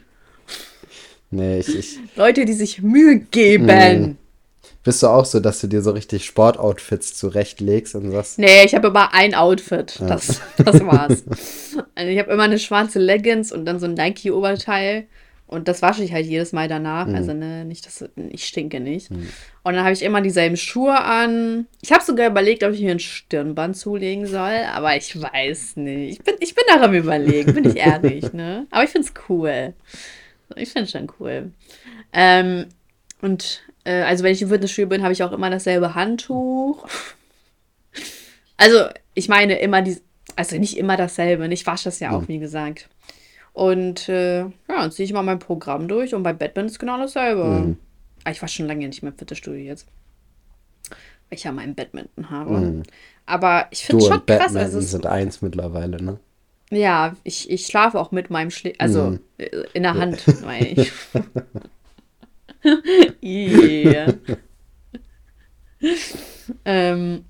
Nee, 1.30 1.60
ich, 1.60 1.76
ich, 1.76 2.00
Leute, 2.16 2.46
die 2.46 2.54
sich 2.54 2.82
Mühe 2.82 3.20
geben. 3.20 4.18
Bist 4.84 5.04
du 5.04 5.08
auch 5.08 5.26
so, 5.26 5.40
dass 5.40 5.62
du 5.62 5.68
dir 5.68 5.82
so 5.84 5.92
richtig 5.92 6.26
Sportoutfits 6.26 7.16
zurechtlegst 7.16 7.94
und 7.96 8.12
sagst, 8.12 8.40
Nee, 8.40 8.64
ich 8.66 8.74
habe 8.74 8.88
immer 8.88 9.14
ein 9.14 9.36
Outfit. 9.36 10.00
Das, 10.08 10.42
das 10.58 10.84
war's. 10.86 11.24
Also 11.96 12.10
ich 12.12 12.18
habe 12.20 12.32
immer 12.32 12.44
eine 12.44 12.58
schwarze 12.60 12.98
Leggings 13.00 13.52
und 13.52 13.66
dann 13.66 13.80
so 13.80 13.86
ein 13.86 13.94
Nike-Oberteil. 13.94 15.06
Und 15.52 15.68
das 15.68 15.82
wasche 15.82 16.02
ich 16.02 16.14
halt 16.14 16.26
jedes 16.26 16.54
Mal 16.54 16.70
danach. 16.70 17.08
Also 17.14 17.34
ne, 17.34 17.66
nicht, 17.66 17.86
dass 17.86 18.10
ich 18.30 18.46
stinke 18.46 18.80
nicht. 18.80 19.12
Und 19.64 19.74
dann 19.74 19.84
habe 19.84 19.92
ich 19.92 20.02
immer 20.02 20.22
dieselben 20.22 20.56
Schuhe 20.56 20.98
an. 20.98 21.68
Ich 21.82 21.92
habe 21.92 22.02
sogar 22.04 22.28
überlegt, 22.28 22.64
ob 22.64 22.72
ich 22.72 22.80
mir 22.80 22.92
ein 22.92 23.00
Stirnband 23.00 23.76
zulegen 23.76 24.26
soll, 24.28 24.64
aber 24.74 24.96
ich 24.96 25.22
weiß 25.22 25.76
nicht. 25.76 26.20
Ich 26.20 26.24
bin, 26.24 26.36
ich 26.40 26.56
bin 26.56 26.64
daran 26.70 26.96
überlegen, 26.96 27.54
bin 27.54 27.66
ich 27.70 27.76
ehrlich, 27.76 28.32
ne? 28.32 28.66
Aber 28.72 28.86
ich 28.86 28.92
finde 28.92 29.10
es 29.10 29.14
cool. 29.28 29.74
Ich 30.56 30.70
finde 30.70 30.86
es 30.86 30.92
schon 30.92 31.12
cool. 31.20 31.52
Ähm, 32.14 32.68
und 33.22 33.62
äh, 33.84 34.04
also 34.04 34.24
wenn 34.24 34.32
ich 34.32 34.42
im 34.42 34.50
Fitnessstudio 34.50 34.88
bin, 34.88 35.04
habe 35.04 35.14
ich 35.14 35.22
auch 35.24 35.34
immer 35.34 35.50
dasselbe 35.50 35.96
Handtuch. 35.96 36.88
Also, 38.58 38.86
ich 39.16 39.28
meine 39.28 39.60
immer 39.60 39.82
die, 39.82 39.98
also 40.36 40.58
nicht 40.58 40.78
immer 40.78 40.96
dasselbe. 40.96 41.44
und 41.44 41.52
Ich 41.52 41.66
wasche 41.66 41.86
das 41.86 42.00
ja 42.00 42.12
auch, 42.12 42.28
wie 42.28 42.40
gesagt. 42.40 42.88
Und 43.54 44.08
äh, 44.08 44.40
ja, 44.40 44.52
dann 44.68 44.92
ziehe 44.92 45.06
ich 45.06 45.14
mal 45.14 45.24
mein 45.24 45.40
Programm 45.40 45.88
durch 45.88 46.14
und 46.16 46.24
bei 46.24 46.34
Batman 46.34 46.68
ist 46.68 46.80
genau 46.80 46.98
dasselbe. 46.98 47.76
Ah, 48.24 48.32
ich 48.32 48.42
war 48.42 48.48
schon 48.48 48.68
lange 48.68 48.88
nicht 48.88 49.04
mehr 49.04 49.12
im 49.12 49.18
Fitnessstudio 49.18 49.60
jetzt. 49.60 49.88
Weil 50.90 51.38
ich 51.38 51.44
ja 51.44 51.52
meinen 51.52 51.76
Badminton 51.76 52.30
habe. 52.30 52.84
Aber 53.26 53.68
ich 53.72 53.86
finde 53.86 54.04
es 54.04 54.10
schon 54.10 54.26
krass. 54.26 54.40
Batman 54.40 54.64
Also 54.64 54.80
sind 54.82 55.06
eins 55.06 55.42
mittlerweile, 55.42 56.02
ne? 56.02 56.20
ja, 56.72 57.16
ich, 57.24 57.50
ich 57.50 57.66
schlafe 57.66 58.00
auch 58.00 58.12
mit 58.12 58.30
meinem 58.30 58.50
Schlä 58.50 58.74
also 58.78 59.20
äh, 59.38 59.50
in 59.74 59.84
der 59.84 59.96
Hand, 59.96 60.24
meine 60.44 60.68
ich. 60.70 60.92
yeah. 63.22 64.14
Ähm, 66.66 67.26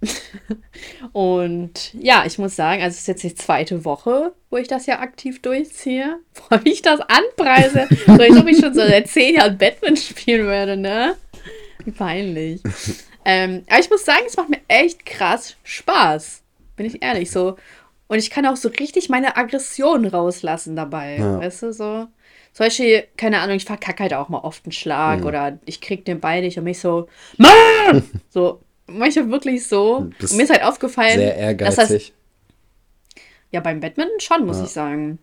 und 1.12 1.93
ja, 1.93 2.24
ich 2.26 2.38
muss 2.38 2.56
sagen, 2.56 2.82
also 2.82 2.93
es 2.93 3.02
ist 3.02 3.08
jetzt 3.08 3.24
die 3.24 3.36
zweite 3.36 3.86
Woche, 3.86 4.34
wo 4.50 4.58
ich 4.58 4.67
das 4.67 4.86
ja 4.86 5.00
aktiv 5.00 5.41
durchziehe. 5.41 6.19
Boah, 6.50 6.63
wie 6.63 6.71
ich 6.71 6.82
das 6.82 7.00
anpreise. 7.02 7.88
So, 8.06 8.13
als 8.13 8.38
ob 8.38 8.47
ich 8.47 8.60
schon 8.60 8.74
so 8.74 8.82
seit 8.82 9.08
zehn 9.08 9.36
Jahren 9.36 9.58
Batman 9.58 9.97
spielen 9.97 10.45
würde, 10.45 10.78
ne? 10.78 11.15
Wie 11.84 11.91
peinlich. 11.91 12.62
ähm, 13.26 13.63
aber 13.69 13.80
ich 13.80 13.89
muss 13.89 14.06
sagen, 14.06 14.24
es 14.28 14.38
macht 14.38 14.50
mir 14.50 14.62
echt 14.67 15.06
krass 15.06 15.56
Spaß. 15.63 16.41
Bin 16.76 16.86
ich 16.86 17.02
ehrlich, 17.02 17.32
so. 17.32 17.58
Und 18.08 18.17
ich 18.17 18.30
kann 18.30 18.45
auch 18.45 18.58
so 18.58 18.69
richtig 18.69 19.10
meine 19.10 19.38
Aggression 19.38 20.06
rauslassen 20.06 20.76
dabei. 20.76 21.17
Ja. 21.17 21.39
Weißt 21.39 21.63
du, 21.63 21.74
so. 21.74 22.08
Zum 22.54 22.65
Beispiel, 22.65 23.06
keine 23.15 23.39
Ahnung, 23.39 23.56
ich 23.56 23.65
verkacke 23.65 24.04
halt 24.04 24.13
auch 24.13 24.28
mal 24.28 24.39
oft 24.39 24.65
einen 24.65 24.74
Schlag 24.74 25.24
oder 25.24 25.58
ich 25.65 25.80
krieg 25.80 26.04
den 26.04 26.19
Ball 26.19 26.41
nicht 26.41 26.58
und 26.58 26.65
mich 26.65 26.80
so, 26.80 27.08
Mann! 27.38 28.04
so, 28.30 28.60
manchmal 28.88 29.30
wirklich 29.32 29.67
so. 29.67 30.10
bist 30.20 30.32
Und 30.34 30.38
mir 30.38 30.44
ist 30.44 30.50
halt 30.52 30.63
aufgefallen, 30.63 31.17
Sehr 31.20 31.54
dass 31.56 31.76
das, 31.76 31.89
ehrgeizig. 31.91 32.13
ja, 33.52 33.60
beim 33.62 33.80
Badminton 33.80 34.20
schon, 34.20 34.46
muss 34.46 34.62
ich 34.62 34.70
sagen. 34.70 35.20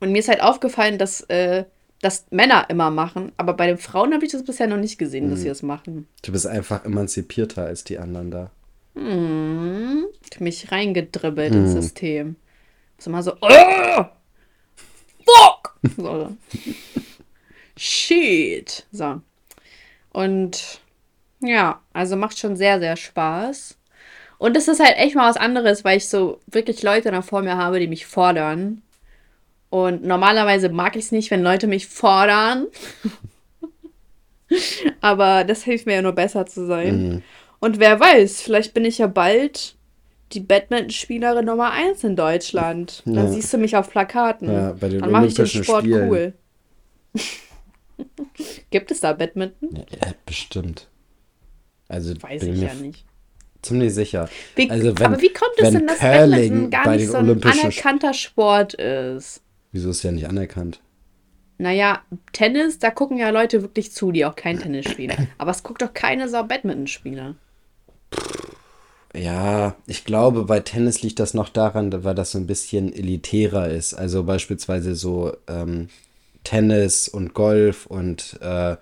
Und 0.00 0.12
mir 0.12 0.18
ist 0.18 0.28
halt 0.28 0.42
aufgefallen, 0.42 0.98
dass 0.98 1.20
äh, 1.22 1.64
das 2.02 2.24
Männer 2.30 2.66
immer 2.70 2.90
machen, 2.90 3.32
aber 3.36 3.52
bei 3.52 3.66
den 3.66 3.76
Frauen 3.76 4.14
habe 4.14 4.24
ich 4.24 4.32
das 4.32 4.42
bisher 4.44 4.66
noch 4.66 4.78
nicht 4.78 4.98
gesehen, 4.98 5.26
Mhm. 5.26 5.30
dass 5.30 5.40
sie 5.42 5.48
das 5.48 5.62
machen. 5.62 6.08
Du 6.22 6.32
bist 6.32 6.46
einfach 6.46 6.84
emanzipierter 6.84 7.64
als 7.66 7.84
die 7.84 7.98
anderen 7.98 8.30
da. 8.30 8.50
Hm, 8.94 10.06
ich 10.32 10.40
mich 10.40 10.72
reingedribbelt 10.72 11.52
Mhm. 11.52 11.60
ins 11.60 11.72
System. 11.72 12.36
Ist 12.98 13.06
immer 13.06 13.22
so, 13.22 13.34
oh! 13.40 14.04
Fuck! 15.24 15.78
So. 15.96 16.36
Shit. 17.76 18.86
So. 18.92 19.20
Und 20.12 20.79
ja, 21.40 21.80
also 21.92 22.16
macht 22.16 22.38
schon 22.38 22.56
sehr, 22.56 22.78
sehr 22.80 22.96
Spaß. 22.96 23.76
Und 24.38 24.56
es 24.56 24.68
ist 24.68 24.80
halt 24.80 24.96
echt 24.96 25.14
mal 25.16 25.28
was 25.28 25.36
anderes, 25.36 25.84
weil 25.84 25.98
ich 25.98 26.08
so 26.08 26.40
wirklich 26.46 26.82
Leute 26.82 27.10
da 27.10 27.20
vor 27.22 27.42
mir 27.42 27.56
habe, 27.56 27.78
die 27.78 27.88
mich 27.88 28.06
fordern. 28.06 28.82
Und 29.68 30.02
normalerweise 30.02 30.68
mag 30.70 30.96
ich 30.96 31.04
es 31.04 31.12
nicht, 31.12 31.30
wenn 31.30 31.42
Leute 31.42 31.66
mich 31.66 31.86
fordern. 31.86 32.66
Aber 35.00 35.44
das 35.44 35.62
hilft 35.62 35.86
mir 35.86 35.96
ja 35.96 36.02
nur 36.02 36.12
besser 36.12 36.46
zu 36.46 36.66
sein. 36.66 37.22
Und 37.60 37.78
wer 37.78 38.00
weiß, 38.00 38.40
vielleicht 38.40 38.74
bin 38.74 38.84
ich 38.84 38.98
ja 38.98 39.06
bald 39.06 39.76
die 40.32 40.40
Badminton-Spielerin 40.40 41.44
Nummer 41.44 41.72
1 41.72 42.04
in 42.04 42.16
Deutschland. 42.16 43.02
Dann 43.04 43.16
Ja. 43.16 43.28
siehst 43.28 43.52
du 43.52 43.58
mich 43.58 43.76
auf 43.76 43.90
Plakaten. 43.90 44.48
Ja, 44.48 44.72
bei 44.72 44.88
den 44.88 45.00
Dann 45.00 45.12
mache 45.12 45.26
ich 45.26 45.34
den 45.34 45.46
Sport 45.46 45.84
Spielen. 45.84 46.08
cool. 46.08 46.32
Gibt 48.70 48.90
es 48.90 49.00
da 49.00 49.12
Badminton? 49.12 49.70
Ja, 49.74 50.14
bestimmt. 50.24 50.88
Also 51.90 52.14
Weiß 52.22 52.42
ich 52.44 52.60
ja 52.60 52.72
nicht. 52.74 53.04
ziemlich 53.62 53.92
sicher. 53.92 54.28
Wie, 54.54 54.70
also 54.70 54.96
wenn, 54.98 55.06
aber 55.06 55.20
wie 55.20 55.32
kommt 55.32 55.54
es 55.58 55.70
denn, 55.70 55.86
dass 55.86 55.98
Curling 55.98 56.70
Badminton 56.70 56.70
gar 56.70 56.96
nicht 56.96 57.08
so 57.08 57.16
ein 57.16 57.42
anerkannter 57.42 58.14
Sport 58.14 58.74
ist? 58.74 59.42
Wieso 59.72 59.90
ist 59.90 60.02
ja 60.02 60.12
nicht 60.12 60.28
anerkannt? 60.28 60.80
Naja, 61.58 62.02
Tennis, 62.32 62.78
da 62.78 62.90
gucken 62.90 63.18
ja 63.18 63.30
Leute 63.30 63.60
wirklich 63.60 63.92
zu, 63.92 64.12
die 64.12 64.24
auch 64.24 64.36
kein 64.36 64.58
Tennis 64.58 64.88
spielen. 64.88 65.28
Aber 65.38 65.50
es 65.50 65.62
guckt 65.62 65.82
doch 65.82 65.92
keine 65.92 66.28
Sau 66.28 66.44
Badminton-Spieler. 66.44 67.34
Ja, 69.14 69.74
ich 69.86 70.04
glaube, 70.04 70.44
bei 70.44 70.60
Tennis 70.60 71.02
liegt 71.02 71.18
das 71.18 71.34
noch 71.34 71.48
daran, 71.48 72.04
weil 72.04 72.14
das 72.14 72.30
so 72.30 72.38
ein 72.38 72.46
bisschen 72.46 72.92
elitärer 72.92 73.68
ist. 73.68 73.94
Also 73.94 74.22
beispielsweise 74.22 74.94
so 74.94 75.36
ähm, 75.48 75.88
Tennis 76.44 77.08
und 77.08 77.34
Golf 77.34 77.86
und 77.86 78.38
äh, 78.40 78.76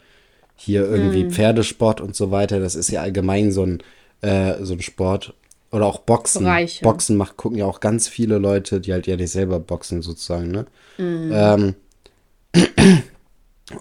hier 0.58 0.84
irgendwie 0.84 1.22
Hm. 1.22 1.30
Pferdesport 1.30 2.00
und 2.00 2.14
so 2.16 2.30
weiter. 2.30 2.60
Das 2.60 2.74
ist 2.74 2.90
ja 2.90 3.00
allgemein 3.00 3.52
so 3.52 3.64
ein, 3.64 3.82
äh, 4.20 4.54
so 4.64 4.74
ein 4.74 4.82
Sport. 4.82 5.32
Oder 5.70 5.86
auch 5.86 5.98
Boxen. 6.00 6.46
Reiche. 6.46 6.82
Boxen 6.82 7.16
macht, 7.16 7.36
gucken 7.36 7.58
ja 7.58 7.66
auch 7.66 7.80
ganz 7.80 8.08
viele 8.08 8.38
Leute, 8.38 8.80
die 8.80 8.92
halt 8.92 9.06
ja 9.06 9.16
nicht 9.16 9.30
selber 9.30 9.60
boxen 9.60 10.00
sozusagen, 10.02 10.50
ne? 10.50 10.66
Hm. 10.96 11.30
Ähm, 11.32 11.74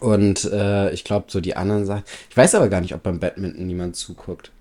Und 0.01 0.43
äh, 0.51 0.91
ich 0.91 1.05
glaube, 1.05 1.27
so 1.29 1.39
die 1.39 1.55
anderen 1.55 1.85
Sachen. 1.85 2.03
Ich 2.29 2.35
weiß 2.35 2.55
aber 2.55 2.67
gar 2.67 2.81
nicht, 2.81 2.93
ob 2.93 3.03
beim 3.03 3.19
Badminton 3.19 3.65
niemand 3.65 3.95
zuguckt. 3.95 4.51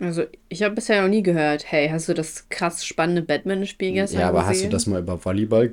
Also, 0.00 0.24
ich 0.48 0.62
habe 0.64 0.74
bisher 0.74 1.02
noch 1.02 1.08
nie 1.08 1.22
gehört, 1.22 1.70
hey, 1.70 1.88
hast 1.88 2.08
du 2.08 2.14
das 2.14 2.48
krass 2.48 2.84
spannende 2.84 3.22
Badminton-Spiel 3.22 3.92
gestern 3.92 4.20
Ja, 4.20 4.28
aber 4.28 4.40
hast 4.40 4.48
du 4.48 4.52
gesehen? 4.54 4.70
das 4.70 4.86
mal 4.86 5.00
über 5.00 5.24
Volleyball 5.24 5.70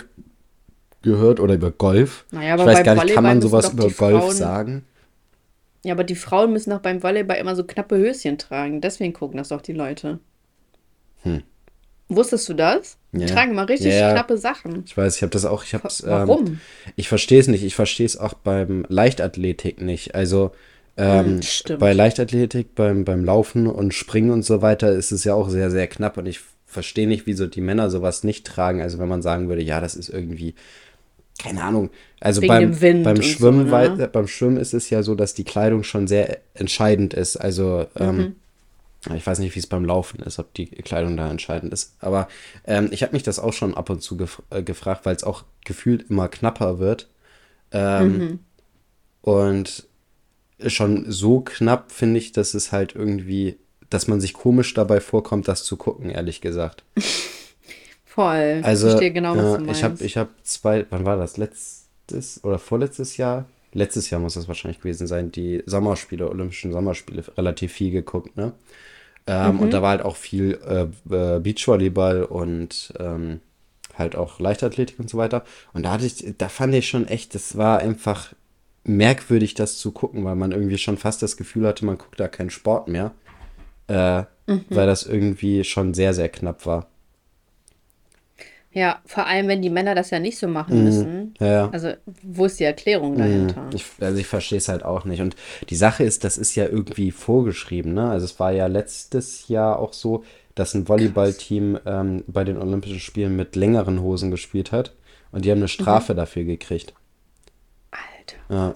gehört 1.08 1.40
oder 1.40 1.56
über 1.56 1.72
Golf? 1.72 2.26
Naja, 2.32 2.54
aber 2.54 2.64
ich 2.72 2.78
weiß 2.78 2.84
gar 2.86 3.04
nicht, 3.04 3.16
kann 3.16 3.24
man 3.24 3.42
sowas 3.42 3.74
über 3.74 3.84
Golf 3.84 3.96
Frauen- 3.96 4.32
sagen? 4.36 4.86
Ja, 5.84 5.94
aber 5.94 6.04
die 6.04 6.16
Frauen 6.16 6.52
müssen 6.54 6.70
doch 6.72 6.82
beim 6.82 7.02
Volleyball 7.02 7.38
immer 7.38 7.56
so 7.56 7.64
knappe 7.64 7.98
Höschen 7.98 8.38
tragen. 8.38 8.82
Deswegen 8.82 9.14
gucken 9.14 9.38
das 9.38 9.50
doch 9.50 9.62
die 9.62 9.74
Leute. 9.74 10.20
Hm. 11.24 11.44
Wusstest 12.10 12.48
du 12.50 12.54
das? 12.54 12.98
Die 13.12 13.22
Ja. 13.22 13.28
tragen 13.28 13.52
immer 13.52 13.68
richtig 13.68 13.94
ja. 13.94 14.12
knappe 14.14 14.38
Sachen. 14.38 14.84
Ich 14.86 14.96
weiß, 14.96 15.16
ich 15.18 15.22
habe 15.22 15.32
das 15.32 15.46
auch, 15.46 15.64
ich 15.64 15.74
habe 15.74 15.88
ähm, 16.04 16.10
Warum? 16.28 16.60
ich 16.96 17.08
verstehe 17.10 17.40
es 17.40 17.48
nicht. 17.48 17.64
Ich 17.64 17.76
verstehe 17.76 18.06
es 18.06 18.18
auch 18.18 18.34
beim 18.34 18.86
Leichtathletik 18.90 19.82
nicht. 19.82 20.16
Also 20.16 20.52
ähm, 20.98 21.42
Hm, 21.68 21.78
bei 21.80 21.94
Leichtathletik, 21.94 22.74
beim, 22.76 23.06
beim 23.06 23.24
Laufen 23.24 23.68
und 23.68 23.94
Springen 23.94 24.32
und 24.32 24.44
so 24.44 24.62
weiter 24.62 24.92
ist 24.92 25.12
es 25.12 25.24
ja 25.26 25.34
auch 25.36 25.50
sehr, 25.50 25.70
sehr 25.70 25.88
knapp. 25.88 26.18
Und 26.18 26.26
ich 26.26 26.40
verstehe 26.66 27.08
nicht, 27.08 27.28
wieso 27.28 27.46
die 27.48 27.62
Männer 27.62 27.90
sowas 27.90 28.24
nicht 28.24 28.46
tragen. 28.48 28.82
Also 28.82 29.00
wenn 29.00 29.08
man 29.08 29.22
sagen 29.22 29.48
würde, 29.48 29.62
ja, 29.62 29.80
das 29.80 29.96
ist 29.96 30.10
irgendwie, 30.10 30.56
keine 31.38 31.64
Ahnung. 31.64 31.90
Also 32.20 32.42
beim, 32.42 32.72
beim 33.04 33.08
und 33.08 33.16
so, 33.18 33.22
Schwimmen, 33.24 33.66
ne? 33.66 33.72
wei- 33.72 33.86
äh, 34.04 34.08
beim 34.08 34.28
Schwimmen 34.28 34.58
ist 34.58 34.74
es 34.74 34.90
ja 34.90 35.04
so, 35.04 35.16
dass 35.16 35.34
die 35.34 35.44
Kleidung 35.44 35.84
schon 35.84 36.08
sehr 36.08 36.40
entscheidend 36.54 37.14
ist. 37.14 37.38
Also 37.38 37.86
ähm, 37.96 38.36
Mhm. 39.10 39.16
ich 39.16 39.26
weiß 39.26 39.40
nicht, 39.40 39.56
wie 39.56 39.60
es 39.60 39.68
beim 39.68 39.86
Laufen 39.86 40.20
ist, 40.22 40.40
ob 40.40 40.54
die 40.56 40.66
Kleidung 40.68 41.16
da 41.18 41.30
entscheidend 41.30 41.72
ist. 41.74 41.96
Aber 42.00 42.28
ähm, 42.66 42.90
ich 42.92 43.04
habe 43.04 43.14
mich 43.14 43.24
das 43.24 43.40
auch 43.40 43.54
schon 43.54 43.76
ab 43.76 43.90
und 43.90 44.02
zu 44.02 44.18
gef 44.18 44.42
äh, 44.50 44.64
gefragt, 44.64 45.06
weil 45.06 45.16
es 45.16 45.24
auch 45.24 45.44
gefühlt 45.66 46.10
immer 46.10 46.28
knapper 46.28 46.80
wird. 46.80 47.08
Ähm, 47.72 48.14
Mhm. 48.18 48.40
Und 49.22 49.88
schon 50.66 51.12
so 51.12 51.42
knapp 51.42 51.92
finde 51.92 52.20
ich, 52.20 52.32
dass 52.32 52.54
es 52.54 52.72
halt 52.72 52.96
irgendwie, 52.96 53.58
dass 53.90 54.08
man 54.08 54.20
sich 54.22 54.34
komisch 54.34 54.74
dabei 54.74 55.00
vorkommt, 55.02 55.48
das 55.48 55.64
zu 55.66 55.78
gucken, 55.78 56.10
ehrlich 56.10 56.42
gesagt. 56.42 56.84
Voll. 58.18 58.62
Also, 58.64 58.88
ich 58.88 58.92
verstehe 58.94 59.12
genau, 59.14 59.36
was 59.38 59.44
ja, 59.44 59.58
du 59.58 59.64
meinst. 59.66 59.78
ich 59.80 59.84
habe 59.84 60.04
ich 60.04 60.18
hab 60.18 60.30
zwei, 60.44 60.86
wann 60.90 61.06
war 61.06 61.18
das? 61.18 61.38
Letztes 61.38 62.44
oder 62.44 62.58
vorletztes 62.58 63.18
Jahr? 63.18 63.46
Letztes 63.74 64.10
Jahr 64.10 64.20
muss 64.20 64.34
das 64.34 64.48
wahrscheinlich 64.48 64.80
gewesen 64.82 65.06
sein, 65.06 65.32
die 65.32 65.62
Sommerspiele, 65.68 66.28
Olympischen 66.28 66.72
Sommerspiele, 66.72 67.24
relativ 67.38 67.74
viel 67.74 67.92
geguckt, 67.92 68.36
ne? 68.36 68.54
Ähm, 69.28 69.56
Mhm. 69.56 69.60
Und 69.60 69.72
da 69.74 69.82
war 69.84 69.92
halt 69.92 70.02
auch 70.02 70.16
viel 70.16 70.58
äh, 70.68 70.88
äh, 71.14 71.40
Beachvolleyball 71.40 72.24
und 72.24 72.92
ähm, 73.00 73.42
halt 73.96 74.16
auch 74.16 74.40
Leichtathletik 74.40 75.00
und 75.00 75.10
so 75.10 75.18
weiter. 75.20 75.44
Und 75.74 75.84
da 75.84 75.92
hatte 75.92 76.06
ich, 76.08 76.34
da 76.40 76.50
fand 76.50 76.74
ich 76.74 76.88
schon 76.88 77.08
echt, 77.08 77.36
das 77.36 77.56
war 77.58 77.80
einfach 77.80 78.34
merkwürdig, 78.84 79.54
das 79.54 79.78
zu 79.78 79.92
gucken, 79.92 80.24
weil 80.26 80.36
man 80.36 80.54
irgendwie 80.54 80.78
schon 80.80 80.98
fast 80.98 81.22
das 81.22 81.38
Gefühl 81.38 81.68
hatte, 81.68 81.86
man 81.86 81.98
guckt 82.00 82.20
da 82.20 82.28
keinen 82.28 82.50
Sport 82.50 82.88
mehr. 82.88 83.12
Äh, 83.88 84.24
Mhm. 84.50 84.64
Weil 84.70 84.88
das 84.88 85.04
irgendwie 85.06 85.66
schon 85.66 85.94
sehr, 85.94 86.14
sehr 86.14 86.30
knapp 86.30 86.66
war. 86.66 86.88
Ja, 88.78 89.02
vor 89.06 89.26
allem, 89.26 89.48
wenn 89.48 89.64
die 89.64 89.72
Männer 89.72 89.96
das 89.96 90.12
ja 90.12 90.20
nicht 90.20 90.38
so 90.38 90.48
machen 90.48 90.84
müssen. 90.84 91.34
Ja, 91.40 91.48
ja. 91.48 91.70
Also, 91.72 91.94
wo 92.22 92.46
ist 92.46 92.60
die 92.60 92.64
Erklärung 92.64 93.18
dahinter? 93.18 93.72
Ich, 93.74 93.86
also 94.00 94.20
ich 94.20 94.28
verstehe 94.28 94.60
es 94.60 94.68
halt 94.70 94.84
auch 94.86 95.04
nicht. 95.04 95.20
Und 95.22 95.36
die 95.72 95.76
Sache 95.76 96.04
ist, 96.04 96.24
das 96.24 96.38
ist 96.38 96.54
ja 96.54 96.66
irgendwie 96.66 97.10
vorgeschrieben, 97.10 97.96
ne? 97.96 98.08
Also 98.12 98.26
es 98.26 98.40
war 98.40 98.52
ja 98.52 98.68
letztes 98.68 99.48
Jahr 99.48 99.80
auch 99.80 99.94
so, 99.94 100.24
dass 100.54 100.76
ein 100.76 100.88
Volleyballteam 100.88 101.80
ähm, 101.88 102.24
bei 102.28 102.44
den 102.44 102.58
Olympischen 102.60 103.00
Spielen 103.00 103.36
mit 103.36 103.56
längeren 103.56 104.00
Hosen 104.02 104.30
gespielt 104.30 104.72
hat. 104.72 104.94
Und 105.32 105.44
die 105.46 105.50
haben 105.52 105.58
eine 105.58 105.68
Strafe 105.70 106.14
Mhm. 106.14 106.18
dafür 106.18 106.44
gekriegt. 106.44 106.94
Alter, 107.90 108.38
Ja. 108.54 108.74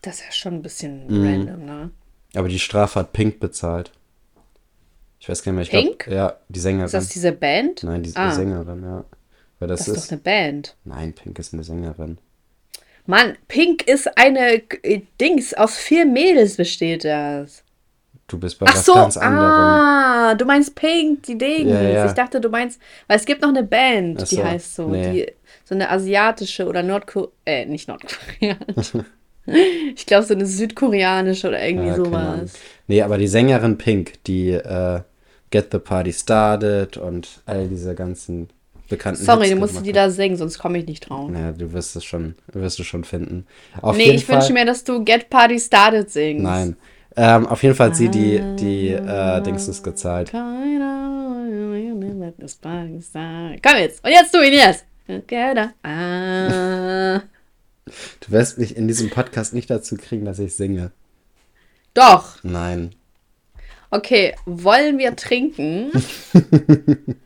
das 0.00 0.14
ist 0.16 0.24
ja 0.24 0.32
schon 0.32 0.54
ein 0.54 0.62
bisschen 0.62 1.06
Mhm. 1.08 1.26
random, 1.26 1.64
ne? 1.66 1.90
Aber 2.36 2.48
die 2.48 2.58
Strafe 2.58 3.00
hat 3.00 3.12
Pink 3.12 3.38
bezahlt. 3.38 3.92
Ich 5.24 5.28
weiß 5.30 5.42
gar 5.42 5.52
nicht 5.52 5.72
mehr. 5.72 5.80
Ich 5.80 5.86
Pink? 5.86 6.00
Glaub, 6.00 6.14
ja, 6.14 6.36
die 6.50 6.60
Sängerin. 6.60 6.84
Ist 6.84 6.92
das 6.92 7.08
diese 7.08 7.32
Band? 7.32 7.82
Nein, 7.82 8.02
die 8.02 8.12
Ah. 8.14 8.30
Sängerin, 8.30 8.82
ja. 8.82 9.04
Weil 9.58 9.68
das, 9.68 9.78
Das 9.86 9.88
ist 9.88 9.96
ist. 9.96 10.06
doch 10.08 10.12
eine 10.12 10.20
Band. 10.20 10.76
Nein, 10.84 11.14
Pink 11.14 11.38
ist 11.38 11.54
eine 11.54 11.64
Sängerin. 11.64 12.18
Mann, 13.06 13.34
Pink 13.48 13.88
ist 13.88 14.18
eine 14.18 14.62
äh, 14.82 15.00
Dings, 15.18 15.54
aus 15.54 15.76
vier 15.78 16.04
Mädels 16.04 16.56
besteht 16.58 17.06
das. 17.06 17.62
Du 18.26 18.38
bist 18.38 18.58
bei 18.58 18.66
Ach 18.68 18.74
was 18.76 18.84
so, 18.84 18.92
ganz 18.92 19.16
anderem. 19.16 19.46
ah, 19.50 20.34
du 20.34 20.44
meinst 20.44 20.74
Pink, 20.74 21.22
die 21.22 21.38
Dings. 21.38 21.70
Ja, 21.70 21.80
ja. 21.80 22.06
Ich 22.06 22.12
dachte, 22.12 22.38
du 22.38 22.50
meinst, 22.50 22.78
weil 23.06 23.16
es 23.16 23.24
gibt 23.24 23.40
noch 23.40 23.48
eine 23.48 23.62
Band, 23.62 24.20
Ach 24.24 24.28
die 24.28 24.34
so, 24.36 24.44
heißt 24.44 24.74
so, 24.74 24.88
nee. 24.88 25.10
die, 25.10 25.32
so 25.64 25.74
eine 25.74 25.88
asiatische 25.90 26.66
oder 26.66 26.82
Nordko, 26.82 27.32
äh, 27.46 27.64
nicht 27.64 27.88
nordkoreanische. 27.88 29.06
ich 29.96 30.04
glaube, 30.04 30.26
so 30.26 30.34
eine 30.34 30.44
südkoreanische 30.44 31.48
oder 31.48 31.66
irgendwie 31.66 31.88
Ja, 31.88 31.96
sowas. 31.96 32.52
Nee, 32.88 33.00
aber 33.00 33.16
die 33.16 33.26
Sängerin 33.28 33.78
Pink, 33.78 34.22
die 34.24 34.50
äh, 34.50 35.00
Get 35.54 35.68
the 35.70 35.78
Party 35.78 36.12
Started 36.12 36.96
und 36.96 37.40
all 37.46 37.68
diese 37.68 37.94
ganzen 37.94 38.48
bekannten 38.88 39.24
Sorry, 39.24 39.42
Hits 39.46 39.50
du 39.50 39.56
musst 39.60 39.86
die 39.86 39.92
da 39.92 40.10
singen, 40.10 40.36
sonst 40.36 40.58
komme 40.58 40.78
ich 40.78 40.86
nicht 40.86 41.08
drauf. 41.08 41.30
Naja, 41.30 41.52
du 41.52 41.72
wirst 41.72 41.94
es 41.94 42.04
schon, 42.04 42.34
wirst 42.52 42.80
du 42.80 42.82
schon 42.82 43.04
finden. 43.04 43.46
Auf 43.80 43.96
nee, 43.96 44.06
jeden 44.06 44.16
ich 44.16 44.24
Fall, 44.24 44.40
wünsche 44.40 44.52
mir, 44.52 44.66
dass 44.66 44.82
du 44.82 45.04
Get 45.04 45.30
Party 45.30 45.60
Started 45.60 46.10
singst. 46.10 46.42
Nein. 46.42 46.76
Ähm, 47.16 47.46
auf 47.46 47.62
jeden 47.62 47.76
Fall 47.76 47.90
hat 47.90 47.96
sie 47.96 48.08
die, 48.08 48.42
die 48.58 48.88
äh, 48.88 49.40
Dingsens 49.42 49.80
gezahlt. 49.80 50.32
Komm 50.32 50.64
jetzt, 53.78 54.04
und 54.04 54.10
jetzt 54.10 54.34
du 54.34 54.42
ihn 54.44 54.54
jetzt. 54.54 54.84
Ah. 55.84 57.22
Du 58.18 58.30
wirst 58.30 58.58
mich 58.58 58.76
in 58.76 58.88
diesem 58.88 59.08
Podcast 59.08 59.54
nicht 59.54 59.70
dazu 59.70 59.96
kriegen, 59.96 60.24
dass 60.24 60.40
ich 60.40 60.56
singe. 60.56 60.90
Doch. 61.94 62.42
Nein. 62.42 62.96
Okay, 63.94 64.34
wollen 64.44 64.98
wir 64.98 65.14
trinken? 65.14 65.92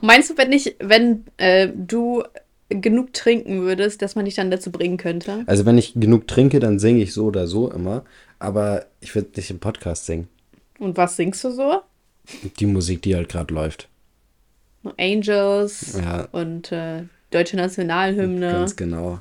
Meinst 0.00 0.30
du, 0.30 0.38
wenn 0.38 0.52
ich, 0.52 0.76
wenn 0.78 1.24
äh, 1.36 1.68
du 1.74 2.22
genug 2.68 3.12
trinken 3.12 3.62
würdest, 3.62 4.00
dass 4.00 4.14
man 4.14 4.24
dich 4.24 4.36
dann 4.36 4.52
dazu 4.52 4.70
bringen 4.70 4.98
könnte? 4.98 5.42
Also 5.46 5.66
wenn 5.66 5.76
ich 5.76 5.94
genug 5.94 6.28
trinke, 6.28 6.60
dann 6.60 6.78
singe 6.78 7.02
ich 7.02 7.12
so 7.12 7.24
oder 7.24 7.48
so 7.48 7.72
immer. 7.72 8.04
Aber 8.38 8.86
ich 9.00 9.16
würde 9.16 9.30
nicht 9.34 9.50
im 9.50 9.58
Podcast 9.58 10.06
singen. 10.06 10.28
Und 10.78 10.96
was 10.96 11.16
singst 11.16 11.42
du 11.42 11.50
so? 11.50 11.80
Die 12.60 12.66
Musik, 12.66 13.02
die 13.02 13.16
halt 13.16 13.28
gerade 13.28 13.52
läuft. 13.52 13.88
Angels 14.96 15.98
Ja. 16.00 16.28
und 16.30 16.70
äh, 16.70 17.02
deutsche 17.32 17.56
Nationalhymne. 17.56 18.52
Ganz 18.52 18.76
genau. 18.76 19.18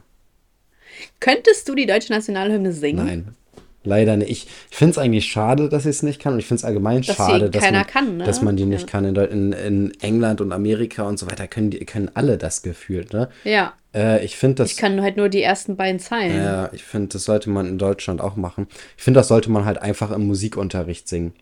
Könntest 1.19 1.67
du 1.67 1.73
die 1.73 1.87
deutsche 1.87 2.13
Nationalhymne 2.13 2.73
singen? 2.73 3.05
Nein. 3.05 3.35
Leider 3.83 4.17
nicht. 4.17 4.29
Ich, 4.29 4.47
ich 4.69 4.75
finde 4.75 4.91
es 4.91 4.97
eigentlich 4.97 5.25
schade, 5.25 5.69
dass 5.69 5.85
ich 5.85 5.91
es 5.91 6.03
nicht 6.03 6.19
kann. 6.21 6.33
Und 6.33 6.39
ich 6.39 6.45
finde 6.45 6.59
es 6.59 6.65
allgemein 6.65 7.01
Dass 7.03 7.15
schade, 7.15 7.49
dass 7.49 7.71
man, 7.71 7.87
kann, 7.87 8.17
ne? 8.17 8.23
dass 8.25 8.41
man 8.41 8.57
die 8.57 8.65
nicht 8.65 8.81
Ja. 8.81 8.87
kann. 8.87 9.05
In, 9.05 9.53
in, 9.53 9.93
England 10.01 10.41
und 10.41 10.51
Amerika 10.51 11.03
und 11.03 11.17
so 11.17 11.25
weiter 11.27 11.47
können, 11.47 11.69
die, 11.71 11.79
können 11.85 12.11
alle 12.13 12.37
das 12.37 12.63
gefühlt. 12.63 13.13
Ne? 13.13 13.29
Ja, 13.45 13.73
Äh, 13.95 14.25
ich 14.25 14.35
finde 14.35 14.55
das. 14.55 14.71
ich 14.71 14.77
kann 14.77 15.01
halt 15.01 15.15
nur 15.15 15.29
die 15.29 15.41
ersten 15.41 15.77
beiden 15.77 15.99
Zeilen. 15.99 16.35
Ja, 16.35 16.69
ich 16.73 16.83
finde, 16.83 17.09
das 17.09 17.23
sollte 17.23 17.49
man 17.49 17.65
in 17.65 17.77
Deutschland 17.77 18.19
auch 18.19 18.35
machen. 18.35 18.67
Ich 18.97 19.03
finde, 19.03 19.19
das 19.21 19.29
sollte 19.29 19.49
man 19.51 19.63
halt 19.63 19.77
einfach 19.81 20.11
im 20.11 20.27
Musikunterricht 20.27 21.07
singen. 21.07 21.33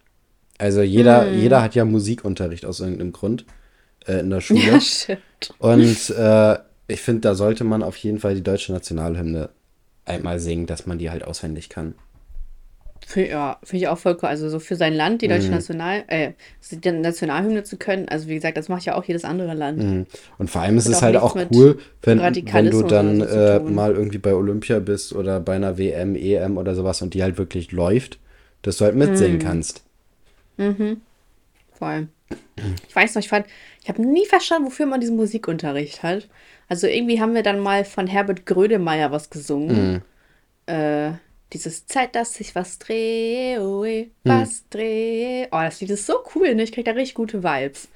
Also 0.59 0.81
jeder, 0.83 1.25
Hm. 1.25 1.39
jeder 1.39 1.61
hat 1.63 1.73
ja 1.73 1.83
Musikunterricht 1.83 2.65
aus 2.65 2.79
irgendeinem 2.79 3.11
Grund 3.11 3.45
äh, 4.07 4.19
in 4.19 4.29
der 4.29 4.41
Schule. 4.41 4.59
Ja, 4.61 4.79
stimmt. 4.81 5.19
Und 5.57 6.09
äh, 6.11 6.57
ich 6.87 7.01
finde, 7.01 7.21
da 7.21 7.33
sollte 7.33 7.63
man 7.63 7.81
auf 7.81 7.97
jeden 7.97 8.19
Fall 8.19 8.35
die 8.35 8.43
deutsche 8.43 8.71
Nationalhymne 8.71 9.49
einmal 10.05 10.39
singen, 10.39 10.67
dass 10.67 10.85
man 10.85 10.99
die 10.99 11.09
halt 11.09 11.23
auswendig 11.23 11.69
kann. 11.69 11.95
Für, 13.05 13.27
ja, 13.27 13.59
finde 13.63 13.83
ich 13.83 13.87
auch 13.87 13.97
voll 13.99 14.17
cool. 14.21 14.29
Also 14.29 14.49
so 14.49 14.59
für 14.59 14.75
sein 14.75 14.93
Land, 14.93 15.21
die 15.21 15.27
Mhm. 15.27 15.31
deutsche 15.33 15.51
National, 15.51 16.03
äh, 16.07 16.31
die 16.71 16.91
Nationalhymne 16.91 17.63
zu 17.63 17.77
können. 17.77 18.09
Also 18.09 18.27
wie 18.27 18.35
gesagt, 18.35 18.57
das 18.57 18.67
macht 18.67 18.83
ja 18.85 18.95
auch 18.95 19.03
jedes 19.03 19.23
andere 19.25 19.53
Land. 19.53 19.83
Mhm. 19.83 20.05
Und 20.39 20.49
vor 20.49 20.61
allem 20.61 20.77
ist 20.77 20.87
es 20.87 21.01
halt 21.01 21.17
auch 21.17 21.35
cool, 21.51 21.77
wenn, 22.01 22.19
wenn 22.19 22.71
du 22.71 22.81
dann 22.83 23.19
so 23.21 23.25
äh, 23.27 23.59
mal 23.59 23.93
irgendwie 23.93 24.17
bei 24.17 24.33
Olympia 24.33 24.79
bist 24.79 25.13
oder 25.13 25.39
bei 25.39 25.55
einer 25.55 25.77
WM, 25.77 26.15
EM 26.15 26.57
oder 26.57 26.73
sowas 26.73 27.01
und 27.01 27.13
die 27.13 27.21
halt 27.21 27.37
wirklich 27.37 27.71
läuft, 27.71 28.17
dass 28.63 28.77
du 28.77 28.85
halt 28.85 28.95
mitsingen 28.95 29.35
Mhm. 29.37 29.39
kannst. 29.39 29.83
Voll. 31.73 32.07
Ich 32.87 32.95
weiß 32.95 33.15
noch, 33.15 33.21
ich 33.21 33.27
fand, 33.29 33.45
ich 33.83 33.89
habe 33.89 34.01
nie 34.01 34.25
verstanden, 34.25 34.65
wofür 34.67 34.85
man 34.85 35.01
diesen 35.01 35.15
Musikunterricht 35.17 36.01
hat. 36.03 36.27
Also 36.69 36.87
irgendwie 36.87 37.21
haben 37.21 37.35
wir 37.35 37.43
dann 37.43 37.59
mal 37.59 37.85
von 37.85 38.07
Herbert 38.07 38.45
Grönemeyer 38.45 39.11
was 39.11 39.29
gesungen. 39.29 40.01
Mhm. 40.67 40.73
Äh, 40.73 41.11
dieses 41.55 41.87
Zeit, 41.87 42.15
dass 42.15 42.39
ich 42.39 42.53
was 42.53 42.77
drehe, 42.77 43.61
oh, 43.61 43.83
eh, 43.85 44.11
was 44.23 44.67
drehe. 44.69 45.47
Oh, 45.51 45.59
das 45.61 45.81
Lied 45.81 45.91
ist 45.91 46.05
so 46.05 46.19
cool, 46.35 46.53
ne? 46.53 46.63
Ich 46.63 46.71
krieg 46.71 46.85
da 46.85 46.91
richtig 46.91 47.15
gute 47.15 47.43
Vibes. 47.43 47.87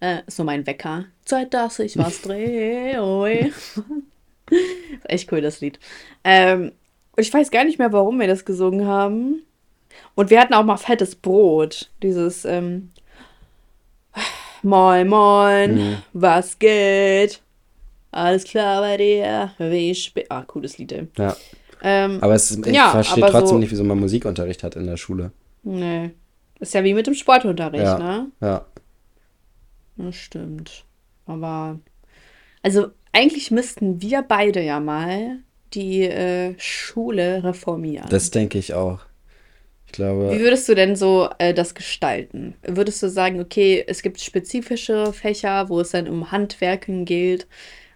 Äh, 0.00 0.22
so 0.26 0.44
mein 0.44 0.66
Wecker. 0.66 1.06
Zeit, 1.24 1.54
dass 1.54 1.78
ich 1.78 1.96
was 1.96 2.22
drehe, 2.22 3.02
oh, 3.02 3.26
eh. 3.26 3.50
Ist 4.50 5.08
echt 5.08 5.32
cool, 5.32 5.40
das 5.40 5.60
Lied. 5.60 5.78
Ähm, 6.24 6.72
und 7.16 7.22
ich 7.22 7.32
weiß 7.32 7.50
gar 7.50 7.64
nicht 7.64 7.78
mehr, 7.78 7.92
warum 7.92 8.20
wir 8.20 8.26
das 8.26 8.44
gesungen 8.44 8.86
haben. 8.86 9.42
Und 10.14 10.30
wir 10.30 10.40
hatten 10.40 10.54
auch 10.54 10.64
mal 10.64 10.76
fettes 10.76 11.16
Brot. 11.16 11.90
Dieses, 12.02 12.44
ähm, 12.44 12.90
Moin, 14.62 15.08
moin, 15.08 16.02
was 16.12 16.58
geht? 16.58 17.40
Alles 18.10 18.44
klar 18.44 18.82
bei 18.82 18.98
dir, 18.98 19.54
wie 19.56 19.94
spät. 19.94 20.26
Ah, 20.28 20.42
cooles 20.42 20.76
Lied, 20.76 20.92
ey. 20.92 21.08
Ja. 21.16 21.34
Ähm, 21.82 22.18
Aber 22.20 22.34
es, 22.34 22.50
ich 22.50 22.66
Ja, 22.74 22.90
verstehe 22.90 23.24
trotzdem 23.26 23.46
so- 23.48 23.58
nicht, 23.58 23.70
wieso 23.70 23.84
man 23.84 23.98
Musikunterricht 23.98 24.62
hat 24.62 24.76
in 24.76 24.86
der 24.86 24.96
Schule. 24.96 25.32
nee. 25.62 26.10
Ist 26.58 26.74
ja 26.74 26.84
wie 26.84 26.92
mit 26.92 27.06
dem 27.06 27.14
Sportunterricht, 27.14 27.82
Ja. 27.84 27.98
ne? 27.98 28.26
Ja. 28.42 28.66
Das 29.96 30.14
stimmt. 30.14 30.84
Aber, 31.24 31.78
also 32.62 32.88
eigentlich 33.12 33.50
müssten 33.50 34.02
wir 34.02 34.20
beide 34.22 34.60
ja 34.62 34.78
mal 34.78 35.38
die 35.72 36.02
äh, 36.02 36.54
Schule 36.58 37.42
reformieren. 37.44 38.08
Das 38.10 38.30
denke 38.30 38.58
ich 38.58 38.74
auch. 38.74 39.00
Ich 39.86 39.92
glaube. 39.92 40.30
Wie 40.34 40.40
würdest 40.40 40.68
du 40.68 40.74
denn 40.74 40.96
so 40.96 41.30
äh, 41.38 41.54
das 41.54 41.74
gestalten? 41.74 42.54
Würdest 42.62 43.02
du 43.02 43.08
sagen, 43.08 43.40
okay, 43.40 43.82
es 43.86 44.02
gibt 44.02 44.20
spezifische 44.20 45.12
Fächer, 45.14 45.68
wo 45.70 45.80
es 45.80 45.90
dann 45.92 46.08
um 46.08 46.30
Handwerken 46.30 47.06
geht 47.06 47.46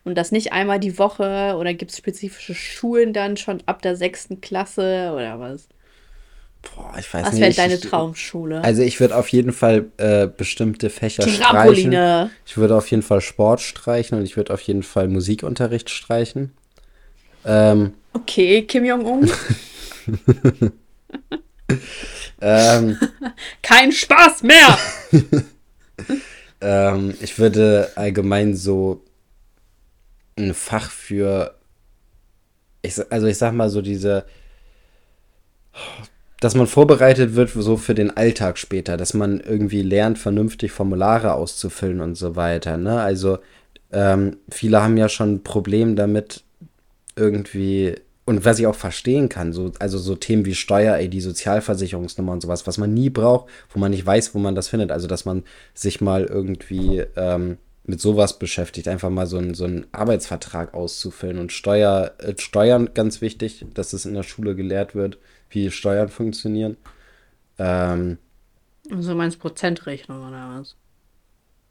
und 0.04 0.14
das 0.16 0.32
nicht 0.32 0.52
einmal 0.52 0.78
die 0.80 0.98
Woche 0.98 1.56
oder 1.58 1.74
gibt 1.74 1.90
es 1.90 1.98
spezifische 1.98 2.54
Schulen 2.54 3.12
dann 3.12 3.36
schon 3.36 3.62
ab 3.66 3.82
der 3.82 3.96
sechsten 3.96 4.40
Klasse 4.40 5.12
oder 5.14 5.40
was? 5.40 5.68
Boah, 6.62 6.94
ich 6.98 7.12
weiß 7.12 7.26
Was 7.26 7.32
nicht. 7.32 7.40
wäre 7.40 7.50
ich- 7.50 7.56
deine 7.56 7.78
Traumschule? 7.80 8.62
Also 8.64 8.82
ich 8.82 8.98
würde 9.00 9.16
auf 9.16 9.28
jeden 9.28 9.52
Fall 9.52 9.86
äh, 9.98 10.26
bestimmte 10.26 10.88
Fächer 10.88 11.22
streichen. 11.22 11.42
Trampoline. 11.44 12.30
Ich 12.46 12.56
würde 12.56 12.74
auf 12.76 12.90
jeden 12.90 13.02
Fall 13.02 13.20
Sport 13.20 13.60
streichen 13.60 14.18
und 14.18 14.24
ich 14.24 14.36
würde 14.36 14.52
auf 14.54 14.60
jeden 14.62 14.82
Fall 14.82 15.08
Musikunterricht 15.08 15.90
streichen. 15.90 16.52
Ähm, 17.44 17.92
Okay, 18.14 18.62
Kim 18.62 18.84
Jong-un. 18.84 19.30
ähm, 22.40 22.98
Kein 23.62 23.92
Spaß 23.92 24.42
mehr! 24.44 24.78
ähm, 26.60 27.14
ich 27.20 27.38
würde 27.38 27.90
allgemein 27.96 28.54
so 28.56 29.02
ein 30.36 30.54
Fach 30.54 30.90
für, 30.90 31.54
ich, 32.82 32.94
also 33.10 33.26
ich 33.26 33.38
sag 33.38 33.52
mal 33.52 33.70
so 33.70 33.82
diese, 33.82 34.24
dass 36.40 36.54
man 36.54 36.66
vorbereitet 36.66 37.34
wird 37.34 37.50
so 37.50 37.76
für 37.76 37.94
den 37.94 38.16
Alltag 38.16 38.58
später, 38.58 38.96
dass 38.96 39.14
man 39.14 39.40
irgendwie 39.40 39.82
lernt, 39.82 40.18
vernünftig 40.18 40.72
Formulare 40.72 41.34
auszufüllen 41.34 42.00
und 42.00 42.16
so 42.16 42.36
weiter. 42.36 42.76
Ne? 42.76 43.00
Also 43.00 43.38
ähm, 43.92 44.38
viele 44.50 44.82
haben 44.82 44.96
ja 44.96 45.08
schon 45.08 45.34
ein 45.34 45.42
Problem 45.42 45.96
damit, 45.96 46.44
irgendwie, 47.16 47.94
und 48.24 48.44
was 48.44 48.58
ich 48.58 48.66
auch 48.66 48.74
verstehen 48.74 49.28
kann, 49.28 49.52
so, 49.52 49.72
also 49.78 49.98
so 49.98 50.16
Themen 50.16 50.44
wie 50.44 50.54
Steuer-ID, 50.54 51.22
Sozialversicherungsnummer 51.22 52.32
und 52.32 52.42
sowas, 52.42 52.66
was 52.66 52.78
man 52.78 52.92
nie 52.92 53.10
braucht, 53.10 53.48
wo 53.72 53.78
man 53.78 53.90
nicht 53.90 54.04
weiß, 54.04 54.34
wo 54.34 54.38
man 54.38 54.54
das 54.54 54.68
findet. 54.68 54.90
Also, 54.90 55.06
dass 55.06 55.24
man 55.24 55.44
sich 55.74 56.00
mal 56.00 56.24
irgendwie 56.24 57.04
ähm, 57.16 57.58
mit 57.84 58.00
sowas 58.00 58.38
beschäftigt, 58.38 58.88
einfach 58.88 59.10
mal 59.10 59.26
so, 59.26 59.38
ein, 59.38 59.54
so 59.54 59.64
einen 59.64 59.86
Arbeitsvertrag 59.92 60.74
auszufüllen 60.74 61.38
und 61.38 61.52
Steuer, 61.52 62.12
äh, 62.18 62.34
Steuern 62.38 62.90
ganz 62.94 63.20
wichtig, 63.20 63.64
dass 63.74 63.92
es 63.92 64.06
in 64.06 64.14
der 64.14 64.22
Schule 64.22 64.54
gelehrt 64.54 64.94
wird, 64.94 65.18
wie 65.50 65.70
Steuern 65.70 66.08
funktionieren. 66.08 66.76
Ähm, 67.58 68.18
Also 68.90 69.14
meinst 69.14 69.38
Prozentrechnung 69.38 70.26
oder 70.26 70.58
was? 70.58 70.76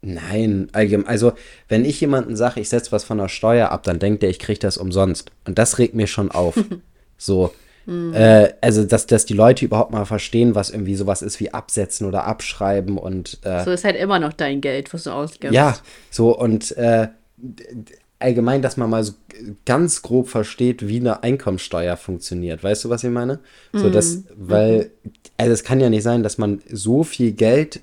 Nein, 0.02 0.68
allgemein. 0.72 1.08
Also, 1.08 1.32
wenn 1.68 1.84
ich 1.84 2.00
jemanden 2.00 2.36
sage, 2.36 2.60
ich 2.60 2.68
setze 2.68 2.92
was 2.92 3.04
von 3.04 3.18
der 3.18 3.28
Steuer 3.28 3.70
ab, 3.70 3.84
dann 3.84 3.98
denkt 3.98 4.22
er, 4.22 4.28
ich 4.28 4.38
kriege 4.38 4.58
das 4.60 4.76
umsonst. 4.76 5.30
Und 5.46 5.58
das 5.58 5.78
regt 5.78 5.94
mir 5.94 6.06
schon 6.06 6.30
auf. 6.30 6.56
so. 7.16 7.52
Äh, 7.86 8.54
also, 8.60 8.84
dass, 8.84 9.06
dass 9.06 9.26
die 9.26 9.34
Leute 9.34 9.64
überhaupt 9.64 9.92
mal 9.92 10.04
verstehen, 10.06 10.54
was 10.54 10.70
irgendwie 10.70 10.94
sowas 10.94 11.22
ist 11.22 11.38
wie 11.40 11.52
absetzen 11.52 12.06
oder 12.06 12.24
abschreiben 12.24 12.96
und 12.96 13.38
äh, 13.42 13.62
So 13.64 13.70
ist 13.72 13.84
halt 13.84 13.96
immer 13.96 14.18
noch 14.18 14.32
dein 14.32 14.60
Geld, 14.60 14.92
was 14.94 15.04
du 15.04 15.10
ausgibst. 15.10 15.54
ja, 15.54 15.76
so 16.10 16.36
und 16.36 16.76
äh, 16.76 17.08
allgemein, 18.18 18.62
dass 18.62 18.76
man 18.76 18.88
mal 18.88 19.04
so 19.04 19.12
ganz 19.66 20.02
grob 20.02 20.28
versteht, 20.28 20.88
wie 20.88 21.00
eine 21.00 21.22
Einkommensteuer 21.22 21.96
funktioniert. 21.96 22.64
Weißt 22.64 22.84
du, 22.84 22.88
was 22.88 23.04
ich 23.04 23.10
meine? 23.10 23.40
So, 23.72 23.90
das, 23.90 24.22
weil, 24.34 24.90
also 25.36 25.52
es 25.52 25.64
kann 25.64 25.80
ja 25.80 25.90
nicht 25.90 26.04
sein, 26.04 26.22
dass 26.22 26.38
man 26.38 26.62
so 26.70 27.02
viel 27.04 27.32
Geld 27.32 27.80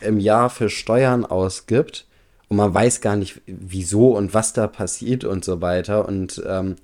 im 0.00 0.18
Jahr 0.18 0.50
für 0.50 0.68
Steuern 0.68 1.24
ausgibt 1.24 2.06
und 2.48 2.56
man 2.56 2.74
weiß 2.74 3.00
gar 3.02 3.16
nicht, 3.16 3.40
wieso 3.46 4.16
und 4.16 4.34
was 4.34 4.52
da 4.52 4.66
passiert 4.66 5.24
und 5.24 5.44
so 5.44 5.60
weiter. 5.60 6.08
Und 6.08 6.42
ähm, 6.46 6.76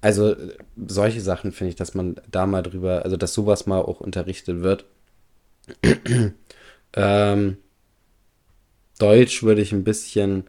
also 0.00 0.32
äh, 0.32 0.56
solche 0.86 1.20
Sachen 1.20 1.52
finde 1.52 1.70
ich, 1.70 1.76
dass 1.76 1.94
man 1.94 2.16
da 2.30 2.46
mal 2.46 2.62
drüber, 2.62 3.04
also 3.04 3.16
dass 3.16 3.34
sowas 3.34 3.66
mal 3.66 3.80
auch 3.80 4.00
unterrichtet 4.00 4.62
wird. 4.62 4.84
ähm, 6.94 7.56
Deutsch 8.98 9.42
würde 9.42 9.62
ich 9.62 9.72
ein 9.72 9.84
bisschen 9.84 10.44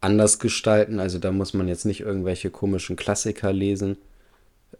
anders 0.00 0.38
gestalten. 0.38 1.00
Also 1.00 1.18
da 1.18 1.32
muss 1.32 1.54
man 1.54 1.68
jetzt 1.68 1.84
nicht 1.84 2.00
irgendwelche 2.00 2.50
komischen 2.50 2.96
Klassiker 2.96 3.52
lesen. 3.52 3.98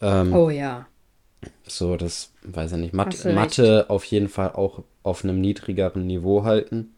Ähm, 0.01 0.33
Oh 0.35 0.51
ja. 0.51 0.87
So, 1.67 1.97
das 1.97 2.33
weiß 2.43 2.73
ich 2.73 2.79
nicht. 2.79 2.95
Mat 2.95 3.13
du 3.13 3.25
recht. 3.25 3.35
Mathe 3.35 3.87
auf 3.89 4.05
jeden 4.05 4.29
Fall 4.29 4.53
auch 4.53 4.83
auf 5.03 5.25
einem 5.25 5.41
niedrigeren 5.41 6.07
Niveau 6.07 6.45
halten. 6.45 6.95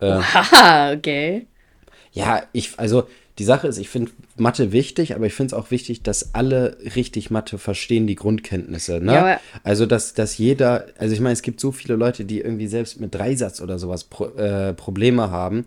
Haha, 0.00 0.92
okay. 0.96 1.46
Ja, 2.12 2.42
ich, 2.52 2.78
also 2.78 3.08
die 3.38 3.44
Sache 3.44 3.68
ist, 3.68 3.76
ich 3.78 3.88
finde 3.88 4.12
Mathe 4.36 4.72
wichtig, 4.72 5.14
aber 5.14 5.26
ich 5.26 5.34
finde 5.34 5.54
es 5.54 5.60
auch 5.60 5.70
wichtig, 5.70 6.02
dass 6.02 6.34
alle 6.34 6.78
richtig 6.94 7.30
Mathe 7.30 7.58
verstehen, 7.58 8.06
die 8.06 8.14
Grundkenntnisse. 8.14 9.00
Ne? 9.00 9.12
Ja, 9.12 9.40
also, 9.62 9.84
dass, 9.84 10.14
dass 10.14 10.38
jeder, 10.38 10.86
also 10.98 11.12
ich 11.12 11.20
meine, 11.20 11.34
es 11.34 11.42
gibt 11.42 11.60
so 11.60 11.70
viele 11.70 11.96
Leute, 11.96 12.24
die 12.24 12.40
irgendwie 12.40 12.66
selbst 12.66 12.98
mit 12.98 13.14
Dreisatz 13.14 13.60
oder 13.60 13.78
sowas 13.78 14.04
Pro, 14.04 14.26
äh, 14.36 14.72
Probleme 14.72 15.30
haben. 15.30 15.66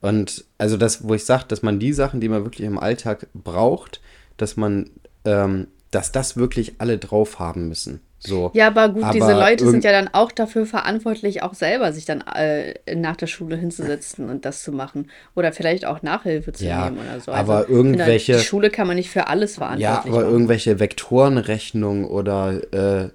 Und 0.00 0.44
also 0.56 0.78
das, 0.78 1.06
wo 1.06 1.14
ich 1.14 1.24
sage, 1.24 1.44
dass 1.48 1.62
man 1.62 1.78
die 1.78 1.92
Sachen, 1.92 2.20
die 2.20 2.28
man 2.30 2.44
wirklich 2.44 2.66
im 2.66 2.78
Alltag 2.78 3.26
braucht, 3.34 4.00
dass 4.38 4.56
man, 4.56 4.88
ähm, 5.26 5.66
dass 5.90 6.12
das 6.12 6.36
wirklich 6.36 6.74
alle 6.78 6.98
drauf 6.98 7.38
haben 7.38 7.68
müssen. 7.68 8.00
So. 8.22 8.50
Ja, 8.52 8.66
aber 8.66 8.90
gut, 8.90 9.04
diese 9.14 9.24
Aber 9.24 9.40
Leute 9.40 9.64
irgend- 9.64 9.70
sind 9.70 9.84
ja 9.84 9.92
dann 9.92 10.08
auch 10.12 10.30
dafür 10.30 10.66
verantwortlich, 10.66 11.42
auch 11.42 11.54
selber 11.54 11.92
sich 11.94 12.04
dann 12.04 12.20
äh, 12.20 12.74
nach 12.94 13.16
der 13.16 13.26
Schule 13.28 13.56
hinzusetzen 13.56 14.28
und 14.28 14.44
das 14.44 14.62
zu 14.62 14.72
machen. 14.72 15.10
Oder 15.34 15.52
vielleicht 15.54 15.86
auch 15.86 16.02
Nachhilfe 16.02 16.52
zu 16.52 16.66
Ja, 16.66 16.84
nehmen 16.90 16.98
oder 16.98 17.18
so. 17.20 17.32
aber 17.32 17.60
ich 17.62 17.66
finde, 17.68 17.78
irgendwelche- 17.78 18.36
Die 18.36 18.44
Schule 18.44 18.68
kann 18.70 18.86
man 18.86 18.96
nicht 18.96 19.08
für 19.10 19.28
alles 19.28 19.52
Ja, 19.56 19.58
verantwortlich 19.60 20.12
aber 20.12 20.22
machen. 20.22 20.32
irgendwelche 20.32 20.78
Vektorenrechnungen 20.80 22.04
oder 22.04 22.60
äh, 22.72 23.08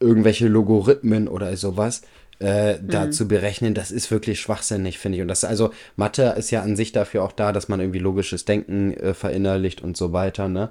irgendwelche 0.00 0.48
Logarithmen 0.48 1.28
oder 1.28 1.56
sowas 1.56 2.02
äh, 2.40 2.78
da 2.80 3.06
Mhm. 3.06 3.12
zu 3.12 3.26
berechnen, 3.26 3.74
das 3.74 3.90
ist 3.90 4.12
wirklich 4.12 4.40
schwachsinnig, 4.40 4.98
finde 4.98 5.16
ich. 5.18 5.22
Und 5.22 5.28
das, 5.28 5.42
also 5.44 5.70
Mathe 5.96 6.34
ist 6.38 6.52
ja 6.52 6.62
an 6.62 6.76
sich 6.76 6.92
dafür 6.92 7.24
auch 7.24 7.32
da, 7.32 7.50
dass 7.52 7.68
man 7.68 7.80
irgendwie 7.80 7.98
logisches 7.98 8.44
Denken 8.44 8.92
äh, 8.92 9.12
verinnerlicht 9.12 9.82
und 9.82 9.96
so 9.96 10.12
weiter, 10.12 10.48
ne? 10.48 10.70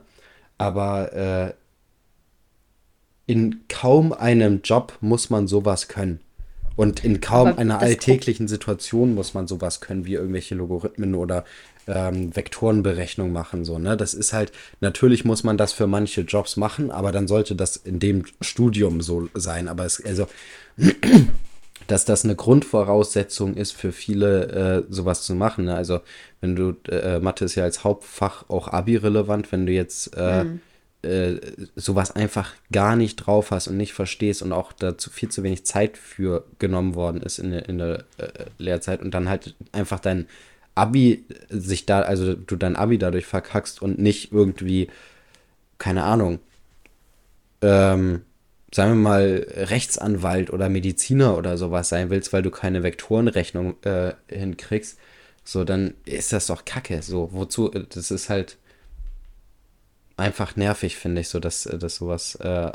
Aber 0.58 1.14
äh, 1.14 1.54
in 3.28 3.66
kaum 3.68 4.14
einem 4.14 4.62
Job 4.64 4.98
muss 5.02 5.30
man 5.30 5.48
sowas 5.48 5.88
können. 5.88 6.22
Und 6.76 7.04
in 7.04 7.22
kaum 7.22 7.50
Aber 7.50 7.60
einer 7.60 7.80
alltäglichen 7.80 8.48
Situation 8.48 9.16
muss 9.16 9.34
man 9.34 9.48
sowas 9.48 9.82
können, 9.82 10.06
wie 10.06 10.14
irgendwelche 10.14 10.54
Logarithmen 10.54 11.16
oder 11.16 11.44
ähm, 11.88 12.36
Vektorenberechnung 12.36 13.32
machen. 13.32 13.66
So, 13.66 13.80
ne? 13.80 13.98
Das 13.98 14.14
ist 14.14 14.32
halt, 14.32 14.52
natürlich 14.80 15.26
muss 15.26 15.44
man 15.44 15.58
das 15.58 15.74
für 15.74 15.88
manche 15.88 16.22
Jobs 16.22 16.56
machen, 16.56 16.92
aber 16.92 17.12
dann 17.12 17.28
sollte 17.28 17.56
das 17.56 17.78
in 17.78 18.00
dem 18.00 18.26
Studium 18.42 19.02
so 19.02 19.28
sein. 19.34 19.68
Aber 19.68 19.86
es, 19.86 20.04
also, 20.06 20.28
dass 21.88 22.06
das 22.06 22.24
eine 22.24 22.36
Grundvoraussetzung 22.36 23.56
ist 23.56 23.72
für 23.72 23.92
viele, 23.92 24.86
äh, 24.90 24.94
sowas 24.94 25.24
zu 25.24 25.36
machen. 25.36 25.66
Ne? 25.66 25.76
Also, 25.76 26.02
wenn 26.42 26.56
du, 26.56 26.76
äh, 26.90 27.20
Mathe 27.20 27.46
ist 27.46 27.56
ja 27.56 27.64
als 27.64 27.84
Hauptfach 27.84 28.46
auch 28.50 28.68
Abi-relevant, 28.68 29.52
wenn 29.52 29.66
du 29.66 29.72
jetzt 29.72 30.16
äh, 30.16 30.46
äh, 31.04 31.40
sowas 31.76 32.16
einfach 32.16 32.54
gar 32.72 32.96
nicht 32.96 33.16
drauf 33.18 33.52
hast 33.52 33.68
und 33.68 33.78
nicht 33.78 33.94
verstehst 33.94 34.42
und 34.42 34.52
auch 34.52 34.74
dazu 34.74 35.10
viel 35.10 35.30
zu 35.30 35.44
wenig 35.44 35.66
Zeit 35.66 35.98
für 35.98 36.44
genommen 36.60 36.96
worden 36.96 37.22
ist 37.22 37.40
in 37.40 37.52
der, 37.52 37.70
in 37.70 37.78
der 37.78 38.00
äh, 38.18 38.46
Lehrzeit 38.58 39.02
und 39.02 39.14
dann 39.14 39.30
halt 39.30 39.56
einfach 39.72 40.00
dein 40.00 40.28
Abi 40.76 41.26
sich 41.50 41.86
da, 41.86 42.02
also 42.02 42.34
du 42.34 42.56
dein 42.56 42.76
Abi 42.76 42.98
dadurch 42.98 43.26
verkackst 43.26 43.82
und 43.82 44.00
nicht 44.00 44.32
irgendwie, 44.32 44.90
keine 45.78 46.04
Ahnung, 46.04 46.40
ähm, 47.62 48.22
sagen 48.74 48.92
wir 48.92 48.96
mal, 49.10 49.48
Rechtsanwalt 49.56 50.52
oder 50.52 50.70
Mediziner 50.70 51.38
oder 51.38 51.58
sowas 51.58 51.90
sein 51.90 52.10
willst, 52.10 52.34
weil 52.34 52.42
du 52.42 52.52
keine 52.52 52.84
Vektorenrechnung 52.84 53.82
äh, 53.84 54.14
hinkriegst, 54.30 55.00
so, 55.44 55.64
dann 55.64 55.94
ist 56.06 56.34
das 56.34 56.48
doch 56.48 56.66
Kacke. 56.66 57.02
So, 57.02 57.30
wozu, 57.32 57.70
das 57.70 58.12
ist 58.12 58.30
halt 58.30 58.58
einfach 60.18 60.56
nervig, 60.56 60.98
finde 60.98 61.22
ich, 61.22 61.30
so, 61.30 61.40
dass, 61.40 61.64
dass 61.64 61.96
sowas 61.96 62.36
äh, 62.36 62.72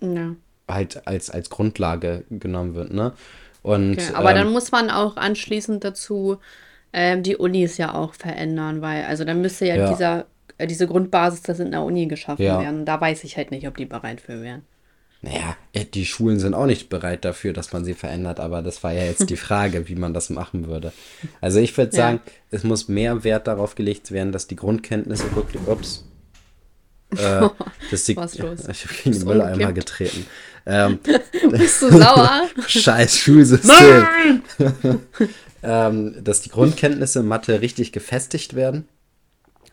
Ja. 0.00 0.36
halt 0.68 1.06
als, 1.06 1.30
als 1.30 1.50
Grundlage 1.50 2.24
genommen 2.30 2.74
wird, 2.74 2.92
ne? 2.92 3.12
Und, 3.62 3.98
Okay. 3.98 4.14
Aber 4.14 4.30
ähm, 4.30 4.36
dann 4.36 4.52
muss 4.52 4.70
man 4.72 4.90
auch 4.90 5.16
anschließend 5.16 5.82
dazu 5.82 6.38
ähm, 6.92 7.22
die 7.22 7.36
Unis 7.36 7.78
ja 7.78 7.94
auch 7.94 8.14
verändern, 8.14 8.82
weil, 8.82 9.04
also 9.04 9.24
dann 9.24 9.40
müsste 9.40 9.66
ja, 9.66 9.76
Ja. 9.76 9.88
dieser, 9.90 10.26
äh, 10.58 10.66
diese 10.66 10.86
Grundbasis, 10.86 11.42
das 11.42 11.58
in 11.58 11.70
der 11.72 11.82
Uni 11.82 12.06
geschaffen 12.06 12.42
Ja. 12.44 12.60
werden. 12.60 12.84
Da 12.84 13.00
weiß 13.00 13.24
ich 13.24 13.36
halt 13.36 13.50
nicht, 13.50 13.66
ob 13.66 13.76
die 13.76 13.86
bereit 13.86 14.20
für 14.20 14.42
wären. 14.42 14.62
Naja, 15.24 15.56
äh, 15.72 15.86
die 15.86 16.04
Schulen 16.04 16.38
sind 16.38 16.52
auch 16.52 16.66
nicht 16.66 16.90
bereit 16.90 17.24
dafür, 17.24 17.54
dass 17.54 17.72
man 17.72 17.82
sie 17.82 17.94
verändert, 17.94 18.40
aber 18.40 18.60
das 18.60 18.84
war 18.84 18.92
ja 18.92 19.04
jetzt 19.04 19.30
die 19.30 19.36
Frage, 19.38 19.88
wie 19.88 19.94
man 19.94 20.12
das 20.12 20.28
machen 20.28 20.66
würde. 20.66 20.92
Also 21.40 21.60
ich 21.60 21.76
würde 21.78 21.96
sagen, 21.96 22.20
ja. 22.26 22.32
es 22.50 22.62
muss 22.62 22.88
mehr 22.88 23.24
Wert 23.24 23.46
darauf 23.46 23.74
gelegt 23.74 24.10
werden, 24.10 24.32
dass 24.32 24.48
die 24.48 24.56
Grundkenntnisse 24.56 25.34
wirklich, 25.34 25.62
ups, 25.66 26.04
äh, 27.16 27.48
dass 27.90 28.04
die, 28.04 28.16
Was 28.16 28.36
los? 28.36 28.68
Ich 28.68 28.84
habe 28.84 28.94
gegen 29.02 29.18
den 29.18 29.24
Mülleimer 29.26 29.72
getreten. 29.72 30.26
Ähm, 30.66 30.98
Bist 31.50 31.80
du 31.80 31.90
sauer? 31.90 32.42
Scheiß 32.66 33.16
Schulsystem. 33.16 34.42
ähm, 35.62 36.22
dass 36.22 36.42
die 36.42 36.50
Grundkenntnisse 36.50 37.20
in 37.20 37.26
Mathe 37.26 37.62
richtig 37.62 37.92
gefestigt 37.92 38.54
werden. 38.54 38.88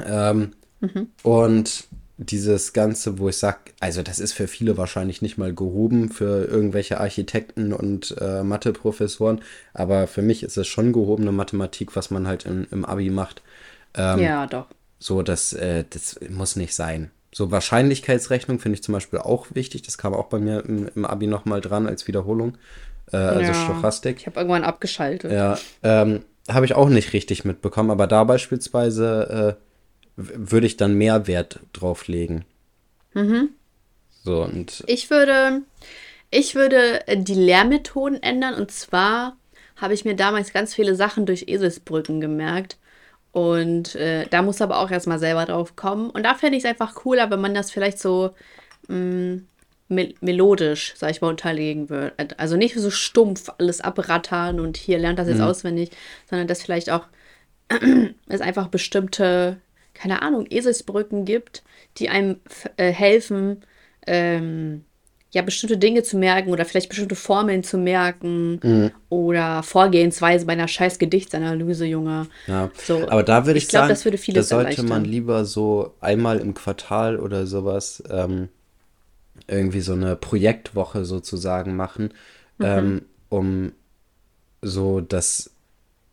Ähm, 0.05 0.53
mhm. 0.79 1.07
Und 1.23 1.87
dieses 2.23 2.73
Ganze, 2.73 3.17
wo 3.17 3.29
ich 3.29 3.37
sage, 3.37 3.57
also 3.79 4.03
das 4.03 4.19
ist 4.19 4.33
für 4.33 4.47
viele 4.47 4.77
wahrscheinlich 4.77 5.21
nicht 5.21 5.37
mal 5.37 5.53
gehoben, 5.53 6.09
für 6.09 6.45
irgendwelche 6.45 6.99
Architekten 6.99 7.73
und 7.73 8.15
äh, 8.21 8.43
Mathe-Professoren, 8.43 9.41
aber 9.73 10.05
für 10.07 10.21
mich 10.21 10.43
ist 10.43 10.57
es 10.57 10.67
schon 10.67 10.93
gehobene 10.93 11.31
Mathematik, 11.31 11.95
was 11.95 12.11
man 12.11 12.27
halt 12.27 12.45
in, 12.45 12.67
im 12.71 12.85
Abi 12.85 13.09
macht. 13.09 13.41
Ähm, 13.95 14.19
ja, 14.19 14.45
doch. 14.45 14.67
So, 14.99 15.23
das, 15.23 15.53
äh, 15.53 15.83
das 15.89 16.19
muss 16.29 16.55
nicht 16.55 16.75
sein. 16.75 17.09
So 17.33 17.49
Wahrscheinlichkeitsrechnung 17.49 18.59
finde 18.59 18.75
ich 18.75 18.83
zum 18.83 18.93
Beispiel 18.93 19.19
auch 19.19 19.47
wichtig. 19.53 19.81
Das 19.81 19.97
kam 19.97 20.13
auch 20.13 20.27
bei 20.27 20.37
mir 20.37 20.63
im, 20.63 20.89
im 20.95 21.05
Abi 21.05 21.25
nochmal 21.25 21.59
dran 21.59 21.87
als 21.87 22.07
Wiederholung. 22.07 22.57
Äh, 23.11 23.17
also 23.17 23.51
ja, 23.51 23.53
Stochastik. 23.53 24.17
Ich 24.19 24.27
habe 24.27 24.39
irgendwann 24.39 24.63
abgeschaltet. 24.63 25.31
Ja, 25.31 25.57
ähm, 25.81 26.23
habe 26.47 26.65
ich 26.65 26.75
auch 26.75 26.89
nicht 26.89 27.13
richtig 27.13 27.45
mitbekommen. 27.45 27.89
Aber 27.89 28.05
da 28.05 28.25
beispielsweise 28.25 29.57
äh, 29.57 29.70
würde 30.15 30.67
ich 30.67 30.77
dann 30.77 30.95
mehr 30.95 31.27
Wert 31.27 31.59
drauf 31.73 32.07
legen. 32.07 32.45
Mhm. 33.13 33.49
So, 34.23 34.43
und. 34.43 34.83
Ich 34.87 35.09
würde, 35.09 35.63
ich 36.29 36.55
würde 36.55 37.01
die 37.07 37.33
Lehrmethoden 37.33 38.21
ändern. 38.21 38.53
Und 38.55 38.71
zwar 38.71 39.37
habe 39.77 39.93
ich 39.93 40.05
mir 40.05 40.15
damals 40.15 40.53
ganz 40.53 40.73
viele 40.73 40.95
Sachen 40.95 41.25
durch 41.25 41.45
Eselsbrücken 41.47 42.21
gemerkt. 42.21 42.77
Und 43.31 43.95
äh, 43.95 44.25
da 44.29 44.41
muss 44.41 44.61
aber 44.61 44.79
auch 44.79 44.91
erstmal 44.91 45.19
selber 45.19 45.45
drauf 45.45 45.75
kommen. 45.75 46.09
Und 46.09 46.23
da 46.23 46.35
fände 46.35 46.57
ich 46.57 46.63
es 46.63 46.69
einfach 46.69 46.95
cooler, 46.95 47.31
wenn 47.31 47.41
man 47.41 47.53
das 47.53 47.71
vielleicht 47.71 47.99
so 47.99 48.31
mh, 48.87 48.95
mm, 48.95 49.47
mel 49.91 50.13
melodisch, 50.21 50.93
sag 50.95 51.11
ich 51.11 51.21
mal, 51.21 51.29
unterlegen 51.29 51.89
würde. 51.89 52.13
Also 52.37 52.57
nicht 52.57 52.75
so 52.75 52.89
stumpf 52.89 53.49
alles 53.57 53.81
abrattern 53.81 54.59
und 54.59 54.77
hier 54.77 54.97
lernt 54.97 55.19
das 55.19 55.27
jetzt 55.27 55.37
mhm. 55.37 55.43
auswendig, 55.43 55.91
sondern 56.29 56.47
dass 56.47 56.63
vielleicht 56.63 56.89
auch 56.89 57.05
es 58.27 58.41
einfach 58.41 58.67
bestimmte, 58.67 59.57
keine 60.01 60.23
Ahnung, 60.23 60.47
Eselsbrücken 60.49 61.25
gibt, 61.25 61.61
die 61.97 62.09
einem 62.09 62.37
äh, 62.77 62.91
helfen, 62.91 63.61
ähm, 64.07 64.83
ja, 65.29 65.43
bestimmte 65.43 65.77
Dinge 65.77 66.01
zu 66.01 66.17
merken 66.17 66.49
oder 66.49 66.65
vielleicht 66.65 66.89
bestimmte 66.89 67.15
Formeln 67.15 67.63
zu 67.63 67.77
merken 67.77 68.59
mhm. 68.63 68.91
oder 69.09 69.61
Vorgehensweise 69.61 70.47
bei 70.47 70.53
einer 70.53 70.67
scheiß 70.67 70.97
Gedichtsanalyse, 70.97 71.85
Junge. 71.85 72.27
Ja, 72.47 72.71
so, 72.83 73.07
aber 73.07 73.21
da 73.21 73.45
würde 73.45 73.59
ich, 73.59 73.65
ich 73.65 73.69
glaub, 73.69 73.81
sagen, 73.81 73.89
das 73.89 74.03
würde 74.03 74.17
vieles 74.17 74.49
da 74.49 74.55
sollte 74.55 74.83
man 74.83 75.05
lieber 75.05 75.45
so 75.45 75.93
einmal 76.01 76.39
im 76.39 76.55
Quartal 76.55 77.17
oder 77.17 77.45
sowas 77.45 78.03
ähm, 78.09 78.49
irgendwie 79.47 79.81
so 79.81 79.93
eine 79.93 80.15
Projektwoche 80.15 81.05
sozusagen 81.05 81.75
machen, 81.75 82.13
mhm. 82.57 82.65
ähm, 82.65 83.01
um 83.29 83.71
so 84.63 84.99
das 84.99 85.51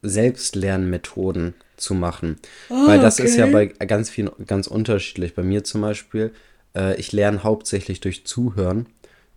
Selbstlernmethoden 0.03 1.55
zu 1.81 1.95
machen. 1.95 2.37
Oh, 2.69 2.87
Weil 2.87 3.01
das 3.01 3.19
okay. 3.19 3.29
ist 3.29 3.37
ja 3.37 3.47
bei 3.47 3.67
ganz 3.67 4.11
vielen 4.11 4.31
ganz 4.47 4.67
unterschiedlich. 4.67 5.35
Bei 5.35 5.43
mir 5.43 5.65
zum 5.65 5.81
Beispiel, 5.81 6.33
äh, 6.77 6.99
ich 7.01 7.13
lerne 7.13 7.43
hauptsächlich 7.43 8.01
durch 8.01 8.27
Zuhören 8.27 8.87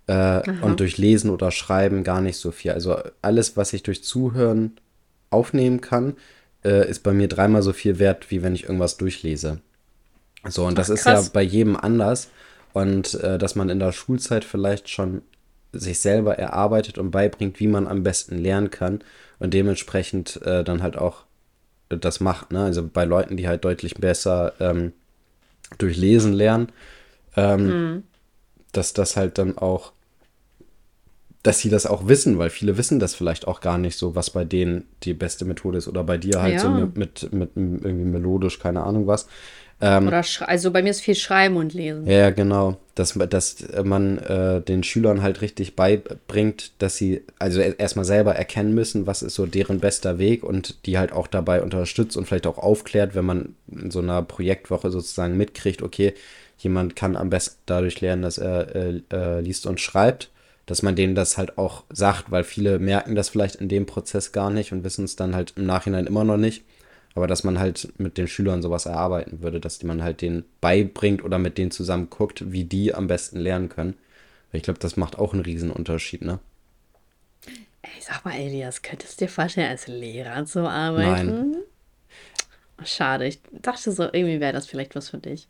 äh, 0.07 0.41
und 0.61 0.79
durch 0.79 0.97
Lesen 0.97 1.29
oder 1.29 1.51
Schreiben 1.51 2.03
gar 2.03 2.21
nicht 2.21 2.37
so 2.37 2.51
viel. 2.51 2.71
Also 2.71 2.97
alles, 3.21 3.57
was 3.57 3.73
ich 3.73 3.83
durch 3.83 4.03
Zuhören 4.03 4.73
aufnehmen 5.29 5.81
kann, 5.81 6.15
äh, 6.63 6.89
ist 6.89 7.03
bei 7.03 7.13
mir 7.13 7.27
dreimal 7.27 7.63
so 7.63 7.73
viel 7.73 7.99
wert, 7.99 8.29
wie 8.31 8.43
wenn 8.43 8.55
ich 8.55 8.63
irgendwas 8.63 8.97
durchlese. 8.97 9.61
So, 10.47 10.65
und 10.65 10.73
Ach, 10.73 10.77
das 10.77 10.89
ist 10.89 11.05
ja 11.05 11.21
bei 11.33 11.41
jedem 11.41 11.75
anders. 11.75 12.29
Und 12.73 13.15
äh, 13.15 13.37
dass 13.37 13.55
man 13.55 13.69
in 13.69 13.79
der 13.79 13.91
Schulzeit 13.91 14.45
vielleicht 14.45 14.89
schon 14.89 15.21
sich 15.73 15.99
selber 15.99 16.37
erarbeitet 16.37 16.97
und 16.97 17.11
beibringt, 17.11 17.59
wie 17.59 17.67
man 17.67 17.87
am 17.87 18.03
besten 18.03 18.37
lernen 18.37 18.71
kann 18.71 18.99
und 19.39 19.53
dementsprechend 19.53 20.41
äh, 20.43 20.63
dann 20.63 20.83
halt 20.83 20.97
auch 20.97 21.23
das 21.97 22.19
macht. 22.19 22.51
Ne? 22.51 22.63
Also 22.63 22.87
bei 22.87 23.05
Leuten, 23.05 23.37
die 23.37 23.47
halt 23.47 23.63
deutlich 23.65 23.95
besser 23.95 24.53
ähm, 24.59 24.93
durch 25.77 25.97
Lesen 25.97 26.33
lernen, 26.33 26.69
ähm, 27.35 27.65
mhm 27.67 28.03
dass 28.71 28.93
das 28.93 29.17
halt 29.17 29.37
dann 29.37 29.57
auch, 29.57 29.91
dass 31.43 31.59
sie 31.59 31.69
das 31.69 31.85
auch 31.85 32.07
wissen, 32.07 32.37
weil 32.37 32.49
viele 32.49 32.77
wissen 32.77 32.99
das 32.99 33.15
vielleicht 33.15 33.47
auch 33.47 33.61
gar 33.61 33.77
nicht 33.77 33.97
so, 33.97 34.15
was 34.15 34.29
bei 34.29 34.45
denen 34.45 34.85
die 35.03 35.13
beste 35.13 35.45
Methode 35.45 35.77
ist 35.77 35.87
oder 35.87 36.03
bei 36.03 36.17
dir 36.17 36.41
halt 36.41 36.55
ja. 36.55 36.59
so 36.59 36.69
mit, 36.69 36.97
mit, 36.97 37.33
mit, 37.33 37.51
irgendwie 37.55 38.05
melodisch, 38.05 38.59
keine 38.59 38.83
Ahnung 38.83 39.07
was. 39.07 39.27
Ähm, 39.81 40.07
oder 40.07 40.23
also 40.41 40.71
bei 40.71 40.83
mir 40.83 40.91
ist 40.91 41.01
viel 41.01 41.15
Schreiben 41.15 41.57
und 41.57 41.73
Lesen. 41.73 42.05
Ja, 42.05 42.29
genau. 42.29 42.77
Dass, 42.93 43.13
dass 43.13 43.65
man 43.83 44.19
äh, 44.19 44.61
den 44.61 44.83
Schülern 44.83 45.23
halt 45.23 45.41
richtig 45.41 45.75
beibringt, 45.75 46.71
dass 46.77 46.97
sie 46.97 47.23
also 47.39 47.59
erstmal 47.61 48.05
selber 48.05 48.35
erkennen 48.35 48.75
müssen, 48.75 49.07
was 49.07 49.23
ist 49.23 49.33
so 49.33 49.47
deren 49.47 49.79
bester 49.79 50.19
Weg 50.19 50.43
und 50.43 50.85
die 50.85 50.99
halt 50.99 51.11
auch 51.11 51.25
dabei 51.25 51.63
unterstützt 51.63 52.15
und 52.15 52.27
vielleicht 52.27 52.45
auch 52.45 52.59
aufklärt, 52.59 53.15
wenn 53.15 53.25
man 53.25 53.55
in 53.71 53.89
so 53.89 53.99
einer 53.99 54.21
Projektwoche 54.21 54.91
sozusagen 54.91 55.35
mitkriegt, 55.35 55.81
okay, 55.81 56.13
jemand 56.59 56.95
kann 56.95 57.15
am 57.15 57.31
besten 57.31 57.57
dadurch 57.65 57.99
lernen, 58.01 58.21
dass 58.21 58.37
er 58.37 58.75
äh, 58.75 59.01
äh, 59.11 59.39
liest 59.41 59.65
und 59.65 59.79
schreibt, 59.79 60.29
dass 60.67 60.83
man 60.83 60.95
denen 60.95 61.15
das 61.15 61.39
halt 61.39 61.57
auch 61.57 61.83
sagt, 61.89 62.29
weil 62.29 62.43
viele 62.43 62.77
merken 62.77 63.15
das 63.15 63.29
vielleicht 63.29 63.55
in 63.55 63.67
dem 63.67 63.87
Prozess 63.87 64.31
gar 64.31 64.51
nicht 64.51 64.71
und 64.71 64.83
wissen 64.83 65.05
es 65.05 65.15
dann 65.15 65.35
halt 65.35 65.53
im 65.55 65.65
Nachhinein 65.65 66.05
immer 66.05 66.23
noch 66.23 66.37
nicht. 66.37 66.63
Aber 67.13 67.27
dass 67.27 67.43
man 67.43 67.59
halt 67.59 67.91
mit 67.97 68.17
den 68.17 68.27
Schülern 68.27 68.61
sowas 68.61 68.85
erarbeiten 68.85 69.41
würde, 69.41 69.59
dass 69.59 69.83
man 69.83 70.01
halt 70.01 70.21
denen 70.21 70.45
beibringt 70.61 71.23
oder 71.23 71.39
mit 71.39 71.57
denen 71.57 71.71
zusammen 71.71 72.09
guckt, 72.09 72.51
wie 72.51 72.63
die 72.63 72.93
am 72.93 73.07
besten 73.07 73.39
lernen 73.39 73.69
können. 73.69 73.95
Ich 74.53 74.63
glaube, 74.63 74.79
das 74.79 74.97
macht 74.97 75.17
auch 75.17 75.33
einen 75.33 75.43
riesen 75.43 75.71
Unterschied, 75.71 76.21
ne? 76.21 76.39
Ey, 77.81 77.89
sag 78.01 78.23
mal, 78.23 78.35
Elias, 78.35 78.81
könntest 78.81 79.19
du 79.19 79.25
dir 79.25 79.31
vorstellen, 79.31 79.69
als 79.69 79.87
Lehrer 79.87 80.45
zu 80.45 80.67
arbeiten? 80.67 81.51
Nein. 81.51 81.55
Schade, 82.83 83.27
ich 83.27 83.41
dachte 83.51 83.91
so, 83.91 84.03
irgendwie 84.03 84.39
wäre 84.39 84.53
das 84.53 84.67
vielleicht 84.67 84.95
was 84.95 85.09
für 85.09 85.17
dich. 85.17 85.47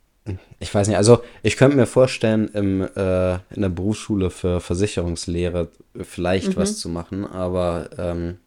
Ich 0.60 0.72
weiß 0.72 0.86
nicht, 0.86 0.96
also 0.96 1.22
ich 1.42 1.56
könnte 1.56 1.76
mir 1.76 1.86
vorstellen, 1.86 2.48
im, 2.54 2.82
äh, 2.82 3.34
in 3.54 3.62
der 3.62 3.68
Berufsschule 3.68 4.30
für 4.30 4.60
Versicherungslehre 4.60 5.68
vielleicht 6.00 6.50
mhm. 6.50 6.56
was 6.56 6.78
zu 6.78 6.88
machen, 6.88 7.26
aber 7.26 7.90
ähm, 7.98 8.38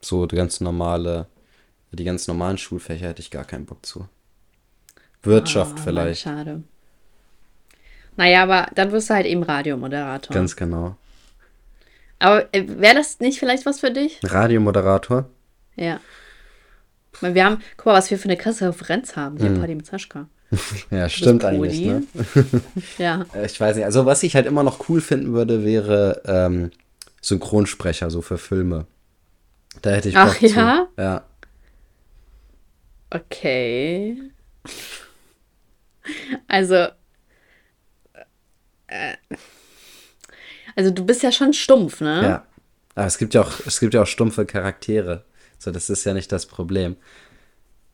so 0.00 0.26
ganz 0.28 0.60
normale, 0.60 1.26
die 1.92 2.04
ganz 2.04 2.26
normalen 2.28 2.58
Schulfächer 2.58 3.08
hätte 3.08 3.22
ich 3.22 3.30
gar 3.30 3.44
keinen 3.44 3.66
Bock 3.66 3.84
zu. 3.84 4.08
Wirtschaft 5.22 5.76
oh, 5.78 5.82
vielleicht. 5.84 6.22
Schade. 6.22 6.62
Naja, 8.16 8.42
aber 8.42 8.66
dann 8.74 8.92
wirst 8.92 9.10
du 9.10 9.14
halt 9.14 9.26
eben 9.26 9.42
Radiomoderator. 9.42 10.34
Ganz 10.34 10.56
genau. 10.56 10.96
Aber 12.18 12.52
äh, 12.52 12.64
wäre 12.66 12.96
das 12.96 13.20
nicht 13.20 13.38
vielleicht 13.38 13.64
was 13.64 13.80
für 13.80 13.90
dich? 13.90 14.18
Radiomoderator? 14.24 15.28
Ja. 15.76 16.00
Weil 17.20 17.34
wir 17.34 17.44
haben, 17.44 17.62
guck 17.76 17.86
mal, 17.86 17.94
was 17.94 18.10
wir 18.10 18.18
für 18.18 18.24
eine 18.24 18.36
krasse 18.36 18.68
Referenz 18.68 19.16
haben 19.16 19.38
hier 19.38 19.50
mhm. 19.50 19.58
Party 19.58 19.74
mit 19.74 19.86
Saschka. 19.86 20.28
Ja, 20.90 21.08
stimmt 21.08 21.44
eigentlich. 21.44 21.80
Ne? 21.80 22.04
ja. 22.98 23.26
Äh, 23.34 23.46
ich 23.46 23.60
weiß 23.60 23.76
nicht. 23.76 23.84
Also, 23.84 24.06
was 24.06 24.22
ich 24.22 24.34
halt 24.34 24.46
immer 24.46 24.62
noch 24.62 24.88
cool 24.88 25.00
finden 25.00 25.32
würde, 25.32 25.64
wäre 25.64 26.22
ähm, 26.24 26.70
Synchronsprecher, 27.20 28.10
so 28.10 28.22
für 28.22 28.38
Filme. 28.38 28.86
Da 29.82 29.90
hätte 29.90 30.08
ich 30.08 30.14
Bock 30.14 30.36
Ach 30.36 30.40
ja? 30.40 30.88
Zu. 30.96 31.02
Ja. 31.02 31.22
Okay. 33.10 34.20
Also. 36.46 36.88
Äh, 38.86 39.16
also, 40.74 40.90
du 40.90 41.04
bist 41.04 41.22
ja 41.22 41.32
schon 41.32 41.52
stumpf, 41.52 42.00
ne? 42.00 42.22
Ja. 42.22 42.46
Aber 42.94 43.06
es 43.06 43.18
gibt 43.18 43.34
ja 43.34 43.42
auch, 43.42 43.60
es 43.66 43.80
gibt 43.80 43.94
ja 43.94 44.02
auch 44.02 44.06
stumpfe 44.06 44.46
Charaktere. 44.46 45.24
So, 45.58 45.70
das 45.70 45.90
ist 45.90 46.04
ja 46.04 46.14
nicht 46.14 46.32
das 46.32 46.46
Problem. 46.46 46.96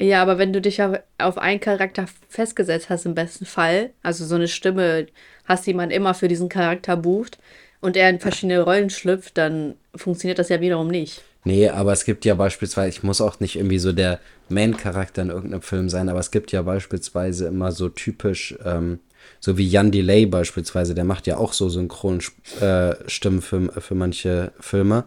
Ja, 0.01 0.23
aber 0.23 0.39
wenn 0.39 0.53
du 0.53 0.61
dich 0.61 0.83
auf 0.83 1.39
einen 1.39 1.61
Charakter 1.61 2.07
festgesetzt 2.29 2.91
hast, 2.91 3.07
im 3.07 3.15
besten 3.15 3.47
Fall, 3.47 3.91
also 4.03 4.25
so 4.25 4.35
eine 4.35 4.49
Stimme 4.49 5.07
hast, 5.45 5.67
die 5.67 5.75
man 5.75 5.91
immer 5.91 6.15
für 6.15 6.29
diesen 6.29 6.49
Charakter 6.49 6.97
bucht 6.97 7.39
und 7.81 7.97
er 7.97 8.11
in 8.11 8.19
verschiedene 8.19 8.63
Rollen 8.63 8.91
schlüpft, 8.91 9.39
dann 9.39 9.77
funktioniert 9.95 10.39
das 10.39 10.49
ja 10.49 10.61
wiederum 10.61 10.89
nicht. 10.89 11.23
Nee, 11.45 11.69
aber 11.69 11.93
es 11.93 12.05
gibt 12.05 12.25
ja 12.25 12.35
beispielsweise, 12.35 12.89
ich 12.89 13.03
muss 13.03 13.21
auch 13.21 13.39
nicht 13.39 13.57
irgendwie 13.57 13.79
so 13.79 13.93
der 13.93 14.19
Main-Charakter 14.49 15.23
in 15.23 15.29
irgendeinem 15.29 15.61
Film 15.63 15.89
sein, 15.91 16.09
aber 16.09 16.19
es 16.21 16.31
gibt 16.31 16.53
ja 16.53 16.63
beispielsweise 16.63 17.47
immer 17.49 17.71
so 17.73 17.91
typisch, 17.91 18.55
ähm, 18.65 19.01
so 19.41 19.59
wie 19.59 19.69
Jan 19.69 19.91
Delay 19.91 20.25
beispielsweise, 20.27 20.95
der 20.95 21.05
macht 21.05 21.27
ja 21.27 21.37
auch 21.37 21.53
so 21.53 21.69
Synchronstimmen 21.69 23.39
äh, 23.39 23.43
für, 23.43 23.81
für 23.81 23.95
manche 23.95 24.53
Filme. 24.59 25.05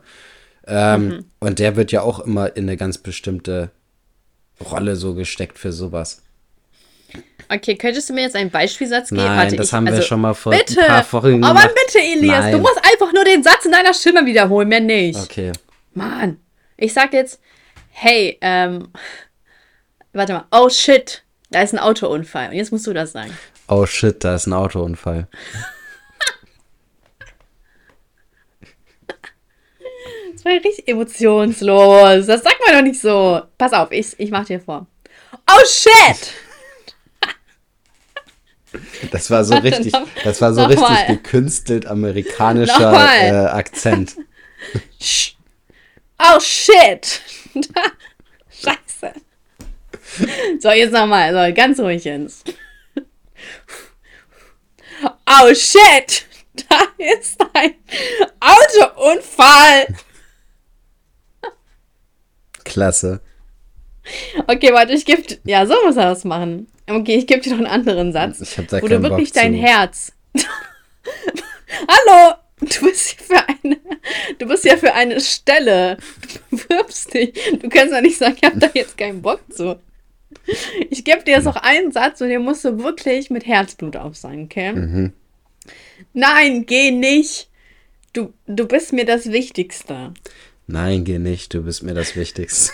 Ähm, 0.67 1.07
mhm. 1.07 1.25
Und 1.39 1.59
der 1.59 1.75
wird 1.75 1.91
ja 1.91 2.01
auch 2.01 2.19
immer 2.19 2.55
in 2.55 2.65
eine 2.65 2.77
ganz 2.77 2.97
bestimmte 2.99 3.71
Rolle 4.63 4.95
so 4.95 5.13
gesteckt 5.15 5.57
für 5.57 5.71
sowas. 5.71 6.21
Okay, 7.49 7.75
könntest 7.77 8.09
du 8.09 8.13
mir 8.13 8.21
jetzt 8.23 8.35
einen 8.35 8.49
Beispielsatz 8.51 9.09
geben? 9.09 9.23
Nein, 9.23 9.37
Warte, 9.37 9.55
das 9.55 9.67
ich- 9.67 9.73
haben 9.73 9.85
wir 9.85 9.93
also, 9.93 10.03
schon 10.05 10.19
mal 10.21 10.33
vor 10.33 10.51
bitte. 10.51 10.81
ein 10.81 10.87
paar 10.87 11.03
Folgen 11.03 11.43
Aber 11.43 11.61
gemacht. 11.61 11.75
bitte, 11.85 11.99
Elias, 11.99 12.45
du 12.45 12.51
Nein. 12.51 12.61
musst 12.61 12.77
einfach 12.83 13.13
nur 13.13 13.23
den 13.23 13.41
Satz 13.41 13.65
in 13.65 13.71
deiner 13.71 13.93
Stimme 13.93 14.25
wiederholen, 14.25 14.67
mehr 14.67 14.81
nicht. 14.81 15.17
Okay. 15.19 15.53
Mann. 15.97 16.39
Ich 16.77 16.93
sag 16.93 17.11
jetzt, 17.13 17.41
hey, 17.91 18.37
ähm, 18.41 18.89
warte 20.13 20.33
mal, 20.33 20.45
oh 20.51 20.69
shit, 20.69 21.23
da 21.51 21.61
ist 21.61 21.73
ein 21.73 21.79
Autounfall. 21.79 22.49
Und 22.49 22.55
jetzt 22.55 22.71
musst 22.71 22.87
du 22.87 22.93
das 22.93 23.11
sagen. 23.11 23.35
Oh 23.67 23.85
shit, 23.85 24.23
da 24.23 24.35
ist 24.35 24.47
ein 24.47 24.53
Autounfall. 24.53 25.27
Das 30.33 30.45
war 30.45 30.51
ja 30.53 30.59
richtig 30.59 30.87
emotionslos. 30.87 32.27
Das 32.27 32.43
sagt 32.43 32.57
man 32.65 32.75
doch 32.75 32.83
nicht 32.83 33.01
so. 33.01 33.41
Pass 33.57 33.73
auf, 33.73 33.91
ich, 33.91 34.17
ich 34.19 34.29
mach 34.29 34.45
dir 34.45 34.59
vor. 34.59 34.85
Oh 35.49 35.65
shit! 35.65 36.31
Das 39.11 39.31
war 39.31 39.43
so 39.43 39.53
Warte, 39.55 39.65
richtig, 39.67 39.93
noch- 39.93 40.05
das 40.23 40.39
war 40.41 40.53
so 40.53 40.63
richtig 40.65 40.87
mal. 40.87 41.07
gekünstelt 41.07 41.87
amerikanischer 41.87 42.93
äh, 43.23 43.31
Akzent. 43.47 44.15
Sch- 45.01 45.33
Oh 46.19 46.39
shit! 46.39 47.21
Scheiße. 48.49 49.13
So, 50.59 50.71
jetzt 50.71 50.93
nochmal. 50.93 51.31
So, 51.31 51.53
ganz 51.53 51.79
ruhig 51.79 52.03
jetzt. 52.03 52.53
Oh 55.03 55.53
shit! 55.53 56.25
Da 56.69 56.87
ist 56.97 57.39
ein 57.53 57.75
Autounfall! 58.39 59.87
Klasse. 62.63 63.21
Okay, 64.47 64.73
warte, 64.73 64.93
ich 64.93 65.05
gebe. 65.05 65.21
Ja, 65.43 65.65
so 65.65 65.75
muss 65.85 65.97
er 65.97 66.05
das 66.09 66.23
machen. 66.23 66.67
Okay, 66.89 67.15
ich 67.15 67.27
gebe 67.27 67.41
dir 67.41 67.51
noch 67.51 67.57
einen 67.57 67.67
anderen 67.67 68.11
Satz. 68.13 68.41
Ich 68.41 68.57
hab 68.57 68.67
da 68.69 68.81
wo 68.81 68.87
du 68.87 69.03
wirklich 69.03 69.33
Bock 69.33 69.41
dein 69.41 69.53
zu. 69.53 69.59
Herz. 69.59 70.13
Hallo! 71.87 72.35
Du 72.61 72.87
bist 72.87 73.07
hier 73.09 73.23
für 73.23 73.47
eine. 73.47 73.77
Du 74.39 74.47
bist 74.47 74.65
ja 74.65 74.77
für 74.77 74.93
eine 74.93 75.21
Stelle. 75.21 75.97
Du 76.49 76.57
bewirbst 76.57 77.13
dich. 77.13 77.33
Du 77.61 77.69
kannst 77.69 77.93
ja 77.93 78.01
nicht 78.01 78.17
sagen, 78.17 78.35
ich 78.41 78.49
habe 78.49 78.59
da 78.59 78.69
jetzt 78.73 78.97
keinen 78.97 79.21
Bock 79.21 79.41
zu. 79.51 79.79
Ich 80.89 81.03
gebe 81.03 81.23
dir 81.23 81.35
jetzt 81.35 81.45
noch 81.45 81.55
einen 81.55 81.91
Satz 81.91 82.19
und 82.21 82.29
den 82.29 82.41
musst 82.41 82.65
du 82.65 82.83
wirklich 82.83 83.29
mit 83.29 83.45
Herzblut 83.45 83.95
aufsagen, 83.95 84.45
okay? 84.45 84.73
Mhm. 84.73 85.13
Nein, 86.13 86.65
geh 86.65 86.91
nicht. 86.91 87.49
Du, 88.13 88.33
du 88.47 88.67
bist 88.67 88.93
mir 88.93 89.05
das 89.05 89.31
Wichtigste. 89.31 90.13
Nein, 90.65 91.03
geh 91.03 91.19
nicht, 91.19 91.53
du 91.53 91.61
bist 91.61 91.83
mir 91.83 91.93
das 91.93 92.15
Wichtigste. 92.15 92.73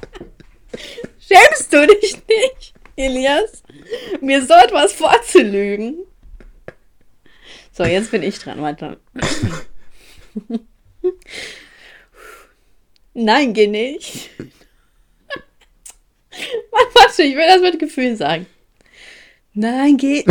Schämst 1.20 1.72
du 1.72 1.86
dich 1.86 2.18
nicht, 2.28 2.74
Elias? 2.96 3.62
Mir 4.20 4.44
so 4.44 4.54
etwas 4.54 4.92
vorzulügen? 4.92 6.04
So, 7.80 7.86
jetzt 7.86 8.10
bin 8.10 8.22
ich 8.22 8.38
dran, 8.38 8.60
warte. 8.60 9.00
Nein, 13.14 13.54
geh 13.54 13.68
nicht. 13.68 14.28
Mann, 16.28 16.84
warte, 16.92 17.22
ich 17.22 17.34
will 17.34 17.46
das 17.48 17.62
mit 17.62 17.78
Gefühl 17.78 18.16
sagen. 18.16 18.44
Nein, 19.54 19.96
geh. 19.96 20.24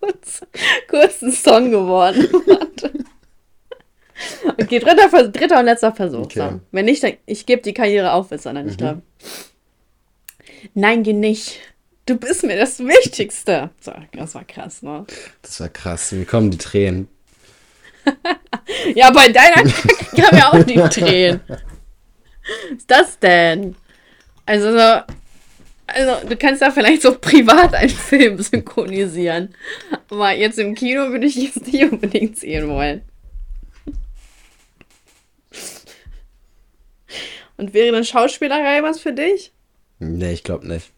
kurz, 0.00 0.40
kurz 0.88 1.20
ein 1.20 1.32
Song 1.32 1.70
geworden. 1.70 2.26
Warte. 2.46 3.04
Okay, 4.62 4.78
dritter, 4.78 5.10
Vers- 5.10 5.30
dritter 5.30 5.58
und 5.58 5.66
letzter 5.66 5.94
Versuch. 5.94 6.24
Okay. 6.24 6.38
So. 6.52 6.60
Wenn 6.72 6.86
nicht, 6.86 7.02
dann 7.02 7.18
ich 7.26 7.44
gebe 7.44 7.60
die 7.60 7.74
Karriere 7.74 8.12
auf, 8.12 8.32
ist 8.32 8.44
sondern 8.44 8.66
ich 8.66 8.78
glaube. 8.78 9.02
Nein, 10.72 11.02
geh 11.02 11.12
nicht. 11.12 11.60
Du 12.08 12.16
bist 12.16 12.42
mir 12.42 12.56
das 12.56 12.78
Wichtigste. 12.78 13.68
So, 13.80 13.92
das 14.12 14.34
war 14.34 14.44
krass, 14.44 14.80
ne? 14.82 15.04
Das 15.42 15.60
war 15.60 15.68
krass. 15.68 16.10
Mir 16.12 16.24
kommen 16.24 16.50
die 16.50 16.58
Tränen. 16.58 17.08
Ja, 18.94 19.10
bei 19.10 19.28
deiner 19.28 19.62
kamen 20.16 20.38
ja 20.38 20.52
auch 20.52 20.62
die 20.62 20.76
Tränen. 20.76 21.40
Was 21.48 21.58
ist 22.76 22.90
das 22.90 23.18
denn? 23.18 23.76
Also, 24.46 24.72
so, 24.72 25.02
also, 25.86 26.26
du 26.26 26.36
kannst 26.36 26.62
da 26.62 26.70
vielleicht 26.70 27.02
so 27.02 27.18
privat 27.18 27.74
einen 27.74 27.90
Film 27.90 28.40
synchronisieren. 28.40 29.54
Aber 30.10 30.32
jetzt 30.32 30.58
im 30.58 30.74
Kino 30.74 31.10
würde 31.10 31.26
ich 31.26 31.36
jetzt 31.36 31.66
nicht 31.66 31.84
unbedingt 31.84 32.38
sehen 32.38 32.68
wollen. 32.68 33.02
Und 37.56 37.74
wäre 37.74 37.94
eine 37.94 38.04
Schauspielerei 38.04 38.82
was 38.82 39.00
für 39.00 39.12
dich? 39.12 39.52
Nee, 39.98 40.32
ich 40.32 40.44
glaube 40.44 40.66
nicht. 40.68 40.92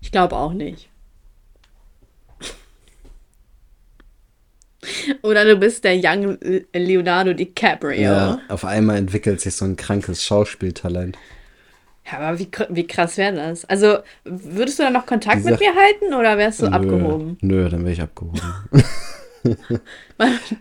Ich 0.00 0.10
glaube 0.12 0.36
auch 0.36 0.52
nicht. 0.52 0.88
Oder 5.22 5.44
du 5.44 5.56
bist 5.56 5.84
der 5.84 5.98
Young 6.02 6.38
Leonardo 6.72 7.32
DiCaprio. 7.32 8.00
Ja, 8.00 8.38
auf 8.48 8.64
einmal 8.64 8.96
entwickelt 8.96 9.40
sich 9.40 9.54
so 9.56 9.64
ein 9.64 9.76
krankes 9.76 10.24
Schauspieltalent. 10.24 11.16
Ja, 12.10 12.18
aber 12.18 12.38
wie, 12.38 12.48
wie 12.70 12.86
krass 12.86 13.16
wäre 13.18 13.34
das? 13.34 13.64
Also, 13.66 13.98
würdest 14.24 14.78
du 14.78 14.84
dann 14.84 14.94
noch 14.94 15.04
Kontakt 15.06 15.38
Diese- 15.38 15.50
mit 15.50 15.60
mir 15.60 15.74
halten 15.74 16.14
oder 16.14 16.38
wärst 16.38 16.62
du 16.62 16.66
abgehoben? 16.66 17.36
Nö, 17.40 17.64
nö, 17.64 17.68
dann 17.68 17.80
wäre 17.82 17.92
ich 17.92 18.00
abgehoben. 18.00 18.40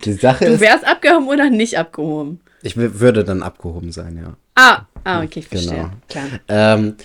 die 0.04 0.14
Sache 0.14 0.46
Du 0.46 0.52
ist, 0.54 0.60
wärst 0.62 0.86
abgehoben 0.86 1.28
oder 1.28 1.50
nicht 1.50 1.78
abgehoben? 1.78 2.42
ich 2.64 2.76
würde 2.76 3.24
dann 3.24 3.44
abgehoben 3.44 3.92
sein, 3.92 4.18
ja. 4.18 4.36
Ah, 4.56 4.86
ah 5.04 5.24
okay, 5.24 5.40
ich 5.40 5.48
verstehe. 5.48 5.72
Genau. 5.78 5.90
Klar. 6.10 6.26
Ähm, 6.50 6.96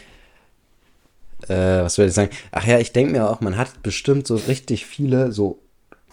äh, 1.49 1.82
was 1.82 1.99
würde 1.99 2.09
ich 2.09 2.14
sagen? 2.14 2.30
Ach 2.53 2.66
ja, 2.66 2.78
ich 2.78 2.93
denke 2.93 3.12
mir 3.12 3.28
auch, 3.28 3.40
man 3.40 3.57
hat 3.57 3.82
bestimmt 3.82 4.26
so 4.26 4.36
richtig 4.36 4.86
viele 4.86 5.32
so 5.32 5.61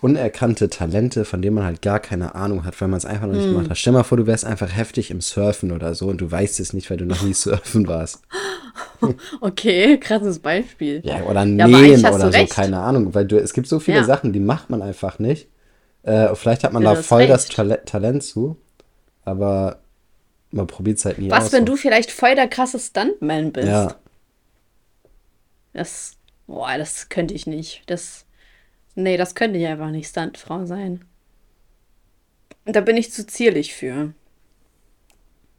unerkannte 0.01 0.69
Talente, 0.69 1.25
von 1.25 1.41
denen 1.41 1.55
man 1.55 1.65
halt 1.65 1.81
gar 1.81 1.99
keine 1.99 2.33
Ahnung 2.33 2.63
hat, 2.63 2.79
weil 2.79 2.87
man 2.87 2.97
es 2.97 3.05
einfach 3.05 3.27
noch 3.27 3.33
nicht 3.33 3.45
Hm. 3.45 3.51
gemacht 3.51 3.69
hat. 3.69 3.77
Stell 3.77 3.91
mal 3.93 4.03
vor, 4.03 4.17
du 4.17 4.27
wärst 4.27 4.45
einfach 4.45 4.73
heftig 4.73 5.11
im 5.11 5.19
Surfen 5.21 5.71
oder 5.73 5.93
so 5.93 6.07
und 6.07 6.21
du 6.21 6.31
weißt 6.31 6.59
es 6.61 6.71
nicht, 6.73 6.89
weil 6.89 6.97
du 6.97 7.05
noch 7.05 7.21
nie 7.21 7.33
surfen 7.33 7.87
warst. 7.87 8.21
Okay, 9.41 9.97
krasses 9.97 10.39
Beispiel. 10.39 11.01
Ja, 11.05 11.21
oder 11.23 11.45
Ja, 11.45 11.67
nähen 11.67 12.05
oder 12.05 12.31
so, 12.31 12.37
recht. 12.37 12.53
keine 12.53 12.79
Ahnung, 12.79 13.13
weil 13.13 13.25
du, 13.25 13.37
es 13.39 13.53
gibt 13.53 13.67
so 13.67 13.79
viele 13.79 13.97
Ja. 13.97 14.03
Sachen, 14.03 14.33
die 14.33 14.39
macht 14.39 14.69
man 14.69 14.81
einfach 14.81 15.19
nicht. 15.19 15.47
Äh, 16.03 16.33
vielleicht 16.35 16.63
hat 16.63 16.73
man 16.73 16.83
Ja, 16.83 16.95
da 16.95 17.01
voll 17.01 17.27
das 17.27 17.45
recht. 17.45 17.55
Tale 17.55 17.83
Talent 17.85 18.23
zu, 18.23 18.57
aber 19.25 19.79
man 20.51 20.67
probiert 20.67 20.97
es 20.97 21.05
halt 21.05 21.19
nie 21.19 21.29
Was, 21.31 21.45
aus. 21.45 21.53
wenn 21.53 21.65
so. 21.67 21.73
du 21.73 21.77
vielleicht 21.77 22.11
voll 22.11 22.35
der 22.35 22.47
krasse 22.47 22.79
Stuntman 22.79 23.51
bist? 23.51 23.67
Ja, 23.67 23.95
Das, 25.73 26.17
boah, 26.47 26.77
das 26.77 27.09
könnte 27.09 27.33
ich 27.33 27.47
nicht. 27.47 27.83
Das, 27.87 28.25
nee, 28.95 29.17
das 29.17 29.35
könnte 29.35 29.59
ich 29.59 29.67
einfach 29.67 29.91
nicht 29.91 30.07
Stuntfrau 30.09 30.65
sein. 30.65 31.05
Da 32.65 32.81
bin 32.81 32.97
ich 32.97 33.11
zu 33.11 33.25
zierlich 33.25 33.73
für. 33.73 34.13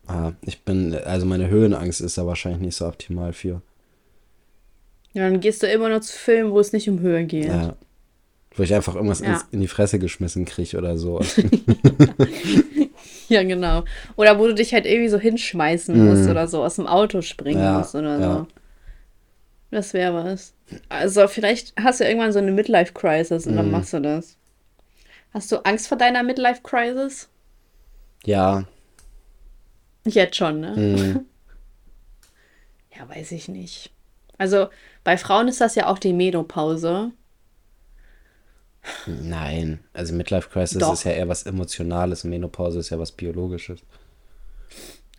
ah, 0.07 0.33
ich 0.43 0.63
bin, 0.63 0.95
also 0.95 1.27
meine 1.27 1.49
Höhenangst 1.49 2.01
ist 2.01 2.19
da 2.19 2.27
wahrscheinlich 2.27 2.61
nicht 2.61 2.77
so 2.77 2.87
optimal 2.87 3.33
für. 3.33 3.63
Ja, 5.13 5.29
dann 5.29 5.41
gehst 5.41 5.63
du 5.63 5.67
immer 5.67 5.89
nur 5.89 6.01
zu 6.03 6.17
Filmen, 6.17 6.53
wo 6.53 6.61
es 6.61 6.73
nicht 6.73 6.89
um 6.89 7.01
Höhe 7.01 7.25
geht. 7.25 7.47
Ja. 7.47 7.77
Wo 8.55 8.63
ich 8.63 8.75
einfach 8.75 8.95
irgendwas 8.95 9.21
Ja. 9.21 9.33
ins, 9.35 9.47
in 9.51 9.61
die 9.61 9.69
Fresse 9.69 9.99
geschmissen 9.99 10.45
kriege 10.45 10.77
oder 10.79 10.99
so. 10.99 11.21
Ja, 13.29 13.45
genau. 13.45 13.85
Oder 14.17 14.41
wo 14.41 14.47
du 14.49 14.55
dich 14.57 14.75
halt 14.75 14.87
irgendwie 14.87 15.09
so 15.09 15.17
hinschmeißen 15.19 16.05
musst 16.05 16.29
oder 16.29 16.49
so, 16.49 16.65
aus 16.65 16.75
dem 16.77 16.89
Auto 16.89 17.23
springen 17.23 17.61
Mhm. 17.61 17.65
Ja, 17.65 17.79
musst 17.79 17.95
oder 17.95 18.19
ja. 18.19 18.33
so. 18.39 18.47
Das 19.71 19.93
wäre 19.95 20.13
was. 20.25 20.53
Also 20.89 21.29
vielleicht 21.29 21.73
hast 21.81 22.01
du 22.01 22.05
irgendwann 22.05 22.33
so 22.33 22.39
eine 22.41 22.51
Midlife-Crisis 22.53 23.47
und 23.47 23.53
Mhm. 23.53 23.57
dann 23.57 23.71
machst 23.71 23.93
du 23.93 24.01
das. 24.01 24.37
Hast 25.33 25.51
du 25.53 25.59
Angst 25.65 25.89
vor 25.89 25.99
deiner 25.99 26.23
Midlife-Crisis? 26.23 27.29
ja. 28.25 28.65
Jetzt 30.05 30.37
schon, 30.37 30.61
ne? 30.61 30.77
mm, 30.77 31.27
Ja, 32.99 33.07
weiß 33.09 33.33
ich 33.33 33.49
nicht. 33.49 33.93
Also 34.39 34.69
bei 35.05 35.19
Frauen 35.19 35.47
ist 35.49 35.61
das 35.61 35.75
ja 35.75 35.87
auch 35.89 35.99
die 35.99 36.15
Menopause. 36.15 37.13
Nein. 39.07 39.81
Also 39.93 40.15
Midlife 40.15 40.49
Crisis 40.49 40.79
Doch. 40.79 40.95
ist 40.95 41.05
ja 41.05 41.13
eher 41.13 41.29
was 41.29 41.43
Emotionales 41.45 42.25
und 42.25 42.31
Menopause 42.31 42.79
ist 42.79 42.89
ja 42.91 42.99
was 42.99 43.13
Biologisches. 43.13 43.81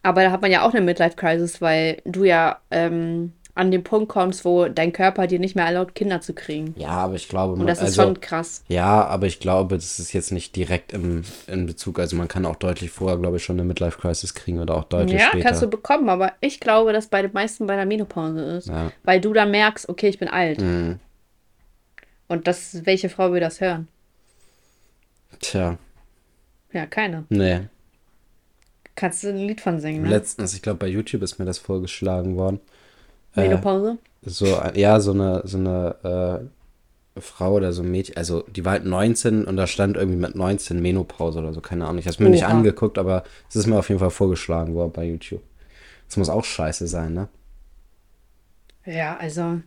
Aber 0.04 0.24
da 0.24 0.32
hat 0.32 0.42
man 0.42 0.52
ja 0.52 0.64
auch 0.66 0.74
eine 0.74 0.82
Midlife-Crisis, 0.82 1.62
weil 1.62 2.02
du 2.06 2.24
ja 2.24 2.60
ähm, 2.72 3.34
an 3.62 3.70
den 3.72 3.84
Punkt 3.84 4.10
kommst, 4.10 4.44
wo 4.44 4.68
dein 4.68 4.92
Körper 4.92 5.28
dir 5.28 5.40
nicht 5.40 5.56
mehr 5.56 5.66
erlaubt, 5.66 5.94
Kinder 5.96 6.20
zu 6.20 6.34
kriegen. 6.34 6.74
Ja, 6.78 6.90
aber 6.90 7.14
ich 7.14 7.30
glaube, 7.30 7.54
Und 7.54 7.60
man, 7.60 7.68
das 7.68 7.78
ist 7.78 7.84
also, 7.98 8.02
schon 8.02 8.20
krass. 8.20 8.64
Ja, 8.68 9.06
aber 9.06 9.28
ich 9.28 9.40
glaube, 9.40 9.76
das 9.76 10.00
ist 10.00 10.12
jetzt 10.14 10.32
nicht 10.32 10.56
direkt 10.56 10.92
im, 10.94 11.22
in 11.48 11.68
Bezug. 11.68 12.00
Also 12.00 12.16
man 12.16 12.28
kann 12.28 12.46
auch 12.46 12.56
deutlich 12.56 12.90
vorher, 12.90 13.18
glaube 13.20 13.38
ich, 13.38 13.44
schon 13.44 13.56
eine 13.60 13.64
Midlife 13.68 14.00
Crisis 14.00 14.34
kriegen 14.34 14.60
oder 14.60 14.76
auch 14.76 14.86
deutlich 14.86 15.20
Ja, 15.22 15.28
später. 15.28 15.44
kannst 15.46 15.62
du 15.62 15.68
bekommen, 15.70 16.10
aber 16.10 16.34
ich 16.42 16.60
glaube, 16.60 16.92
dass 16.92 17.08
bei 17.08 17.22
den 17.22 17.32
meisten 17.34 17.68
bei 17.68 17.76
der 17.76 17.86
Menopause 17.86 18.42
ist. 18.58 18.68
Ja. 18.68 18.92
Weil 19.04 19.22
du 19.22 19.32
dann 19.34 19.52
merkst, 19.52 19.88
okay, 19.88 20.08
ich 20.10 20.18
bin 20.20 20.28
alt. 20.28 20.60
Mhm. 20.60 21.00
Und 22.28 22.48
das, 22.48 22.86
welche 22.86 23.10
Frau 23.10 23.32
will 23.32 23.42
das 23.42 23.62
hören? 23.62 23.88
Tja, 25.40 25.78
Ja, 26.74 26.86
keine. 26.86 27.26
nee. 27.30 27.62
Kannst 28.96 29.24
du 29.24 29.30
ein 29.30 29.38
Lied 29.38 29.62
von 29.62 29.80
singen, 29.80 30.04
ne? 30.04 30.10
Letztens, 30.10 30.54
ich 30.54 30.62
glaube, 30.62 30.80
bei 30.80 30.88
YouTube 30.88 31.22
ist 31.24 31.40
mir 31.40 31.46
das 31.46 31.58
vorgeschlagen 31.58 32.36
worden. 32.36 32.60
Äh, 33.36 33.48
Menopause? 33.48 33.98
so, 34.24 34.62
ja, 34.76 35.00
so 35.00 35.12
eine, 35.12 35.42
so 35.46 35.58
eine 35.58 36.50
äh, 37.16 37.20
Frau 37.20 37.54
oder 37.54 37.74
so 37.74 37.82
ein 37.82 37.92
Mädchen, 37.92 38.16
also 38.18 38.44
die 38.48 38.64
war 38.64 38.74
halt 38.74 38.86
19 38.86 39.46
und 39.46 39.58
da 39.58 39.68
stand 39.68 39.98
irgendwie 39.98 40.18
mit 40.18 40.36
19 40.36 40.82
Menopause 40.82 41.40
oder 41.40 41.54
so, 41.54 41.62
keine 41.62 41.86
Ahnung. 41.86 42.00
Ich 42.00 42.06
habe 42.06 42.14
es 42.14 42.20
mir 42.20 42.30
nicht 42.30 42.44
Oha. 42.44 42.52
angeguckt, 42.52 42.98
aber 42.98 43.24
es 43.50 43.56
ist 43.56 43.68
mir 43.68 43.78
auf 43.78 43.90
jeden 43.90 44.00
Fall 44.00 44.12
vorgeschlagen 44.12 44.76
worden 44.76 44.92
bei 44.94 45.06
YouTube. 45.06 45.42
Das 46.08 46.18
muss 46.18 46.30
auch 46.30 46.44
scheiße 46.44 46.88
sein, 46.88 47.14
ne? 47.14 47.28
Ja, 48.86 49.18
also. 49.18 49.62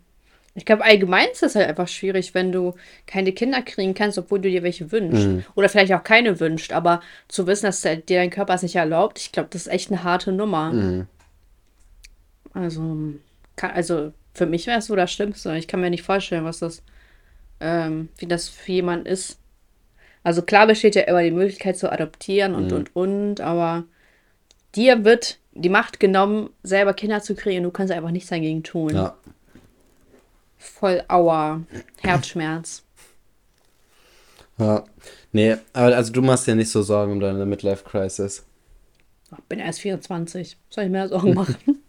Ich 0.56 0.64
glaube, 0.64 0.84
allgemein 0.84 1.26
ist 1.32 1.42
das 1.42 1.56
halt 1.56 1.68
einfach 1.68 1.88
schwierig, 1.88 2.32
wenn 2.32 2.52
du 2.52 2.74
keine 3.06 3.32
Kinder 3.32 3.60
kriegen 3.60 3.92
kannst, 3.92 4.18
obwohl 4.18 4.40
du 4.40 4.48
dir 4.48 4.62
welche 4.62 4.92
wünschst. 4.92 5.26
Mhm. 5.26 5.44
Oder 5.56 5.68
vielleicht 5.68 5.92
auch 5.92 6.04
keine 6.04 6.38
wünscht, 6.38 6.72
aber 6.72 7.00
zu 7.26 7.48
wissen, 7.48 7.66
dass 7.66 7.82
dir 7.82 8.02
dein 8.06 8.30
Körper 8.30 8.54
es 8.54 8.62
nicht 8.62 8.76
erlaubt, 8.76 9.18
ich 9.18 9.32
glaube, 9.32 9.48
das 9.50 9.62
ist 9.62 9.72
echt 9.72 9.90
eine 9.90 10.04
harte 10.04 10.30
Nummer. 10.30 10.72
Mhm. 10.72 11.06
Also, 12.52 13.14
kann, 13.56 13.70
also 13.72 14.12
für 14.32 14.46
mich 14.46 14.66
wäre 14.66 14.78
es 14.78 14.86
so 14.86 14.96
das 14.96 15.12
Schlimmste. 15.12 15.56
Ich 15.56 15.68
kann 15.68 15.80
mir 15.80 15.90
nicht 15.90 16.02
vorstellen, 16.02 16.44
was 16.44 16.58
das, 16.58 16.82
ähm, 17.60 18.08
wie 18.18 18.26
das 18.26 18.48
für 18.48 18.72
jemanden 18.72 19.06
ist. 19.06 19.38
Also 20.22 20.42
klar 20.42 20.66
besteht 20.66 20.94
ja 20.94 21.02
immer 21.02 21.22
die 21.22 21.30
Möglichkeit 21.30 21.76
zu 21.76 21.92
adoptieren 21.92 22.54
und 22.54 22.72
und 22.72 22.96
und, 22.96 23.40
aber 23.40 23.84
dir 24.74 25.04
wird 25.04 25.38
die 25.52 25.68
Macht 25.68 26.00
genommen, 26.00 26.50
selber 26.62 26.94
Kinder 26.94 27.20
zu 27.20 27.34
kriegen 27.34 27.58
und 27.58 27.64
du 27.64 27.70
kannst 27.70 27.92
einfach 27.92 28.10
nichts 28.10 28.30
dagegen 28.30 28.62
tun. 28.62 28.94
Ja. 28.94 29.16
Voll 30.56 31.04
Aua, 31.08 31.62
Herzschmerz. 32.00 32.82
Ja. 34.58 34.84
Nee, 35.32 35.56
aber 35.72 35.96
also 35.96 36.12
du 36.12 36.22
machst 36.22 36.46
dir 36.46 36.54
nicht 36.54 36.70
so 36.70 36.82
Sorgen 36.82 37.12
um 37.12 37.20
deine 37.20 37.44
Midlife-Crisis. 37.44 38.44
Ich 39.36 39.44
bin 39.44 39.58
erst 39.58 39.80
24. 39.80 40.56
Soll 40.70 40.84
ich 40.84 40.90
mir 40.90 41.08
Sorgen 41.08 41.34
machen? 41.34 41.82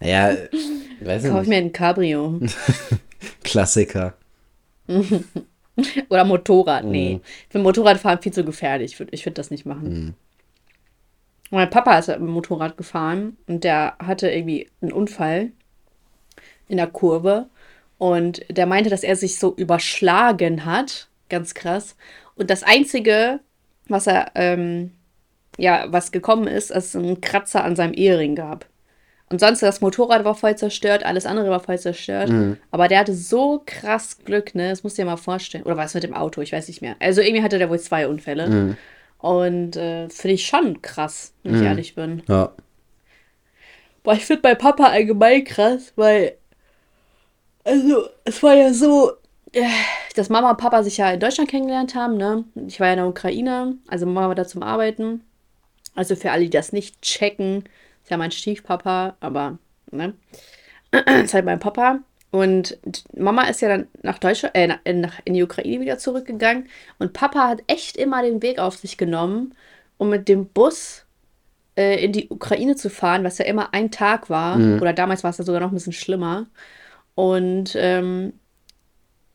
Naja, 0.00 0.36
weiß 1.00 1.24
ich 1.24 1.30
Kauf 1.30 1.42
ich 1.42 1.48
nicht. 1.48 1.48
mir 1.48 1.56
ein 1.56 1.72
Cabrio. 1.72 2.40
Klassiker. 3.44 4.14
Oder 6.08 6.24
Motorrad. 6.24 6.84
Mhm. 6.84 6.90
Nee. 6.90 7.20
Ich 7.24 7.52
finde 7.52 7.64
Motorradfahren 7.64 8.20
viel 8.20 8.32
zu 8.32 8.44
gefährlich. 8.44 8.92
Ich 8.92 8.98
würde 8.98 9.12
ich 9.14 9.24
würd 9.24 9.38
das 9.38 9.50
nicht 9.50 9.66
machen. 9.66 10.14
Mein 11.50 11.70
Papa 11.70 11.98
ist 11.98 12.08
mit 12.08 12.18
dem 12.18 12.28
Motorrad 12.28 12.76
gefahren 12.76 13.36
und 13.48 13.64
der 13.64 13.96
hatte 13.98 14.30
irgendwie 14.30 14.68
einen 14.80 14.92
Unfall 14.92 15.50
in 16.68 16.76
der 16.76 16.86
Kurve. 16.86 17.48
Und 17.98 18.42
der 18.48 18.66
meinte, 18.66 18.88
dass 18.88 19.02
er 19.02 19.16
sich 19.16 19.38
so 19.38 19.54
überschlagen 19.56 20.64
hat. 20.64 21.08
Ganz 21.28 21.54
krass. 21.54 21.96
Und 22.36 22.50
das 22.50 22.62
Einzige, 22.62 23.40
was 23.88 24.06
er, 24.06 24.32
ähm, 24.36 24.92
ja, 25.58 25.86
was 25.88 26.12
gekommen 26.12 26.46
ist, 26.46 26.70
ist 26.70 26.94
ein 26.94 27.20
Kratzer 27.20 27.64
an 27.64 27.76
seinem 27.76 27.92
Ehering 27.94 28.36
gab. 28.36 28.66
Und 29.32 29.38
sonst, 29.38 29.62
das 29.62 29.80
Motorrad 29.80 30.24
war 30.24 30.34
voll 30.34 30.56
zerstört, 30.56 31.04
alles 31.04 31.24
andere 31.24 31.50
war 31.50 31.60
voll 31.60 31.78
zerstört. 31.78 32.30
Aber 32.72 32.88
der 32.88 32.98
hatte 32.98 33.14
so 33.14 33.62
krass 33.64 34.18
Glück, 34.24 34.54
ne? 34.56 34.70
Das 34.70 34.82
musst 34.82 34.98
du 34.98 35.02
dir 35.02 35.06
mal 35.06 35.16
vorstellen. 35.16 35.64
Oder 35.64 35.76
was 35.76 35.94
mit 35.94 36.02
dem 36.02 36.14
Auto? 36.14 36.40
Ich 36.40 36.52
weiß 36.52 36.66
nicht 36.66 36.82
mehr. 36.82 36.96
Also 36.98 37.20
irgendwie 37.20 37.42
hatte 37.42 37.58
der 37.58 37.70
wohl 37.70 37.78
zwei 37.78 38.08
Unfälle. 38.08 38.76
Und 39.18 39.76
äh, 39.76 40.08
finde 40.08 40.34
ich 40.34 40.46
schon 40.46 40.82
krass, 40.82 41.32
wenn 41.42 41.54
ich 41.54 41.62
ehrlich 41.62 41.94
bin. 41.94 42.22
Ja. 42.26 42.52
Boah, 44.02 44.14
ich 44.14 44.24
finde 44.24 44.42
mein 44.44 44.58
Papa 44.58 44.84
allgemein 44.84 45.44
krass, 45.44 45.92
weil. 45.96 46.34
Also, 47.62 48.08
es 48.24 48.42
war 48.42 48.54
ja 48.54 48.72
so, 48.72 49.12
äh, 49.52 49.62
dass 50.16 50.30
Mama 50.30 50.50
und 50.50 50.56
Papa 50.56 50.82
sich 50.82 50.96
ja 50.96 51.10
in 51.10 51.20
Deutschland 51.20 51.50
kennengelernt 51.50 51.94
haben, 51.94 52.16
ne? 52.16 52.44
Ich 52.66 52.80
war 52.80 52.86
ja 52.86 52.94
in 52.94 52.98
der 52.98 53.08
Ukraine, 53.08 53.76
also 53.88 54.06
Mama 54.06 54.28
war 54.28 54.34
da 54.34 54.46
zum 54.46 54.62
Arbeiten. 54.62 55.22
Also 55.94 56.16
für 56.16 56.30
alle, 56.30 56.44
die 56.44 56.50
das 56.50 56.72
nicht 56.72 57.02
checken, 57.02 57.64
ist 58.02 58.10
ja 58.10 58.16
mein 58.16 58.30
Stiefpapa, 58.30 59.16
aber, 59.20 59.58
ne? 59.90 60.14
ist 61.24 61.34
halt 61.34 61.44
mein 61.44 61.60
Papa. 61.60 62.00
Und 62.32 62.78
Mama 63.16 63.42
ist 63.44 63.60
ja 63.60 63.68
dann 63.68 63.88
nach 64.02 64.18
Deutschland, 64.18 64.54
äh, 64.56 64.92
nach- 64.92 65.20
in 65.24 65.34
die 65.34 65.42
Ukraine 65.42 65.80
wieder 65.80 65.98
zurückgegangen. 65.98 66.68
Und 66.98 67.12
Papa 67.12 67.48
hat 67.48 67.62
echt 67.66 67.96
immer 67.96 68.22
den 68.22 68.42
Weg 68.42 68.58
auf 68.60 68.76
sich 68.76 68.96
genommen, 68.98 69.54
um 69.98 70.10
mit 70.10 70.28
dem 70.28 70.46
Bus 70.46 71.04
äh, 71.76 72.04
in 72.04 72.12
die 72.12 72.28
Ukraine 72.30 72.76
zu 72.76 72.90
fahren, 72.90 73.24
was 73.24 73.38
ja 73.38 73.46
immer 73.46 73.74
ein 73.74 73.90
Tag 73.90 74.30
war. 74.30 74.64
Oder 74.80 74.92
damals 74.92 75.24
war 75.24 75.30
es 75.30 75.38
ja 75.38 75.44
sogar 75.44 75.60
noch 75.60 75.70
ein 75.70 75.74
bisschen 75.74 75.92
schlimmer. 75.92 76.46
Und 77.14 77.72
ähm, 77.76 78.34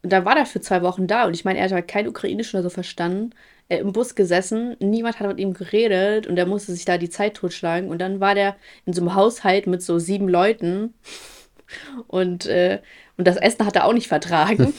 da 0.01 0.23
war 0.25 0.37
er 0.37 0.45
für 0.45 0.61
zwei 0.61 0.81
Wochen 0.81 1.07
da. 1.07 1.25
Und 1.25 1.33
ich 1.33 1.45
meine, 1.45 1.59
er 1.59 1.65
hat 1.65 1.71
halt 1.71 1.87
kein 1.87 2.07
Ukrainisch 2.07 2.53
oder 2.53 2.63
so 2.63 2.69
verstanden. 2.69 3.31
Er 3.67 3.79
im 3.79 3.93
Bus 3.93 4.13
gesessen, 4.15 4.75
niemand 4.79 5.19
hat 5.19 5.27
mit 5.27 5.39
ihm 5.39 5.53
geredet 5.53 6.27
und 6.27 6.37
er 6.37 6.45
musste 6.45 6.73
sich 6.73 6.85
da 6.85 6.97
die 6.97 7.09
Zeit 7.09 7.35
totschlagen. 7.35 7.89
Und 7.89 7.99
dann 7.99 8.19
war 8.19 8.35
der 8.35 8.55
in 8.85 8.93
so 8.93 9.01
einem 9.01 9.15
Haushalt 9.15 9.65
mit 9.67 9.81
so 9.81 9.99
sieben 9.99 10.29
Leuten. 10.29 10.93
Und, 12.07 12.45
äh, 12.45 12.79
und 13.17 13.27
das 13.27 13.37
Essen 13.37 13.65
hat 13.65 13.75
er 13.75 13.85
auch 13.85 13.93
nicht 13.93 14.07
vertragen. 14.07 14.71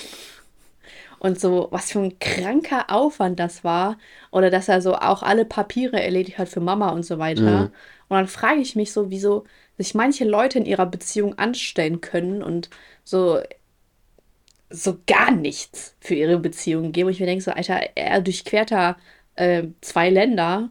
Und 1.18 1.40
so, 1.40 1.66
was 1.72 1.90
für 1.90 1.98
ein 1.98 2.18
kranker 2.20 2.84
Aufwand 2.88 3.40
das 3.40 3.64
war. 3.64 3.98
Oder 4.30 4.50
dass 4.50 4.68
er 4.68 4.80
so 4.80 4.94
auch 4.94 5.24
alle 5.24 5.44
Papiere 5.44 6.00
erledigt 6.00 6.38
hat 6.38 6.48
für 6.48 6.60
Mama 6.60 6.90
und 6.90 7.04
so 7.04 7.18
weiter. 7.18 7.72
Und 8.08 8.16
dann 8.16 8.28
frage 8.28 8.60
ich 8.60 8.76
mich 8.76 8.92
so, 8.92 9.10
wieso 9.10 9.44
sich 9.78 9.94
manche 9.94 10.24
Leute 10.24 10.58
in 10.58 10.66
ihrer 10.66 10.86
Beziehung 10.86 11.36
anstellen 11.38 12.00
können 12.00 12.42
und 12.42 12.70
so, 13.02 13.40
so 14.70 14.98
gar 15.06 15.30
nichts 15.30 15.94
für 16.00 16.14
ihre 16.14 16.38
Beziehung 16.38 16.92
geben. 16.92 17.06
Und 17.06 17.12
ich 17.12 17.20
mir 17.20 17.26
denke 17.26 17.44
so, 17.44 17.50
Alter, 17.50 17.80
er 17.94 18.20
durchquert 18.20 18.70
da 18.70 18.96
äh, 19.36 19.64
zwei 19.80 20.10
Länder 20.10 20.70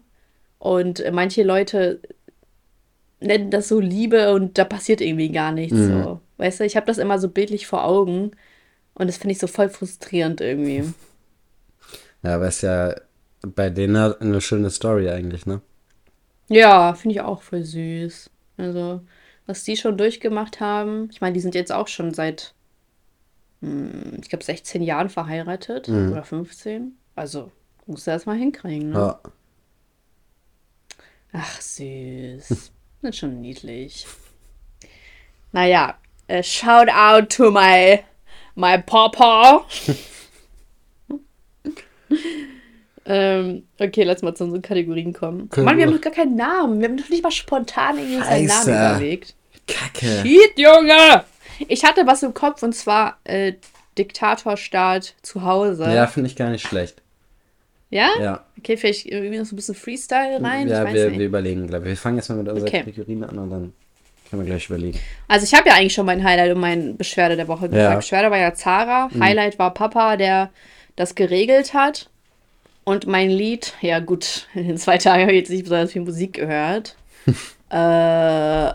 und 0.59 1.03
manche 1.11 1.43
Leute 1.43 2.01
nennen 3.19 3.51
das 3.51 3.67
so 3.69 3.79
Liebe 3.79 4.33
und 4.33 4.57
da 4.57 4.65
passiert 4.65 5.01
irgendwie 5.01 5.31
gar 5.31 5.51
nichts. 5.51 5.77
So. 5.77 6.19
Weißt 6.37 6.59
du, 6.59 6.65
ich 6.65 6.75
habe 6.75 6.85
das 6.85 6.97
immer 6.97 7.17
so 7.19 7.29
bildlich 7.29 7.65
vor 7.67 7.85
Augen 7.85 8.31
und 8.93 9.07
das 9.07 9.17
finde 9.17 9.33
ich 9.33 9.39
so 9.39 9.47
voll 9.47 9.69
frustrierend 9.69 10.41
irgendwie. 10.41 10.83
Ja, 12.23 12.35
aber 12.35 12.47
ist 12.47 12.61
ja 12.61 12.95
bei 13.41 13.69
denen 13.69 13.95
eine 13.95 14.41
schöne 14.41 14.69
Story 14.69 15.09
eigentlich, 15.09 15.45
ne? 15.45 15.61
Ja, 16.47 16.93
finde 16.93 17.15
ich 17.15 17.21
auch 17.21 17.41
voll 17.41 17.63
süß. 17.63 18.29
Also, 18.57 19.01
was 19.45 19.63
die 19.63 19.77
schon 19.77 19.97
durchgemacht 19.97 20.59
haben. 20.59 21.09
Ich 21.11 21.21
meine, 21.21 21.33
die 21.33 21.39
sind 21.39 21.55
jetzt 21.55 21.71
auch 21.71 21.87
schon 21.87 22.13
seit, 22.13 22.53
ich 24.21 24.29
glaube, 24.29 24.43
16 24.43 24.81
Jahren 24.83 25.09
verheiratet 25.09 25.89
oder 25.89 26.23
15. 26.23 26.97
Also, 27.15 27.51
musst 27.85 28.07
du 28.07 28.11
das 28.11 28.25
mal 28.25 28.37
hinkriegen, 28.37 28.89
ne? 28.89 28.95
Ja. 28.95 29.19
Ach, 31.33 31.61
süß. 31.61 32.47
Das 32.47 32.71
ist 33.01 33.17
schon 33.17 33.41
niedlich. 33.41 34.05
Naja, 35.51 35.97
äh, 36.27 36.43
shout 36.43 36.89
out 36.89 37.29
to 37.29 37.51
my, 37.51 37.99
my 38.55 38.77
Papa. 38.81 39.65
ähm, 43.05 43.63
okay, 43.79 44.03
lass 44.03 44.21
mal 44.21 44.35
zu 44.35 44.43
unseren 44.45 44.61
Kategorien 44.61 45.13
kommen. 45.13 45.49
Können 45.49 45.65
Mann, 45.65 45.77
wir 45.77 45.85
haben 45.85 45.93
noch 45.93 46.01
gar 46.01 46.13
keinen 46.13 46.35
Namen. 46.35 46.79
Wir 46.79 46.89
haben 46.89 46.95
noch 46.95 47.09
nicht 47.09 47.23
mal 47.23 47.31
spontan 47.31 47.97
irgendwie 47.97 48.17
uns 48.17 48.27
einen 48.27 48.47
Namen 48.47 48.67
überlegt. 48.67 49.35
Kacke. 49.67 50.23
Shit, 50.23 50.57
Junge! 50.57 51.25
Ich 51.67 51.83
hatte 51.83 52.05
was 52.05 52.23
im 52.23 52.33
Kopf 52.33 52.63
und 52.63 52.73
zwar 52.73 53.19
äh, 53.23 53.53
Diktatorstaat 53.97 55.15
zu 55.21 55.43
Hause. 55.43 55.83
Ja, 55.93 56.07
finde 56.07 56.29
ich 56.29 56.35
gar 56.35 56.49
nicht 56.49 56.67
schlecht. 56.67 57.01
Ja? 57.89 58.09
Ja. 58.19 58.45
Okay, 58.57 58.77
vielleicht 58.77 59.05
irgendwie 59.05 59.37
noch 59.37 59.45
so 59.45 59.53
ein 59.53 59.57
bisschen 59.57 59.75
Freestyle 59.75 60.41
rein. 60.41 60.67
ja, 60.67 60.91
wir, 60.91 61.11
wir 61.17 61.25
überlegen, 61.25 61.67
glaube 61.67 61.85
ich. 61.85 61.89
Wir 61.89 61.97
fangen 61.97 62.17
jetzt 62.17 62.29
mal 62.29 62.35
mit 62.35 62.47
unserer 62.49 62.67
Okay. 62.67 62.79
Kategorie 62.79 63.23
an 63.23 63.37
und 63.37 63.49
dann 63.49 63.73
können 64.29 64.41
wir 64.41 64.47
gleich 64.47 64.67
überlegen. 64.69 64.99
Also 65.27 65.45
ich 65.45 65.53
habe 65.53 65.69
ja 65.69 65.75
eigentlich 65.75 65.93
schon 65.93 66.05
mein 66.05 66.23
Highlight 66.23 66.53
und 66.53 66.59
mein 66.59 66.97
Beschwerde 66.97 67.35
der 67.35 67.47
Woche 67.47 67.69
gesagt. 67.69 67.83
Ja. 67.83 67.91
Mhm. 67.91 67.97
Beschwerde 67.97 68.31
war 68.31 68.37
ja 68.37 68.53
Zara, 68.53 69.09
Highlight 69.19 69.59
war 69.59 69.73
Papa, 69.73 70.17
der 70.17 70.49
das 70.95 71.15
geregelt 71.15 71.73
hat. 71.73 72.09
Und 72.83 73.07
mein 73.07 73.29
Lied, 73.29 73.73
ja 73.81 73.99
gut, 73.99 74.47
in 74.53 74.67
den 74.67 74.77
zwei 74.77 74.97
Tagen 74.97 75.23
habe 75.23 75.31
ich 75.31 75.39
jetzt 75.39 75.49
nicht 75.49 75.63
besonders 75.63 75.91
viel 75.91 76.01
Musik 76.03 76.33
gehört. 76.33 76.95
äh, 77.69 78.71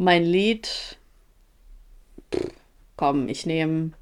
mein 0.00 0.24
Lied, 0.24 0.96
komm, 2.96 3.28
ich 3.28 3.44
nehme, 3.44 3.92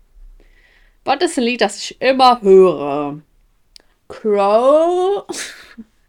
was 1.05 1.21
ist 1.23 1.39
ein 1.39 1.45
Lied, 1.45 1.61
das 1.61 1.79
ich 1.79 2.01
immer 2.01 2.41
höre? 2.41 3.19
Crow. 4.07 5.25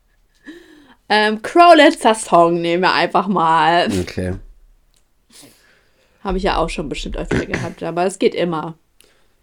ähm, 1.09 1.41
Crow 1.41 1.75
letzter 1.75 2.13
Song 2.13 2.61
nehmen 2.61 2.83
wir 2.83 2.93
einfach 2.93 3.27
mal. 3.27 3.89
Okay. 4.01 4.35
Habe 6.23 6.37
ich 6.37 6.43
ja 6.43 6.57
auch 6.57 6.69
schon 6.69 6.87
bestimmt 6.87 7.17
öfter 7.17 7.45
gehabt, 7.45 7.81
aber 7.81 8.05
es 8.05 8.19
geht 8.19 8.35
immer. 8.35 8.75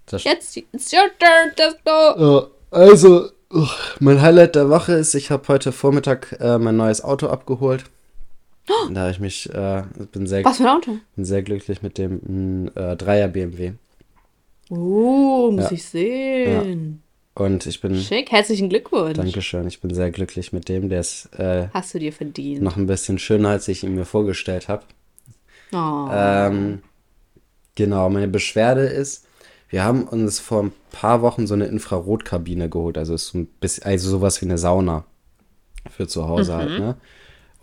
Das 0.06 0.22
Jetzt, 0.22 0.56
it's 0.56 0.92
your 0.92 1.10
turn, 1.18 1.56
Testo. 1.56 1.90
Ja, 1.90 2.46
also, 2.70 3.30
mein 3.98 4.22
Highlight 4.22 4.54
der 4.54 4.70
Woche 4.70 4.92
ist, 4.92 5.14
ich 5.14 5.32
habe 5.32 5.48
heute 5.48 5.72
Vormittag 5.72 6.36
äh, 6.38 6.58
mein 6.58 6.76
neues 6.76 7.02
Auto 7.02 7.26
abgeholt. 7.26 7.86
Da 8.92 9.00
habe 9.02 9.10
ich 9.10 9.20
mich, 9.20 9.48
äh, 9.54 9.82
bin, 10.12 10.26
sehr, 10.26 10.44
Was 10.44 10.56
für 10.56 10.64
ein 10.64 10.68
Auto? 10.76 10.96
bin 11.14 11.24
sehr 11.24 11.42
glücklich 11.42 11.82
mit 11.82 11.98
dem 11.98 12.68
äh, 12.74 12.92
3er 12.94 13.28
BMW. 13.28 13.72
Uh, 14.70 15.52
muss 15.52 15.66
Ja. 15.66 15.72
ich 15.72 15.84
sehen. 15.84 17.02
Und 17.34 17.66
ich 17.66 17.80
bin, 17.80 17.94
Schick, 17.96 18.32
herzlichen 18.32 18.68
Glückwunsch. 18.68 19.16
Dankeschön, 19.16 19.68
ich 19.68 19.80
bin 19.80 19.94
sehr 19.94 20.10
glücklich 20.10 20.52
mit 20.52 20.68
dem. 20.68 20.88
Der 20.88 21.00
ist 21.00 21.26
äh, 21.38 21.68
Hast 21.72 21.94
du 21.94 21.98
dir 21.98 22.12
verdient. 22.12 22.62
noch 22.62 22.76
ein 22.76 22.86
bisschen 22.86 23.18
schöner, 23.18 23.50
als 23.50 23.68
ich 23.68 23.84
ihn 23.84 23.94
mir 23.94 24.06
vorgestellt 24.06 24.68
habe. 24.68 24.82
Oh. 25.72 26.08
Ähm, 26.10 26.82
genau, 27.74 28.08
meine 28.08 28.28
Beschwerde 28.28 28.86
ist, 28.86 29.26
wir 29.68 29.84
haben 29.84 30.04
uns 30.04 30.40
vor 30.40 30.62
ein 30.64 30.72
paar 30.92 31.20
Wochen 31.22 31.46
so 31.46 31.54
eine 31.54 31.66
Infrarotkabine 31.66 32.70
geholt. 32.70 32.96
Also 32.98 33.14
ist 33.14 33.28
so 33.28 33.38
ein 33.38 33.46
bisschen, 33.46 33.84
also 33.84 34.08
sowas 34.10 34.40
wie 34.40 34.46
eine 34.46 34.58
Sauna 34.58 35.04
für 35.90 36.08
zu 36.08 36.26
Hause 36.26 36.52
Mhm. 36.54 36.56
halt, 36.56 36.78
ne? 36.80 36.96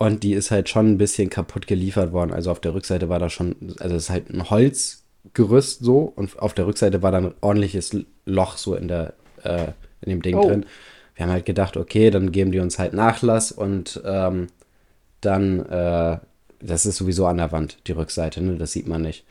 Und 0.03 0.23
die 0.23 0.33
ist 0.33 0.51
halt 0.51 0.69
schon 0.69 0.91
ein 0.91 0.97
bisschen 0.97 1.29
kaputt 1.29 1.65
geliefert 1.67 2.11
worden. 2.11 2.31
Also 2.33 2.51
auf 2.51 2.59
der 2.59 2.73
Rückseite 2.73 3.09
war 3.09 3.19
da 3.19 3.29
schon, 3.29 3.55
also 3.79 3.95
es 3.95 4.03
ist 4.03 4.09
halt 4.09 4.29
ein 4.29 4.49
Holzgerüst 4.49 5.83
so 5.83 6.11
und 6.15 6.37
auf 6.39 6.53
der 6.53 6.67
Rückseite 6.67 7.01
war 7.01 7.11
dann 7.11 7.27
ein 7.27 7.33
ordentliches 7.41 7.95
Loch 8.25 8.57
so 8.57 8.75
in 8.75 8.87
der, 8.87 9.13
äh, 9.43 9.67
in 10.01 10.09
dem 10.09 10.21
Ding 10.21 10.35
Oh. 10.35 10.47
drin. 10.47 10.65
Wir 11.15 11.25
haben 11.25 11.31
halt 11.31 11.45
gedacht, 11.45 11.77
okay, 11.77 12.09
dann 12.09 12.31
geben 12.31 12.51
die 12.51 12.59
uns 12.59 12.79
halt 12.79 12.93
Nachlass 12.93 13.51
und 13.51 14.01
ähm, 14.05 14.47
dann, 15.21 15.59
äh, 15.67 16.17
das 16.59 16.85
ist 16.85 16.97
sowieso 16.97 17.25
an 17.27 17.37
der 17.37 17.51
Wand, 17.51 17.77
die 17.87 17.91
Rückseite, 17.91 18.41
ne? 18.41 18.55
Das 18.55 18.71
sieht 18.71 18.87
man 18.87 19.03
nicht. 19.03 19.23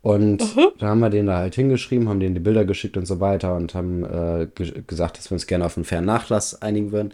Und 0.00 0.42
da 0.78 0.86
haben 0.88 1.00
wir 1.00 1.10
den 1.10 1.26
da 1.26 1.36
halt 1.38 1.54
hingeschrieben, 1.54 2.08
haben 2.08 2.20
denen 2.20 2.34
die 2.34 2.40
Bilder 2.40 2.64
geschickt 2.64 2.96
und 2.96 3.06
so 3.06 3.20
weiter 3.20 3.54
und 3.54 3.74
haben 3.74 4.04
äh, 4.04 4.48
ge 4.54 4.82
gesagt, 4.86 5.18
dass 5.18 5.30
wir 5.30 5.34
uns 5.34 5.46
gerne 5.46 5.64
auf 5.66 5.76
einen 5.76 5.84
fairen 5.84 6.04
Nachlass 6.04 6.60
einigen 6.62 6.92
würden. 6.92 7.12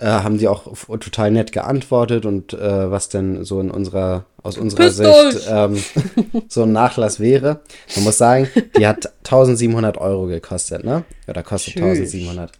Äh, 0.00 0.06
haben 0.06 0.38
die 0.38 0.48
auch 0.48 0.66
total 0.88 1.30
nett 1.30 1.52
geantwortet 1.52 2.24
und 2.24 2.54
äh, 2.54 2.90
was 2.90 3.10
denn 3.10 3.44
so 3.44 3.60
in 3.60 3.70
unserer, 3.70 4.24
aus 4.42 4.56
unserer 4.56 4.84
Pisst 4.84 4.96
Sicht 4.96 5.46
ähm, 5.50 5.82
so 6.48 6.62
ein 6.62 6.72
Nachlass 6.72 7.20
wäre. 7.20 7.60
Man 7.96 8.04
muss 8.04 8.16
sagen, 8.16 8.48
die 8.78 8.86
hat 8.86 9.06
1700 9.24 9.98
Euro 9.98 10.26
gekostet, 10.26 10.84
ne? 10.84 11.04
Oder 11.28 11.42
kostet 11.42 11.74
Tschüss. 11.74 11.98
1700. 11.98 12.52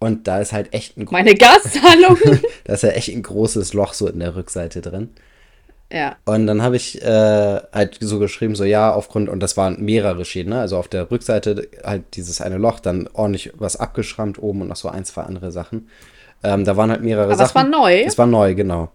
Und 0.00 0.26
da 0.26 0.40
ist 0.40 0.52
halt 0.52 0.74
echt 0.74 0.98
ein, 0.98 1.06
Meine 1.08 1.36
Gaszahlung. 1.36 2.18
da 2.64 2.72
ist 2.74 2.82
ja 2.82 2.90
echt 2.90 3.10
ein 3.10 3.22
großes 3.22 3.72
Loch 3.72 3.94
so 3.94 4.08
in 4.08 4.18
der 4.18 4.34
Rückseite 4.34 4.80
drin. 4.82 5.10
ja. 5.92 6.16
Und 6.24 6.48
dann 6.48 6.62
habe 6.62 6.74
ich 6.74 7.00
äh, 7.00 7.60
halt 7.72 7.98
so 8.00 8.18
geschrieben, 8.18 8.56
so 8.56 8.64
ja, 8.64 8.92
aufgrund, 8.92 9.28
und 9.28 9.38
das 9.38 9.56
waren 9.56 9.82
mehrere 9.84 10.24
Schäden, 10.24 10.50
ne? 10.50 10.60
Also 10.60 10.78
auf 10.78 10.88
der 10.88 11.12
Rückseite 11.12 11.68
halt 11.84 12.02
dieses 12.14 12.40
eine 12.40 12.58
Loch, 12.58 12.80
dann 12.80 13.08
ordentlich 13.12 13.52
was 13.54 13.76
abgeschrammt 13.76 14.42
oben 14.42 14.62
und 14.62 14.68
noch 14.68 14.76
so 14.76 14.88
ein, 14.88 15.04
zwei 15.04 15.22
andere 15.22 15.52
Sachen. 15.52 15.88
Ähm, 16.44 16.64
da 16.64 16.76
waren 16.76 16.90
halt 16.90 17.02
mehrere 17.02 17.24
Aber 17.26 17.36
Sachen. 17.36 17.48
es 17.48 17.54
war 17.54 17.64
neu? 17.64 18.02
Es 18.02 18.18
war 18.18 18.26
neu, 18.26 18.54
genau. 18.54 18.90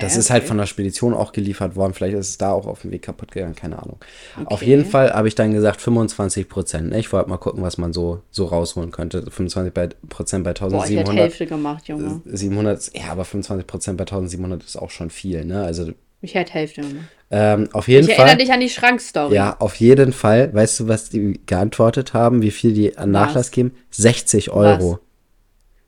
Das 0.00 0.14
Hä, 0.14 0.18
ist 0.20 0.30
halt 0.30 0.42
okay. 0.42 0.48
von 0.48 0.58
der 0.58 0.66
Spedition 0.66 1.14
auch 1.14 1.32
geliefert 1.32 1.74
worden. 1.74 1.94
Vielleicht 1.94 2.16
ist 2.16 2.28
es 2.28 2.38
da 2.38 2.52
auch 2.52 2.66
auf 2.68 2.82
dem 2.82 2.92
Weg 2.92 3.02
kaputt 3.02 3.32
gegangen, 3.32 3.56
keine 3.56 3.76
Ahnung. 3.82 3.98
Auf 4.44 4.62
jeden 4.62 4.84
Fall 4.84 5.12
habe 5.12 5.26
ich 5.26 5.34
dann 5.34 5.52
gesagt 5.52 5.80
25 5.80 6.48
Prozent. 6.48 6.90
Ne? 6.90 7.00
Ich 7.00 7.12
wollte 7.12 7.28
mal 7.28 7.38
gucken, 7.38 7.64
was 7.64 7.76
man 7.76 7.92
so, 7.92 8.22
so 8.30 8.44
rausholen 8.44 8.92
könnte. 8.92 9.22
25 9.28 9.74
bei, 9.74 9.88
Prozent 10.08 10.44
bei 10.44 10.52
Boah, 10.52 10.66
ich 10.68 10.72
hätte 10.72 11.10
1700. 11.10 11.22
Hälfte 11.24 11.46
gemacht, 11.46 11.88
Junge. 11.88 12.20
700, 12.24 12.94
ja, 12.96 13.10
aber 13.10 13.24
25 13.24 13.66
Prozent 13.66 13.96
bei 13.98 14.02
1700 14.04 14.62
ist 14.62 14.76
auch 14.76 14.90
schon 14.90 15.10
viel, 15.10 15.44
ne? 15.44 15.64
Also 15.64 15.90
Ich 16.20 16.34
hätte 16.36 16.52
Hälfte 16.52 16.82
gemacht. 16.82 17.06
ähm, 17.32 17.68
auf 17.72 17.88
jeden 17.88 18.08
Ich 18.08 18.14
Fall. 18.14 18.26
erinnere 18.26 18.44
dich 18.44 18.52
an 18.52 18.60
die 18.60 18.68
Schrankstory. 18.68 19.34
Ja, 19.34 19.56
auf 19.58 19.74
jeden 19.74 20.12
Fall. 20.12 20.54
Weißt 20.54 20.78
du, 20.78 20.86
was 20.86 21.08
die 21.10 21.40
geantwortet 21.46 22.14
haben, 22.14 22.42
wie 22.42 22.52
viel 22.52 22.74
die 22.74 22.96
an 22.96 23.12
Was? 23.12 23.20
Nachlass 23.26 23.50
geben? 23.50 23.72
60 23.90 24.52
Euro. 24.52 25.00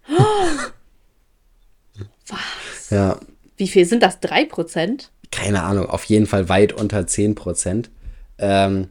Was? 0.09 0.19
Ja, 2.91 3.19
Wie 3.57 3.69
viel 3.69 3.85
sind 3.85 4.03
das? 4.03 4.21
3%? 4.23 5.09
keine 5.31 5.63
Ahnung. 5.63 5.87
Auf 5.87 6.05
jeden 6.05 6.27
Fall 6.27 6.49
weit 6.51 6.73
unter 6.75 7.07
10 7.07 7.35
Prozent. 7.35 7.91
Ähm, 8.39 8.89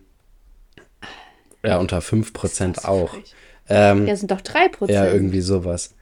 ja, 1.63 1.77
unter 1.77 2.01
5 2.01 2.33
Prozent 2.33 2.85
auch. 2.85 3.09
frech. 3.09 3.33
Ähm, 3.69 4.07
Ja, 4.07 4.15
sind 4.15 4.31
doch 4.31 4.41
3%. 4.41 4.91
ja, 4.91 5.05
irgendwie 5.11 5.41
sowas. 5.41 5.93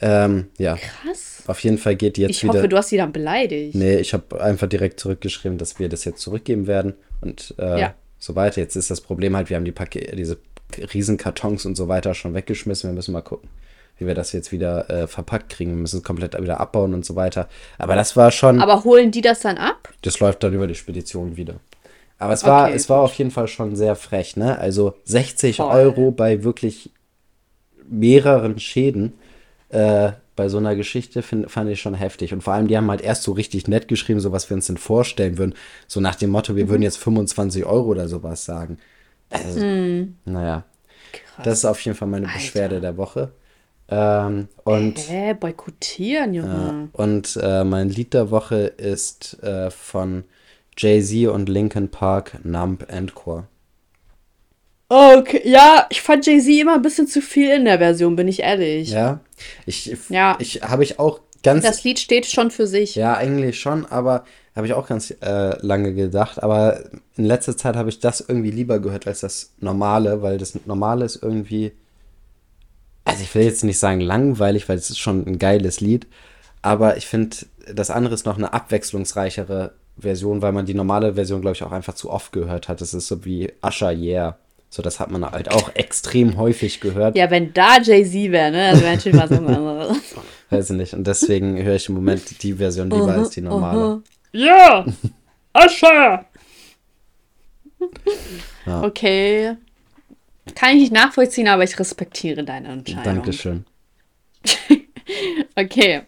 Ähm, 0.00 0.48
ja, 0.58 0.76
Krass. 0.76 1.42
auf 1.46 1.60
jeden 1.60 1.78
Fall 1.78 1.96
geht 1.96 2.16
die 2.18 2.22
jetzt 2.22 2.30
Ich 2.32 2.42
wieder. 2.42 2.54
hoffe, 2.54 2.68
du 2.68 2.76
hast 2.76 2.88
sie 2.90 2.96
dann 2.98 3.12
beleidigt. 3.12 3.74
Nee, 3.74 3.96
ich 3.96 4.12
habe 4.12 4.42
einfach 4.42 4.66
direkt 4.68 5.00
zurückgeschrieben, 5.00 5.56
dass 5.56 5.78
wir 5.78 5.88
das 5.88 6.04
jetzt 6.04 6.20
zurückgeben 6.20 6.66
werden 6.66 6.94
und 7.22 7.54
äh, 7.58 7.80
Ja. 7.80 7.94
so 8.18 8.34
weiter. 8.34 8.60
Jetzt 8.60 8.76
ist 8.76 8.90
das 8.90 9.00
Problem 9.00 9.34
halt, 9.36 9.48
wir 9.48 9.56
haben 9.56 9.64
die 9.64 9.72
Pake 9.72 10.00
diese 10.16 10.36
Riesenkartons 10.92 11.64
und 11.64 11.76
so 11.76 11.88
weiter 11.88 12.12
schon 12.12 12.34
weggeschmissen. 12.34 12.90
Wir 12.90 12.94
müssen 12.94 13.12
mal 13.12 13.22
gucken, 13.22 13.48
wie 13.98 14.06
wir 14.06 14.14
das 14.14 14.32
jetzt 14.32 14.52
wieder 14.52 14.88
äh, 14.90 15.06
verpackt 15.06 15.50
kriegen. 15.50 15.72
Wir 15.72 15.78
müssen 15.78 15.98
es 15.98 16.02
komplett 16.04 16.40
wieder 16.40 16.60
abbauen 16.60 16.94
und 16.94 17.04
so 17.04 17.16
weiter. 17.16 17.48
Aber 17.78 17.94
das 17.94 18.16
war 18.16 18.30
schon, 18.30 18.60
Aber 18.60 18.84
holen 18.84 19.10
die 19.10 19.22
das 19.22 19.40
dann 19.40 19.58
ab? 19.58 19.92
das 20.02 20.20
läuft 20.20 20.42
dann 20.42 20.52
über 20.54 20.66
die 20.66 20.74
Spedition 20.74 21.36
wieder. 21.36 21.56
Aber 22.18 22.32
es 22.32 22.44
war, 22.44 22.64
Okay, 22.66 22.74
es 22.76 22.88
war 22.88 23.00
auf 23.00 23.14
jeden 23.14 23.30
Fall 23.30 23.48
schon 23.48 23.76
sehr 23.76 23.94
frech, 23.94 24.36
ne? 24.36 24.58
Also 24.58 24.94
60 25.04 25.56
Voll. 25.56 25.66
Euro 25.66 26.10
bei 26.10 26.44
wirklich 26.44 26.90
mehreren 27.88 28.58
Schäden 28.58 29.12
äh, 29.68 30.12
bei 30.34 30.48
so 30.48 30.58
einer 30.58 30.76
Geschichte 30.76 31.22
find, 31.22 31.50
fand 31.50 31.70
ich 31.70 31.80
schon 31.80 31.94
heftig. 31.94 32.32
Und 32.32 32.42
vor 32.42 32.52
allem, 32.54 32.68
die 32.68 32.76
haben 32.76 32.90
halt 32.90 33.00
erst 33.00 33.22
so 33.22 33.32
richtig 33.32 33.68
nett 33.68 33.88
geschrieben, 33.88 34.20
so 34.20 34.32
was 34.32 34.50
wir 34.50 34.54
uns 34.54 34.66
denn 34.66 34.76
vorstellen 34.76 35.38
würden. 35.38 35.54
So 35.86 36.00
nach 36.00 36.14
dem 36.14 36.30
Motto, 36.30 36.56
wir 36.56 36.68
würden 36.68 36.82
jetzt 36.82 36.98
25 36.98 37.64
Euro 37.64 37.88
oder 37.88 38.08
sowas 38.08 38.44
sagen. 38.44 38.78
Also, 39.30 39.60
naja, 40.24 40.64
Krass. 41.12 41.44
das 41.44 41.58
ist 41.58 41.64
auf 41.64 41.80
jeden 41.80 41.96
Fall 41.96 42.08
meine 42.08 42.26
Beschwerde 42.28 42.80
der 42.80 42.96
Woche. 42.96 43.32
Ähm, 43.88 44.48
und 44.64 44.98
Hä, 44.98 45.34
boykottieren, 45.34 46.34
Junge. 46.34 46.88
und 46.92 47.38
äh, 47.40 47.62
mein 47.64 47.88
Lied 47.88 48.14
der 48.14 48.30
Woche 48.32 48.56
ist 48.66 49.40
äh, 49.44 49.70
von 49.70 50.24
Jay-Z 50.76 51.28
und 51.28 51.48
Linkin 51.48 51.88
Park, 51.88 52.38
Numb 52.44 52.86
and 52.92 53.14
Core. 53.14 53.44
Okay, 54.88 55.42
ja, 55.44 55.86
ich 55.90 56.00
fand 56.00 56.26
Jay-Z 56.26 56.48
immer 56.60 56.74
ein 56.76 56.82
bisschen 56.82 57.08
zu 57.08 57.20
viel 57.20 57.50
in 57.50 57.64
der 57.64 57.78
Version, 57.78 58.14
bin 58.16 58.28
ich 58.28 58.40
ehrlich. 58.40 58.90
Ja, 58.90 59.20
ich, 59.66 59.96
Ja. 60.08 60.36
ich 60.38 60.62
habe 60.62 60.84
ich 60.84 60.98
auch 61.00 61.20
ganz, 61.42 61.64
Das 61.64 61.82
Lied 61.82 61.98
steht 61.98 62.26
schon 62.26 62.50
für 62.50 62.66
sich. 62.68 62.94
ja, 62.94 63.16
eigentlich 63.16 63.58
schon, 63.60 63.84
aber 63.86 64.24
habe 64.54 64.66
ich 64.66 64.72
auch 64.74 64.86
ganz 64.86 65.10
äh, 65.20 65.56
lange 65.64 65.92
gedacht, 65.92 66.42
aber 66.42 66.80
in 67.16 67.24
letzter 67.24 67.56
Zeit 67.56 67.76
habe 67.76 67.88
ich 67.88 67.98
das 68.00 68.20
irgendwie 68.20 68.50
lieber 68.52 68.78
gehört 68.78 69.06
als 69.06 69.20
das 69.20 69.52
Normale, 69.60 70.22
weil 70.22 70.38
das 70.38 70.58
Normale 70.66 71.04
ist 71.04 71.22
irgendwie, 71.22 71.72
also 73.06 73.22
ich 73.22 73.34
will 73.34 73.44
jetzt 73.44 73.64
nicht 73.64 73.78
sagen 73.78 74.00
langweilig, 74.00 74.68
weil 74.68 74.76
es 74.76 74.90
ist 74.90 74.98
schon 74.98 75.26
ein 75.26 75.38
geiles 75.38 75.80
Lied, 75.80 76.06
aber 76.60 76.98
ich 76.98 77.06
finde, 77.06 77.36
das 77.72 77.90
andere 77.90 78.14
ist 78.14 78.26
noch 78.26 78.36
eine 78.36 78.52
abwechslungsreichere 78.52 79.72
Version, 79.98 80.42
weil 80.42 80.52
man 80.52 80.66
die 80.66 80.74
normale 80.74 81.14
Version, 81.14 81.40
glaube 81.40 81.56
ich, 81.56 81.62
auch 81.62 81.72
einfach 81.72 81.94
zu 81.94 82.10
oft 82.10 82.32
gehört 82.32 82.68
hat. 82.68 82.80
Das 82.80 82.92
ist 82.92 83.06
so 83.06 83.24
wie 83.24 83.50
Usher 83.62 83.92
Yeah. 83.92 84.36
So, 84.68 84.82
das 84.82 85.00
hat 85.00 85.10
man 85.10 85.24
halt 85.24 85.50
auch 85.52 85.70
extrem 85.74 86.36
häufig 86.36 86.80
gehört. 86.80 87.16
Ja, 87.16 87.30
wenn 87.30 87.54
da 87.54 87.80
Jay-Z 87.80 88.32
wäre, 88.32 88.50
ne? 88.50 88.72
Das 88.72 88.82
wäre 88.82 88.96
natürlich 88.96 89.18
was 89.18 89.30
anderes. 89.30 89.96
Weiß 90.50 90.70
ich 90.70 90.76
nicht. 90.76 90.92
Und 90.92 91.06
deswegen 91.06 91.62
höre 91.62 91.76
ich 91.76 91.88
im 91.88 91.94
Moment 91.94 92.42
die 92.42 92.52
Version 92.52 92.90
lieber 92.90 93.12
als 93.12 93.30
die 93.30 93.40
normale. 93.40 94.02
Ja! 94.32 94.84
Ascher! 95.52 96.26
Ja. 98.66 98.82
Okay. 98.82 99.56
Kann 100.54 100.70
ich 100.70 100.76
nicht 100.82 100.92
nachvollziehen, 100.92 101.48
aber 101.48 101.64
ich 101.64 101.78
respektiere 101.78 102.44
deine 102.44 102.68
Entscheidung. 102.68 103.02
Dankeschön. 103.04 103.64
Okay. 105.54 106.02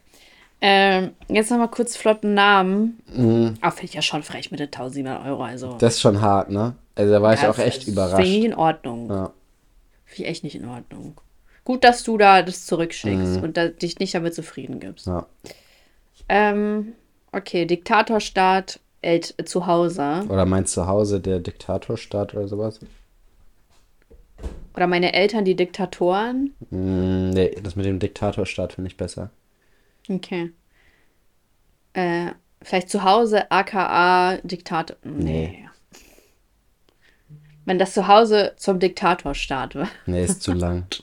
Ähm, 0.60 1.12
jetzt 1.28 1.50
nochmal 1.50 1.68
kurz 1.68 1.96
flotten 1.96 2.34
Namen. 2.34 3.00
Mhm. 3.14 3.54
Aber 3.60 3.70
finde 3.70 3.86
ich 3.86 3.94
ja 3.94 4.02
schon 4.02 4.22
frech 4.24 4.50
mit 4.50 4.58
den 4.60 4.66
1700 4.66 5.24
Euro. 5.24 5.44
Also, 5.44 5.76
Das 5.78 5.94
ist 5.94 6.00
schon 6.00 6.20
hart, 6.20 6.50
ne? 6.50 6.74
Also 6.96 7.12
da 7.12 7.22
war 7.22 7.32
ich 7.32 7.42
Ja, 7.42 7.50
auch 7.50 7.58
echt 7.58 7.84
Finde 7.84 7.90
ich 7.90 7.92
überrascht. 7.92 8.28
nicht 8.28 8.44
in 8.44 8.54
Ordnung. 8.54 9.08
Ja. 9.08 9.32
Finde 10.04 10.22
ich 10.22 10.26
echt 10.28 10.44
nicht 10.44 10.56
in 10.56 10.68
Ordnung. 10.68 11.20
Gut, 11.64 11.84
dass 11.84 12.02
du 12.02 12.18
da 12.18 12.42
das 12.42 12.66
zurückschickst 12.66 13.40
und 13.42 13.56
da, 13.56 13.68
dich 13.68 14.00
nicht 14.00 14.14
damit 14.14 14.34
zufrieden 14.34 14.80
gibst. 14.80 15.06
Mhm. 15.06 15.12
Ja. 15.12 15.26
Ähm, 16.28 16.92
okay, 17.30 17.64
Diktatorstaat 17.64 18.80
El 19.00 19.20
zu 19.20 19.66
Hause. 19.66 20.24
Oder 20.28 20.44
mein 20.44 20.66
Zuhause, 20.66 21.20
der 21.20 21.38
Diktatorstaat 21.38 22.34
oder 22.34 22.48
sowas? 22.48 22.80
Oder 24.78 24.86
meine 24.86 25.12
Eltern, 25.12 25.44
die 25.44 25.56
Diktatoren. 25.56 26.54
Mm, 26.70 27.30
nee, 27.30 27.50
das 27.60 27.74
mit 27.74 27.84
dem 27.84 27.98
Diktatorstaat 27.98 28.74
finde 28.74 28.86
ich 28.86 28.96
besser. 28.96 29.30
Okay. 30.08 30.52
Äh, 31.94 32.26
vielleicht 32.62 32.88
zu 32.88 33.02
Hause, 33.02 33.50
aka 33.50 34.36
Diktator. 34.44 34.96
Nee. 35.02 35.68
Wenn 37.64 37.80
das 37.80 37.92
zu 37.92 38.06
Hause 38.06 38.52
zum 38.56 38.78
Diktatorstaat 38.78 39.74
wird. 39.74 39.88
Nee, 40.06 40.24
ist 40.24 40.42
zu 40.42 40.52
lang. 40.52 40.84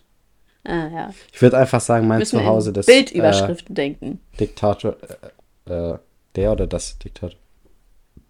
Ah, 0.67 0.87
ja. 0.87 1.13
Ich 1.31 1.39
würde 1.43 1.59
einfach 1.59 1.79
sagen, 1.79 2.07
mein 2.07 2.17
Müssen 2.17 2.39
Zuhause, 2.39 2.73
das 2.73 2.87
Bildüberschriften 2.87 3.75
denken. 3.75 4.19
Äh, 4.33 4.37
Diktator. 4.37 4.95
Äh, 5.67 5.71
äh, 5.71 5.99
der 6.35 6.51
oder 6.53 6.65
das 6.65 6.97
Diktator? 6.97 7.37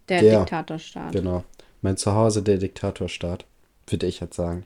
Der, 0.10 0.20
der. 0.20 0.40
Diktatorstaat. 0.40 1.14
Genau. 1.14 1.46
Mein 1.82 1.96
Zuhause, 1.96 2.44
der 2.44 2.58
Diktatorstaat. 2.58 3.46
Würde 3.88 4.08
ich 4.08 4.20
jetzt 4.20 4.36
sagen. 4.36 4.66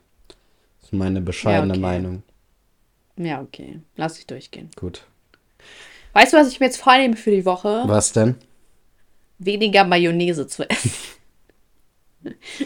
Ist 0.89 0.93
meine 0.97 1.21
bescheidene 1.21 1.73
okay. 1.73 1.81
Meinung. 1.81 2.23
Ja, 3.15 3.41
okay. 3.41 3.79
Lass 3.95 4.17
ich 4.17 4.25
durchgehen. 4.25 4.71
Gut. 4.75 5.03
Weißt 6.13 6.33
du, 6.33 6.37
was 6.37 6.47
ich 6.47 6.59
mir 6.59 6.65
jetzt 6.65 6.81
vornehme 6.81 7.15
für 7.15 7.29
die 7.29 7.45
Woche? 7.45 7.83
Was 7.85 8.11
denn? 8.11 8.35
Weniger 9.37 9.83
Mayonnaise 9.83 10.47
zu 10.47 10.67
essen. 10.67 10.91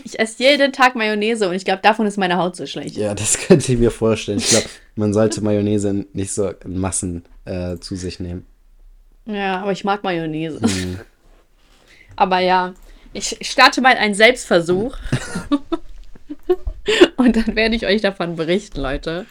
Ich 0.04 0.20
esse 0.20 0.42
jeden 0.42 0.74
Tag 0.74 0.96
Mayonnaise 0.96 1.48
und 1.48 1.54
ich 1.54 1.64
glaube, 1.64 1.84
davon 1.84 2.08
ist 2.08 2.18
meine 2.18 2.38
Haut 2.38 2.56
so 2.56 2.66
schlecht. 2.66 2.98
Ja, 2.98 3.14
das 3.14 3.38
könnte 3.48 3.72
ich 3.72 3.78
mir 3.78 3.92
vorstellen. 3.92 4.40
Ich 4.40 4.50
glaube, 4.50 4.66
man 4.96 5.14
sollte 5.14 5.42
Mayonnaise 5.42 6.08
nicht 6.12 6.34
so 6.34 6.50
in 6.50 6.80
Massen 6.80 7.24
äh, 7.46 7.78
zu 7.78 7.96
sich 7.96 8.20
nehmen. 8.20 8.48
Ja, 9.28 9.62
aber 9.62 9.72
ich 9.72 9.84
mag 9.84 10.04
Mayonnaise. 10.04 10.60
Aber 12.16 12.40
ja, 12.40 12.74
ich 13.14 13.38
starte 13.42 13.80
mal 13.82 13.96
einen 13.96 14.16
Selbstversuch. 14.16 14.98
und 17.18 17.36
dann 17.36 17.56
werde 17.56 17.76
ich 17.76 17.86
euch 17.86 18.02
davon 18.02 18.36
berichten, 18.36 18.82
Leute. 18.82 19.26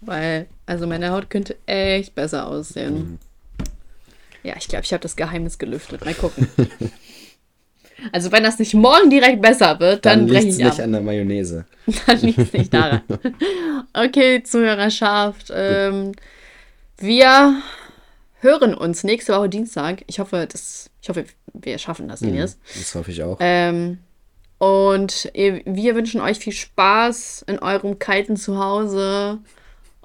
Weil, 0.00 0.46
also 0.66 0.86
meine 0.86 1.10
Haut 1.10 1.30
könnte 1.30 1.56
echt 1.66 2.14
besser 2.14 2.46
aussehen. 2.46 3.18
Ja, 4.42 4.54
ich 4.56 4.68
glaube, 4.68 4.84
ich 4.84 4.92
habe 4.92 5.02
das 5.02 5.16
Geheimnis 5.16 5.58
gelüftet. 5.58 6.04
Mal 6.04 6.14
gucken. 6.14 6.48
Also 8.12 8.30
wenn 8.30 8.42
das 8.44 8.58
nicht 8.58 8.74
morgen 8.74 9.08
direkt 9.08 9.40
besser 9.40 9.80
wird, 9.80 10.04
dann, 10.04 10.26
Dann 10.26 10.28
breche 10.28 10.48
ich 10.48 10.58
nicht 10.58 10.66
ab. 10.66 10.78
an 10.80 10.92
der 10.92 11.00
Mayonnaise. 11.00 11.64
Dann 12.06 12.18
liegt 12.20 12.38
es 12.38 12.52
nicht 12.52 12.74
daran. 12.74 13.00
Okay, 13.94 14.42
Zuhörerschaft. 14.42 15.50
Ähm, 15.50 16.12
wir 16.98 17.62
hören 18.40 18.74
uns 18.74 19.02
nächste 19.02 19.34
Woche 19.34 19.48
Dienstag. 19.48 20.04
Ich 20.06 20.18
hoffe, 20.18 20.46
das, 20.50 20.90
ich 21.00 21.08
hoffe, 21.08 21.24
wir 21.54 21.78
schaffen 21.78 22.06
das, 22.08 22.22
Elias. 22.22 22.58
Das 22.74 22.94
hoffe 22.94 23.10
ich 23.10 23.22
auch. 23.22 23.38
Ähm, 23.40 23.98
und 24.58 25.30
wir 25.34 25.94
wünschen 25.94 26.20
euch 26.20 26.38
viel 26.38 26.52
Spaß 26.52 27.44
in 27.46 27.58
eurem 27.58 27.98
kalten 27.98 28.36
Zuhause. 28.36 29.38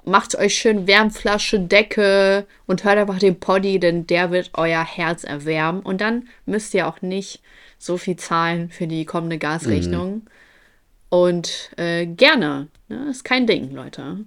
Macht 0.04 0.34
euch 0.34 0.56
schön 0.56 0.86
Wärmflasche, 0.86 1.60
Decke 1.60 2.46
und 2.66 2.84
hört 2.84 2.98
einfach 2.98 3.18
den 3.18 3.38
Poddy, 3.38 3.78
denn 3.78 4.06
der 4.06 4.30
wird 4.30 4.50
euer 4.54 4.84
Herz 4.84 5.24
erwärmen. 5.24 5.80
Und 5.80 6.00
dann 6.00 6.28
müsst 6.44 6.74
ihr 6.74 6.88
auch 6.88 7.00
nicht 7.02 7.40
so 7.78 7.96
viel 7.96 8.16
zahlen 8.16 8.68
für 8.68 8.86
die 8.86 9.04
kommende 9.04 9.38
Gasrechnung. 9.38 10.22
Und 11.08 11.70
äh, 11.76 12.06
gerne. 12.06 12.68
Ne? 12.88 13.08
Ist 13.10 13.24
kein 13.24 13.46
Ding, 13.46 13.70
Leute. 13.70 14.24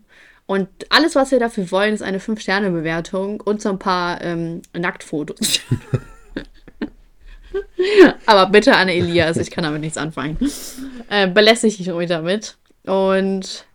Und 0.48 0.70
alles, 0.90 1.16
was 1.16 1.32
wir 1.32 1.40
dafür 1.40 1.70
wollen, 1.72 1.94
ist 1.94 2.04
eine 2.04 2.20
5-Sterne-Bewertung 2.20 3.42
und 3.42 3.62
so 3.62 3.70
ein 3.70 3.80
paar 3.80 4.22
ähm, 4.22 4.62
Nacktfotos. 4.74 5.60
Aber 8.26 8.48
bitte 8.48 8.76
an 8.76 8.90
Elias, 8.90 9.38
ich 9.38 9.52
kann 9.52 9.64
damit 9.64 9.82
nichts 9.82 9.98
anfangen. 9.98 10.38
Äh, 11.10 11.28
belästige 11.28 11.76
ich 11.82 11.90
ruhig 11.90 12.10
damit. 12.10 12.56
Und 12.86 13.66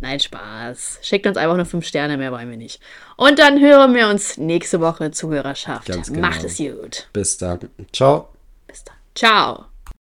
nein, 0.00 0.20
Spaß. 0.20 0.98
Schickt 1.02 1.26
uns 1.26 1.36
einfach 1.36 1.56
nur 1.56 1.66
5 1.66 1.86
Sterne, 1.86 2.16
mehr 2.16 2.32
wollen 2.32 2.50
wir 2.50 2.56
nicht. 2.56 2.80
Und 3.16 3.38
dann 3.38 3.60
hören 3.60 3.94
wir 3.94 4.08
uns 4.08 4.38
nächste 4.38 4.80
Woche 4.80 5.10
Zuhörerschaft. 5.10 5.86
Genau. 5.86 6.20
Macht 6.20 6.44
es 6.44 6.56
gut. 6.56 7.08
Bis 7.12 7.38
dann. 7.38 7.60
Ciao. 7.92 8.28
Bis 8.66 8.84
dann. 8.84 8.96
Ciao. 9.14 9.69